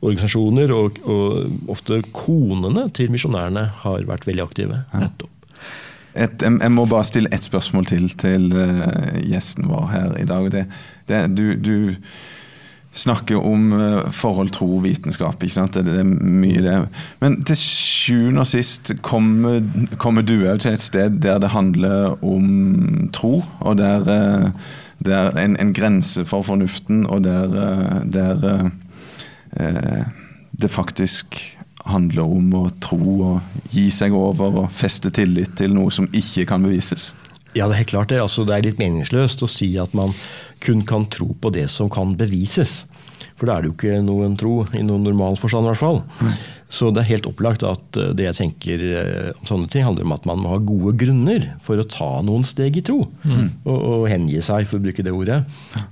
organisasjoner 0.00 0.72
og, 0.72 1.02
og, 1.04 1.58
ofte 1.76 2.00
konene 2.16 2.86
til 2.96 3.12
misjonærene 3.12 3.66
har 3.82 4.08
vært 4.08 4.24
veldig 4.30 4.48
aktive. 4.48 4.80
Nettopp. 4.96 5.36
Et, 6.14 6.42
jeg, 6.42 6.72
må 6.74 6.84
bare 6.90 7.06
stille 7.06 7.30
ett 7.32 7.44
spørsmål 7.46 7.86
til 7.86 8.08
til 8.18 8.50
uh, 8.54 9.14
gjesten 9.22 9.68
vår 9.70 9.86
her 9.92 10.16
i 10.18 10.26
dag. 10.26 10.50
Det, 10.52 10.64
det, 11.08 11.22
du, 11.36 11.54
du, 11.54 11.94
snakker 12.92 13.38
om 13.38 13.68
uh, 13.72 14.10
forhold, 14.10 14.50
tro, 14.50 14.80
vitenskap. 14.82 15.42
ikke 15.42 15.54
sant? 15.54 15.74
Det, 15.74 15.84
det, 15.86 16.00
er 16.00 16.08
mye 16.10 16.62
det. 16.64 16.74
Men 17.20 17.38
til 17.46 17.56
sjuende 17.56 18.42
og 18.42 18.50
sist 18.50 18.90
kommer, 19.06 19.60
kommer 20.02 20.26
du 20.26 20.40
òg 20.50 20.64
til 20.64 20.74
et 20.74 20.82
sted 20.82 21.20
der 21.22 21.38
det 21.38 21.52
handler 21.54 22.18
om 22.26 23.10
tro, 23.14 23.44
og 23.60 23.78
der 23.78 24.02
uh, 24.10 24.50
det 25.00 25.14
er 25.14 25.38
en, 25.38 25.54
en, 25.56 25.72
grense 25.72 26.24
for 26.28 26.42
fornuften, 26.42 27.06
og 27.06 27.24
der, 27.24 28.02
der 28.04 28.70
det 30.60 30.70
faktisk 30.70 31.38
handler 31.88 32.22
om 32.26 32.52
å 32.58 32.64
tro 32.82 33.16
og 33.30 33.72
gi 33.72 33.88
seg 33.94 34.14
over 34.16 34.64
og 34.64 34.72
feste 34.74 35.12
tillit 35.14 35.56
til 35.60 35.74
noe 35.76 35.92
som 35.94 36.08
ikke 36.12 36.46
kan 36.50 36.66
bevises? 36.66 37.10
Ja, 37.56 37.66
det 37.66 37.74
er 37.74 37.80
helt 37.82 37.92
klart 37.94 38.12
det. 38.12 38.20
Altså, 38.22 38.44
det 38.46 38.54
er 38.54 38.68
litt 38.68 38.78
meningsløst 38.78 39.42
å 39.42 39.50
si 39.50 39.72
at 39.82 39.94
man 39.96 40.14
kun 40.62 40.84
kan 40.86 41.08
tro 41.10 41.32
på 41.34 41.50
det 41.54 41.66
som 41.72 41.90
kan 41.90 42.14
bevises. 42.18 42.84
For 43.36 43.48
da 43.48 43.56
er 43.56 43.64
det 43.64 43.70
jo 43.70 43.76
ikke 43.76 44.00
noen 44.04 44.38
tro, 44.40 44.54
i 44.76 44.82
noen 44.86 45.04
normal 45.06 45.38
forstand 45.40 45.68
i 45.68 45.72
hvert 45.72 45.82
fall. 45.82 46.02
Mm. 46.20 46.32
Så 46.70 46.92
det 46.94 47.02
er 47.02 47.10
helt 47.10 47.26
opplagt 47.26 47.64
at 47.66 47.98
eh, 47.98 48.12
det 48.16 48.28
jeg 48.28 48.38
tenker 48.38 48.84
eh, 48.86 49.30
om 49.34 49.48
sånne 49.48 49.70
ting, 49.72 49.84
handler 49.84 50.06
om 50.06 50.14
at 50.14 50.26
man 50.28 50.40
må 50.42 50.52
ha 50.52 50.60
gode 50.62 50.94
grunner 51.02 51.48
for 51.64 51.82
å 51.82 51.86
ta 51.90 52.10
noen 52.26 52.46
steg 52.46 52.78
i 52.78 52.84
tro. 52.86 53.02
Mm. 53.26 53.46
Og, 53.64 53.76
og, 53.76 54.04
hengi 54.10 54.38
seg, 54.44 54.68
for 54.70 54.78
å 54.78 54.84
bruke 54.84 55.04
det 55.04 55.14
ordet, 55.14 55.40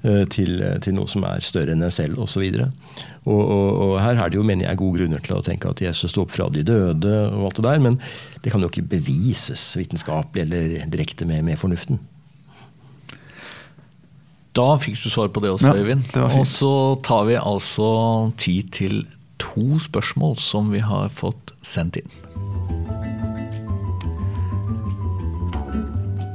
eh, 0.07 0.23
til, 0.31 0.63
til 0.85 0.99
noe 0.99 1.11
som 1.11 1.27
er 1.29 1.43
større 1.45 1.75
enn 1.75 1.83
en 1.83 1.95
selv 1.95 2.23
osv. 2.23 2.47
Og, 3.29 3.41
og, 3.43 3.67
og 3.69 3.97
her 4.01 4.23
er 4.23 4.31
det 4.31 4.39
jo, 4.39 4.47
mener 4.47 4.69
jeg, 4.69 4.81
gode 4.81 5.03
grunner 5.03 5.25
til 5.25 5.37
å 5.37 5.43
tenke 5.45 5.73
at 5.73 5.83
Jesus 5.83 6.15
sto 6.15 6.23
opp 6.25 6.37
fra 6.37 6.47
de 6.55 6.63
døde, 6.67 7.17
og 7.33 7.51
alt 7.51 7.59
det 7.59 7.67
der, 7.67 7.83
men 7.89 7.99
det 8.45 8.55
kan 8.55 8.63
jo 8.63 8.71
ikke 8.71 8.87
bevises 8.95 9.73
vitenskapelig 9.81 10.47
eller 10.47 10.79
direkte 10.95 11.27
med, 11.29 11.43
med 11.51 11.59
fornuften. 11.61 11.99
Da 14.59 14.73
fikk 14.83 14.99
du 14.99 15.07
svar 15.13 15.31
på 15.31 15.43
det 15.45 15.53
også, 15.55 15.71
Øyvind. 15.79 16.09
Ja, 16.17 16.27
og 16.35 16.47
så 16.51 16.73
tar 17.07 17.29
vi 17.29 17.39
altså 17.39 17.91
tid 18.41 18.73
til 18.75 19.05
to 19.39 19.79
spørsmål 19.79 20.35
som 20.43 20.73
vi 20.75 20.83
har 20.83 21.07
fått 21.15 21.53
sendt 21.63 22.01
inn. 22.01 22.11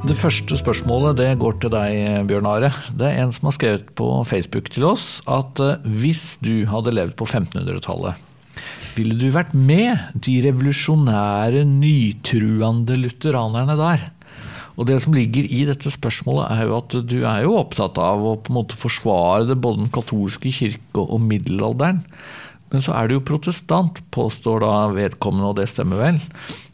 Det 0.03 0.15
første 0.19 0.57
spørsmålet 0.59 1.15
det 1.15 1.29
går 1.39 1.61
til 1.63 1.71
deg, 1.71 2.25
Bjørn 2.27 2.47
Are. 2.47 2.73
Det 2.91 3.07
er 3.07 3.21
en 3.23 3.31
som 3.31 3.47
har 3.47 3.55
skrevet 3.55 3.91
på 3.95 4.07
Facebook 4.27 4.67
til 4.75 4.87
oss 4.89 5.21
at 5.31 5.59
eh, 5.63 5.85
hvis 5.99 6.35
du 6.43 6.65
hadde 6.67 6.91
levd 6.91 7.15
på 7.19 7.27
1500-tallet, 7.29 8.19
ville 8.93 9.15
du 9.17 9.29
vært 9.33 9.55
med 9.55 10.19
de 10.25 10.35
revolusjonære, 10.43 11.63
nytruende 11.65 12.99
lutheranerne 12.99 13.77
der? 13.79 14.03
Og 14.73 14.87
det 14.89 14.99
som 15.03 15.13
ligger 15.13 15.45
i 15.45 15.63
dette 15.69 15.91
spørsmålet, 15.93 16.47
er 16.49 16.67
jo 16.67 16.77
at 16.79 16.95
du 17.09 17.19
er 17.21 17.43
jo 17.45 17.57
opptatt 17.59 17.99
av 18.01 18.23
å 18.25 18.37
på 18.41 18.53
en 18.53 18.59
måte 18.61 18.79
forsvare 18.79 19.51
det, 19.51 19.59
både 19.61 19.83
den 19.83 19.93
katolske 19.93 20.53
kirke 20.55 21.03
og 21.03 21.21
middelalderen. 21.21 22.01
Men 22.73 22.81
så 22.81 22.95
er 22.97 23.07
du 23.07 23.19
jo 23.19 23.27
protestant, 23.27 24.01
påstår 24.15 24.63
da 24.63 24.73
vedkommende, 24.95 25.51
og 25.51 25.59
det 25.59 25.69
stemmer 25.69 26.01
vel. 26.01 26.17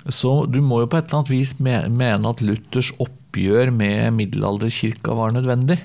Så 0.08 0.46
du 0.48 0.62
må 0.64 0.86
jo 0.86 0.92
på 0.92 1.00
et 1.00 1.10
eller 1.10 1.20
annet 1.20 1.34
vis 1.34 1.54
mene 1.60 2.32
at 2.32 2.44
Luthers 2.46 2.94
oppgjør 3.04 3.74
med 3.76 4.16
middelalderkirka 4.16 5.18
var 5.18 5.36
nødvendig. 5.36 5.82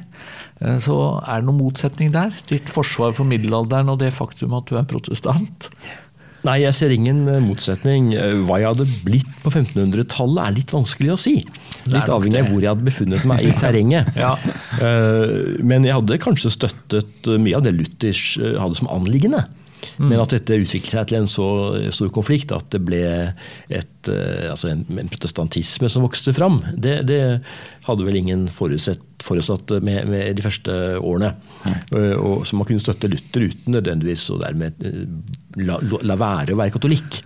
Eh, 0.63 0.79
så 0.79 1.19
er 1.19 1.43
det 1.43 1.49
noen 1.49 1.59
motsetning 1.65 2.15
der? 2.15 2.31
Ditt 2.47 2.71
forsvar 2.71 3.17
for 3.17 3.27
middelalderen 3.27 3.91
og 3.91 3.99
det 4.05 4.15
faktum 4.15 4.55
at 4.55 4.71
du 4.71 4.79
er 4.79 4.87
protestant? 4.87 5.73
Nei, 6.45 6.59
jeg 6.61 6.77
ser 6.77 6.93
ingen 6.93 7.23
eh, 7.31 7.41
motsetning. 7.41 8.11
Eh, 8.13 8.35
hva 8.45 8.59
jeg 8.61 8.69
hadde 8.75 8.87
blitt 9.07 9.31
på 9.45 9.53
1500-tallet 9.53 10.43
er 10.45 10.57
litt 10.59 10.75
vanskelig 10.75 11.15
å 11.15 11.19
si. 11.21 11.39
Litt 11.89 12.11
avhengig 12.13 12.43
av 12.43 12.51
hvor 12.53 12.61
jeg 12.65 12.73
hadde 12.73 12.87
befunnet 12.87 13.25
meg 13.29 13.47
i 13.49 13.55
terrenget. 13.63 14.11
ja. 14.19 14.35
Eh, 14.85 15.61
men 15.65 15.87
jeg 15.89 15.97
hadde 15.97 16.21
kanskje 16.23 16.53
støttet 16.53 17.29
mye 17.41 17.57
av 17.57 17.65
det 17.65 17.75
Luthers 17.79 18.35
hadde 18.61 18.77
som 18.81 18.91
anliggende. 18.93 19.45
Mm. 19.99 20.09
Men 20.11 20.23
at 20.23 20.35
dette 20.35 20.59
utviklet 20.61 20.93
seg 20.95 21.09
til 21.11 21.21
en 21.21 21.31
så 21.31 21.49
stor 21.95 22.13
konflikt 22.15 22.55
at 22.55 22.67
det 22.75 22.81
ble 22.87 23.03
et, 23.69 24.11
altså 24.51 24.71
en, 24.73 24.85
en, 24.95 25.11
protestantisme 25.13 25.91
som 25.93 26.05
vokste 26.07 26.35
fram, 26.37 26.61
det, 26.75 27.01
det 27.09 27.21
hadde 27.87 28.07
vel 28.07 28.19
ingen 28.21 28.47
forutsatt, 28.53 29.03
forutsatt 29.25 29.77
med, 29.85 30.09
med, 30.11 30.33
de 30.37 30.45
første 30.45 30.75
årene. 30.99 31.35
Mm. 31.65 31.77
Og, 32.19 32.45
så 32.49 32.59
man 32.59 32.69
kunne 32.69 32.83
støtte 32.83 33.11
Luther 33.13 33.49
uten 33.51 33.77
nødvendigvis 33.77 34.29
og 34.35 34.43
dermed 34.45 34.85
la, 35.61 35.79
la 35.81 36.19
være 36.21 36.57
å 36.57 36.61
være 36.61 36.77
katolikk. 36.77 37.23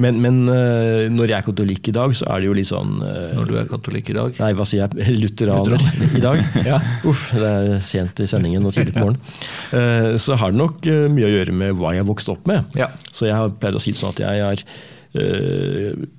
Men, 0.00 0.20
men, 0.24 0.38
uh, 0.48 1.08
når 1.12 1.32
jeg 1.32 1.36
er 1.36 1.46
katolikk 1.46 1.90
i 1.90 1.94
dag, 1.96 2.14
så 2.16 2.28
er 2.32 2.40
det 2.40 2.48
jo 2.48 2.56
litt 2.56 2.68
sånn 2.70 2.94
uh, 3.02 3.34
Når 3.36 3.50
du 3.50 3.56
er 3.60 3.68
katolikk 3.68 4.12
i 4.12 4.16
dag? 4.16 4.38
Nei, 4.40 4.52
hva 4.56 4.66
sier 4.68 4.86
jeg? 4.86 5.16
Lutheraner 5.22 5.84
i 6.08 6.22
dag. 6.22 6.40
ja. 6.70 6.78
Uff, 7.08 7.28
det 7.36 7.50
er 7.50 7.84
sent 7.86 8.22
i 8.24 8.28
sendingen 8.30 8.64
og 8.68 8.76
tidlig 8.76 8.96
på 8.96 9.04
morgenen. 9.04 9.20
Uh, 9.72 10.18
så 10.20 10.36
har 10.36 10.52
det 10.52 10.58
nok 10.58 10.84
mye 11.12 11.24
å 11.24 11.30
gjøre 11.30 11.52
med 11.56 11.76
hva 11.78 11.94
jeg 11.94 12.02
har 12.02 12.08
vokst 12.08 12.28
opp 12.28 12.44
med. 12.48 12.66
Ja. 12.76 12.90
Så 13.14 13.24
jeg 13.24 13.36
har 13.36 13.52
pleid 13.56 13.76
å 13.78 13.80
si 13.80 13.94
det 13.94 14.00
sånn 14.00 14.12
at 14.12 14.20
jeg 14.20 14.42
er 14.44 14.64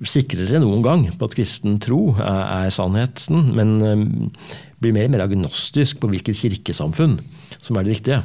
sikrere 0.05 0.57
enn 0.57 0.65
noen 0.65 0.83
gang 0.85 1.05
på 1.17 1.27
at 1.29 1.35
kristen 1.37 1.79
tro 1.81 2.15
er, 2.15 2.65
er 2.65 2.73
sannheten, 2.73 3.51
men 3.57 3.75
blir 4.81 4.95
mer 4.95 5.07
og 5.09 5.15
mer 5.15 5.25
agnostisk 5.25 6.01
på 6.01 6.09
hvilket 6.11 6.39
kirkesamfunn 6.39 7.17
som 7.59 7.79
er 7.79 7.87
det 7.87 7.97
riktige. 7.97 8.21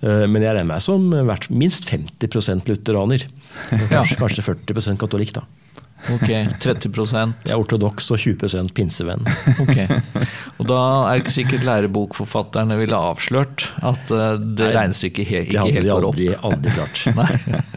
Eh, 0.00 0.26
men 0.26 0.44
jeg 0.44 0.56
regner 0.56 0.70
meg 0.72 0.84
som 0.84 1.08
vært 1.12 1.50
minst 1.52 1.90
50% 1.90 2.70
lutheraner. 2.70 3.26
Kanskje, 3.68 3.90
ja. 3.98 4.04
kanskje 4.20 4.46
40% 4.46 5.00
katolikk, 5.00 5.34
da. 5.36 5.46
Ok, 6.08 6.30
30 6.64 6.94
Jeg 7.44 7.52
er 7.52 7.58
ortodoks 7.60 8.06
og 8.14 8.20
20% 8.22 8.72
pinsevenn. 8.72 9.26
Ok, 9.62 9.76
Og 10.56 10.68
da 10.68 10.80
er 11.10 11.18
det 11.18 11.24
ikke 11.24 11.34
sikkert 11.34 11.66
lærebokforfatterne 11.68 12.78
ville 12.80 12.96
avslørt 12.96 13.68
at 13.84 14.12
eh, 14.12 14.40
det 14.40 14.70
Nei, 14.70 14.74
regnestykket 14.78 15.28
he 15.28 15.42
ikke 15.44 15.66
helt 15.68 15.88
går 15.90 16.08
opp. 16.08 16.16
Det 16.16 16.32
hadde 16.40 16.60
de 16.64 16.72
aldri, 16.72 16.72
aldri 16.72 16.76
klart. 16.78 17.04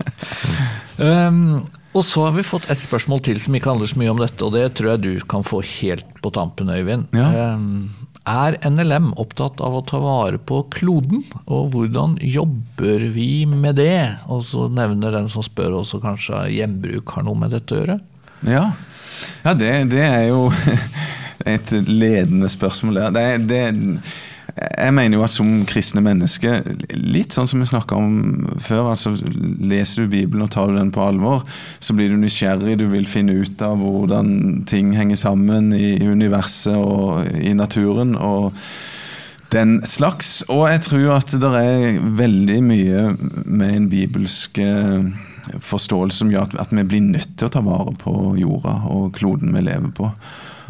um, 1.03 1.57
og 1.93 2.05
så 2.07 2.23
har 2.25 2.37
vi 2.37 2.45
fått 2.47 2.69
et 2.73 2.81
spørsmål 2.81 3.21
til 3.27 3.41
som 3.43 3.55
ikke 3.59 3.69
handler 3.69 3.91
så 3.91 3.99
mye 4.01 4.13
om 4.15 4.23
dette, 4.23 4.39
og 4.47 4.55
det 4.55 4.65
tror 4.79 4.93
jeg 4.93 5.03
du 5.03 5.11
kan 5.29 5.43
få 5.45 5.59
helt 5.81 6.07
på 6.23 6.31
tampen, 6.33 6.71
Øyvind. 6.73 7.11
Ja. 7.13 7.53
Um, 7.53 8.02
er 8.29 8.55
NLM 8.63 9.11
opptatt 9.19 9.61
av 9.63 9.75
å 9.75 9.83
ta 9.87 9.99
vare 9.99 10.39
på 10.39 10.61
kloden, 10.73 11.25
og 11.43 11.73
hvordan 11.73 12.15
jobber 12.23 13.07
vi 13.15 13.45
med 13.49 13.77
det? 13.81 14.15
Og 14.31 14.45
så 14.47 14.69
nevner 14.71 15.15
den 15.15 15.29
som 15.31 15.43
spør 15.45 15.81
også 15.81 15.99
kanskje 16.03 16.45
gjenbruk 16.55 17.15
har 17.15 17.27
noe 17.27 17.39
med 17.39 17.53
dette 17.55 17.75
å 17.75 17.81
gjøre? 17.81 17.99
Ja, 18.47 18.65
ja 19.43 19.55
det, 19.59 19.73
det, 19.91 20.05
er 20.07 20.27
jo 20.31 20.47
et 21.55 21.73
ledende 21.89 22.51
spørsmål. 22.51 23.01
Det, 23.15 23.27
det, 23.51 23.63
jeg 24.53 24.93
mener 24.93 25.17
jo 25.17 25.23
at 25.25 25.33
som 25.33 25.49
kristne 25.65 26.03
mennesker, 26.05 26.61
litt 26.93 27.33
sånn 27.33 27.49
som 27.49 27.63
vi 27.63 27.69
snakka 27.71 27.97
om 27.97 28.17
før 28.61 28.91
altså 28.91 29.15
Leser 29.17 30.03
du 30.03 30.11
Bibelen 30.11 30.45
og 30.45 30.51
tar 30.53 30.69
du 30.69 30.77
den 30.77 30.91
på 30.93 31.01
alvor, 31.01 31.41
så 31.81 31.95
blir 31.97 32.13
du 32.13 32.19
nysgjerrig. 32.21 32.77
Du 32.77 32.85
vil 32.91 33.09
finne 33.09 33.33
ut 33.41 33.63
av 33.65 33.81
hvordan 33.81 34.63
ting 34.69 34.93
henger 34.97 35.17
sammen 35.23 35.71
i 35.73 35.95
universet 36.05 36.77
og 36.77 37.23
i 37.33 37.55
naturen. 37.57 38.13
og 38.15 38.53
den 39.53 39.83
slags. 39.85 40.41
Og 40.49 40.65
jeg 40.71 40.81
tror 40.87 41.11
at 41.19 41.35
det 41.37 41.51
er 41.59 41.99
veldig 42.17 42.59
mye 42.65 43.03
med 43.45 43.75
en 43.75 43.89
bibelsk 43.91 44.57
eh, 44.63 45.11
forståelse 45.61 46.23
som 46.23 46.31
gjør 46.33 46.57
at 46.61 46.73
vi 46.73 46.85
blir 46.87 47.03
nødt 47.05 47.35
til 47.37 47.49
å 47.49 47.53
ta 47.53 47.61
vare 47.65 47.93
på 48.01 48.33
jorda 48.39 48.79
og 48.89 49.13
kloden 49.17 49.53
vi 49.55 49.65
lever 49.65 49.93
på. 49.95 50.09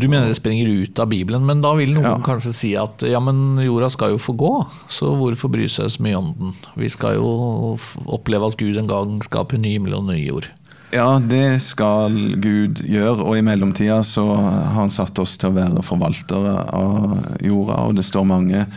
Du 0.02 0.08
mener 0.08 0.28
det 0.28 0.40
springer 0.40 0.68
ut 0.68 1.00
av 1.00 1.12
Bibelen, 1.12 1.46
men 1.46 1.62
da 1.62 1.74
vil 1.78 1.94
noen 1.94 2.08
ja. 2.08 2.18
kanskje 2.26 2.54
si 2.58 2.72
at 2.80 3.06
ja, 3.06 3.22
men 3.22 3.62
jorda 3.62 3.92
skal 3.94 4.16
jo 4.16 4.22
få 4.22 4.34
gå, 4.40 4.54
så 4.90 5.12
hvorfor 5.20 5.52
bry 5.54 5.68
seg 5.70 5.92
så 5.94 6.04
mye 6.06 6.18
om 6.18 6.34
den? 6.40 6.58
Vi 6.80 6.90
skal 6.90 7.20
jo 7.20 7.76
oppleve 8.10 8.50
at 8.50 8.58
Gud 8.60 8.80
en 8.80 8.90
gang 8.90 9.22
skaper 9.26 9.62
ny 9.62 9.76
himmel 9.78 9.98
og 10.00 10.08
ny 10.10 10.18
jord. 10.24 10.50
Ja, 10.94 11.18
det 11.18 11.62
skal 11.66 12.14
Gud 12.42 12.84
gjøre, 12.86 13.24
og 13.26 13.38
i 13.38 13.46
mellomtida 13.46 14.02
så 14.06 14.28
har 14.38 14.76
han 14.76 14.94
satt 14.94 15.18
oss 15.22 15.40
til 15.42 15.50
å 15.50 15.58
være 15.58 15.86
forvaltere 15.86 16.54
av 16.70 17.40
jorda, 17.42 17.80
og 17.88 17.98
det 17.98 18.06
står 18.06 18.30
mange 18.30 18.68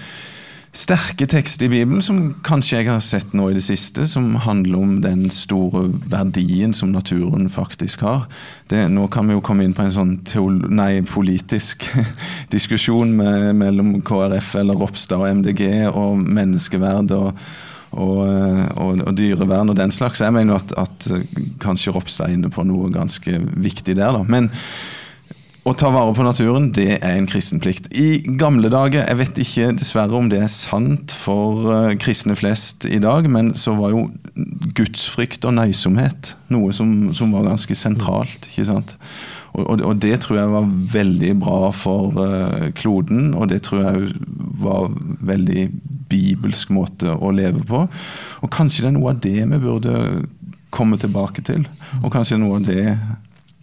sterke 0.77 1.27
tekster 1.31 1.67
i 1.67 1.73
Bibelen 1.73 2.03
som 2.05 2.19
kanskje 2.45 2.81
jeg 2.81 2.89
har 2.91 3.03
sett 3.05 3.33
nå 3.37 3.49
i 3.51 3.57
det 3.57 3.65
siste, 3.65 4.05
som 4.11 4.35
handler 4.45 4.79
om 4.79 4.97
den 5.05 5.27
store 5.33 5.87
verdien 6.11 6.75
som 6.77 6.93
naturen 6.93 7.49
faktisk 7.53 8.05
har. 8.05 8.27
Det, 8.71 8.83
nå 8.93 9.07
kan 9.13 9.29
vi 9.29 9.37
jo 9.37 9.45
komme 9.45 9.65
inn 9.65 9.77
på 9.77 9.87
en 9.87 9.95
sånn 9.95 10.17
nei, 10.69 11.01
politisk 11.09 11.89
diskusjon 12.55 13.15
med, 13.17 13.55
mellom 13.57 13.97
KrF 14.07 14.53
eller 14.61 14.83
Ropstad 14.83 15.23
og 15.23 15.41
MDG 15.41 15.65
og 15.89 16.21
menneskeverd 16.21 17.15
og, 17.17 17.47
og, 17.97 18.21
og, 18.21 19.01
og, 19.01 19.15
dyrevern 19.17 19.73
og 19.73 19.79
den 19.81 19.95
slags. 19.95 20.21
Jeg 20.21 20.37
mener 20.37 20.61
at, 20.61 20.77
at 20.77 21.09
kanskje 21.63 21.97
Ropstad 21.97 22.29
er 22.29 22.37
inne 22.37 22.53
på 22.53 22.67
noe 22.69 22.93
ganske 22.93 23.41
viktig 23.57 23.97
der. 23.97 24.13
da. 24.13 24.23
Men 24.29 24.53
å 25.67 25.73
ta 25.75 25.89
vare 25.91 26.15
på 26.15 26.23
naturen, 26.23 26.69
det 26.75 27.01
er 27.01 27.17
en 27.17 27.27
kristenplikt. 27.27 27.89
I 27.91 28.21
gamle 28.39 28.71
dager, 28.71 29.03
jeg 29.03 29.19
vet 29.19 29.41
ikke 29.43 29.73
dessverre 29.75 30.15
om 30.15 30.29
det 30.31 30.39
er 30.45 30.53
sant 30.53 31.15
for 31.15 31.67
uh, 31.67 31.95
kristne 31.99 32.37
flest 32.39 32.87
i 32.87 33.01
dag, 33.03 33.27
men 33.31 33.51
så 33.59 33.75
var 33.79 33.95
jo 33.95 34.05
gudsfrykt 34.79 35.47
og 35.49 35.57
nøysomhet 35.59 36.37
noe 36.55 36.71
som, 36.77 37.11
som 37.17 37.35
var 37.35 37.49
ganske 37.49 37.79
sentralt. 37.79 38.47
ikke 38.53 38.69
sant? 38.69 38.95
Og, 39.57 39.65
og, 39.65 39.83
og, 39.83 39.99
det 40.05 40.21
tror 40.23 40.39
jeg 40.39 40.55
var 40.55 40.71
veldig 40.95 41.35
bra 41.43 41.61
for 41.75 42.15
uh, 42.15 42.71
kloden, 42.79 43.33
og 43.35 43.51
det 43.51 43.65
tror 43.67 43.83
jeg 43.89 44.15
var 44.63 44.91
veldig 45.27 45.69
bibelsk 46.07 46.71
måte 46.71 47.11
å 47.11 47.35
leve 47.35 47.67
på. 47.67 47.89
Og 48.39 48.55
kanskje 48.55 48.87
det 48.87 48.93
er 48.93 48.99
noe 49.01 49.17
av 49.17 49.23
det 49.25 49.39
vi 49.43 49.63
burde 49.67 49.99
komme 50.71 50.99
tilbake 51.01 51.43
til. 51.47 51.67
Og 52.05 52.13
kanskje 52.15 52.39
noe 52.39 52.61
av 52.61 52.69
det 52.69 52.85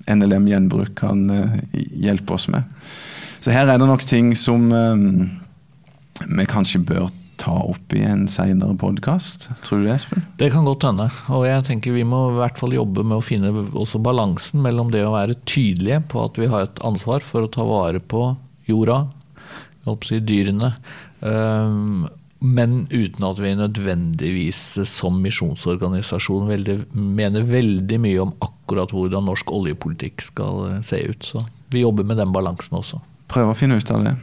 NLM 0.10 0.48
Gjenbruk 0.52 0.96
kan 1.00 1.26
eh, 1.30 1.60
hjelpe 2.06 2.36
oss 2.38 2.50
med. 2.52 2.68
Så 3.44 3.52
her 3.52 3.68
er 3.68 3.80
det 3.80 3.88
nok 3.90 4.06
ting 4.08 4.32
som 4.40 4.70
eh, 4.72 5.04
vi 6.24 6.48
kanskje 6.50 6.84
bør 6.84 7.12
ta 7.44 7.54
opp 7.66 7.94
i 7.96 8.04
en 8.06 8.26
seinere 8.32 8.76
podkast. 8.80 9.50
Tror 9.66 9.82
du 9.82 9.88
det, 9.88 9.98
Espen? 9.98 10.24
Det 10.40 10.52
kan 10.54 10.68
godt 10.68 10.86
hende. 10.88 11.10
Og 11.34 11.46
jeg 11.48 11.66
tenker 11.68 11.96
vi 11.96 12.06
må 12.08 12.22
i 12.30 12.38
hvert 12.38 12.60
fall 12.60 12.76
jobbe 12.76 13.04
med 13.04 13.20
å 13.20 13.26
finne 13.26 13.52
også 13.52 14.02
balansen 14.04 14.64
mellom 14.64 14.94
det 14.94 15.04
å 15.06 15.16
være 15.16 15.40
tydelige 15.50 16.04
på 16.14 16.24
at 16.28 16.40
vi 16.40 16.50
har 16.52 16.68
et 16.68 16.84
ansvar 16.86 17.26
for 17.26 17.46
å 17.46 17.52
ta 17.52 17.66
vare 17.68 18.00
på 18.00 18.30
jorda, 18.70 19.04
si 20.08 20.22
dyrene, 20.24 20.70
um, 21.20 22.06
men 22.44 22.86
uten 22.92 23.26
at 23.28 23.40
vi 23.44 23.52
nødvendigvis 23.60 24.62
som 24.88 25.20
misjonsorganisasjon 25.24 26.48
mener 26.92 27.48
veldig 27.48 28.00
mye 28.04 28.22
om 28.24 28.32
akkurat 28.38 28.53
hvordan 28.68 29.26
norsk 29.28 29.52
oljepolitikk 29.52 30.24
skal 30.24 30.68
eh, 30.72 30.82
se 30.86 31.02
ut. 31.10 31.24
Så 31.24 31.46
vi 31.74 31.84
jobber 31.84 32.04
med 32.04 32.18
den 32.18 32.34
balansen 32.34 32.78
også. 32.80 33.02
Prøve 33.32 33.54
å 33.54 33.58
finne 33.58 33.78
ut 33.78 33.92
av 33.92 34.04
det. 34.06 34.16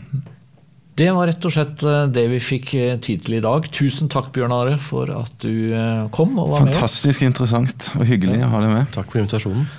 Det 1.01 1.09
var 1.17 1.31
rett 1.31 1.47
og 1.49 1.55
slett 1.55 1.85
eh, 1.87 2.07
det 2.13 2.27
vi 2.33 2.41
fikk 2.43 2.75
eh, 2.79 2.97
tid 3.03 3.25
til 3.27 3.39
i 3.39 3.45
dag. 3.45 3.69
Tusen 3.73 4.11
takk, 4.13 4.33
Bjørn 4.37 4.55
Are, 4.55 4.77
for 4.81 5.11
at 5.15 5.37
du 5.45 5.73
kom 6.15 6.37
og 6.39 6.55
var 6.55 6.67
med. 6.67 6.75
Fantastisk 6.75 7.25
interessant 7.27 7.93
og 7.99 8.05
hyggelig 8.09 8.43
å 8.47 8.53
ha 8.55 8.65
deg 8.67 8.75
med. 8.75 8.93
Takk 8.97 9.13
for 9.13 9.23
invitasjonen. 9.23 9.71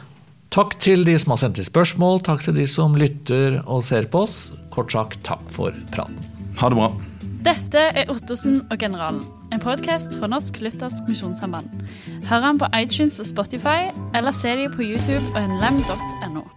Takk 0.52 0.76
til 0.84 1.06
de 1.08 1.14
som 1.16 1.32
har 1.32 1.40
sendt 1.46 1.62
inn 1.62 1.68
spørsmål, 1.68 2.20
takk 2.28 2.44
til 2.44 2.58
de 2.58 2.66
som 2.68 2.98
lytter 3.00 3.62
og 3.62 3.86
ser 3.88 4.10
på 4.12 4.26
oss. 4.26 4.50
Kort 4.74 4.92
sagt, 4.92 5.22
takk 5.24 5.46
for 5.52 5.76
praten. 5.94 6.20
Ha 6.60 6.68
det 6.72 6.80
bra. 6.82 6.92
Dette 7.42 7.80
er 7.98 8.10
Ottosen 8.14 8.60
og 8.70 8.78
generalen, 8.78 9.24
en 9.54 9.64
podkast 9.64 10.14
fra 10.20 10.28
Norsk 10.30 10.60
Luthersk 10.62 11.08
Misjonssamband. 11.10 11.74
Hør 12.30 12.46
den 12.46 12.62
på 12.62 12.70
iTunes 12.78 13.18
og 13.20 13.26
Spotify, 13.26 13.90
eller 14.16 14.32
se 14.32 14.54
dem 14.62 14.76
på 14.76 14.86
YouTube 14.86 15.26
og 15.34 15.50
nlem.no. 15.50 16.52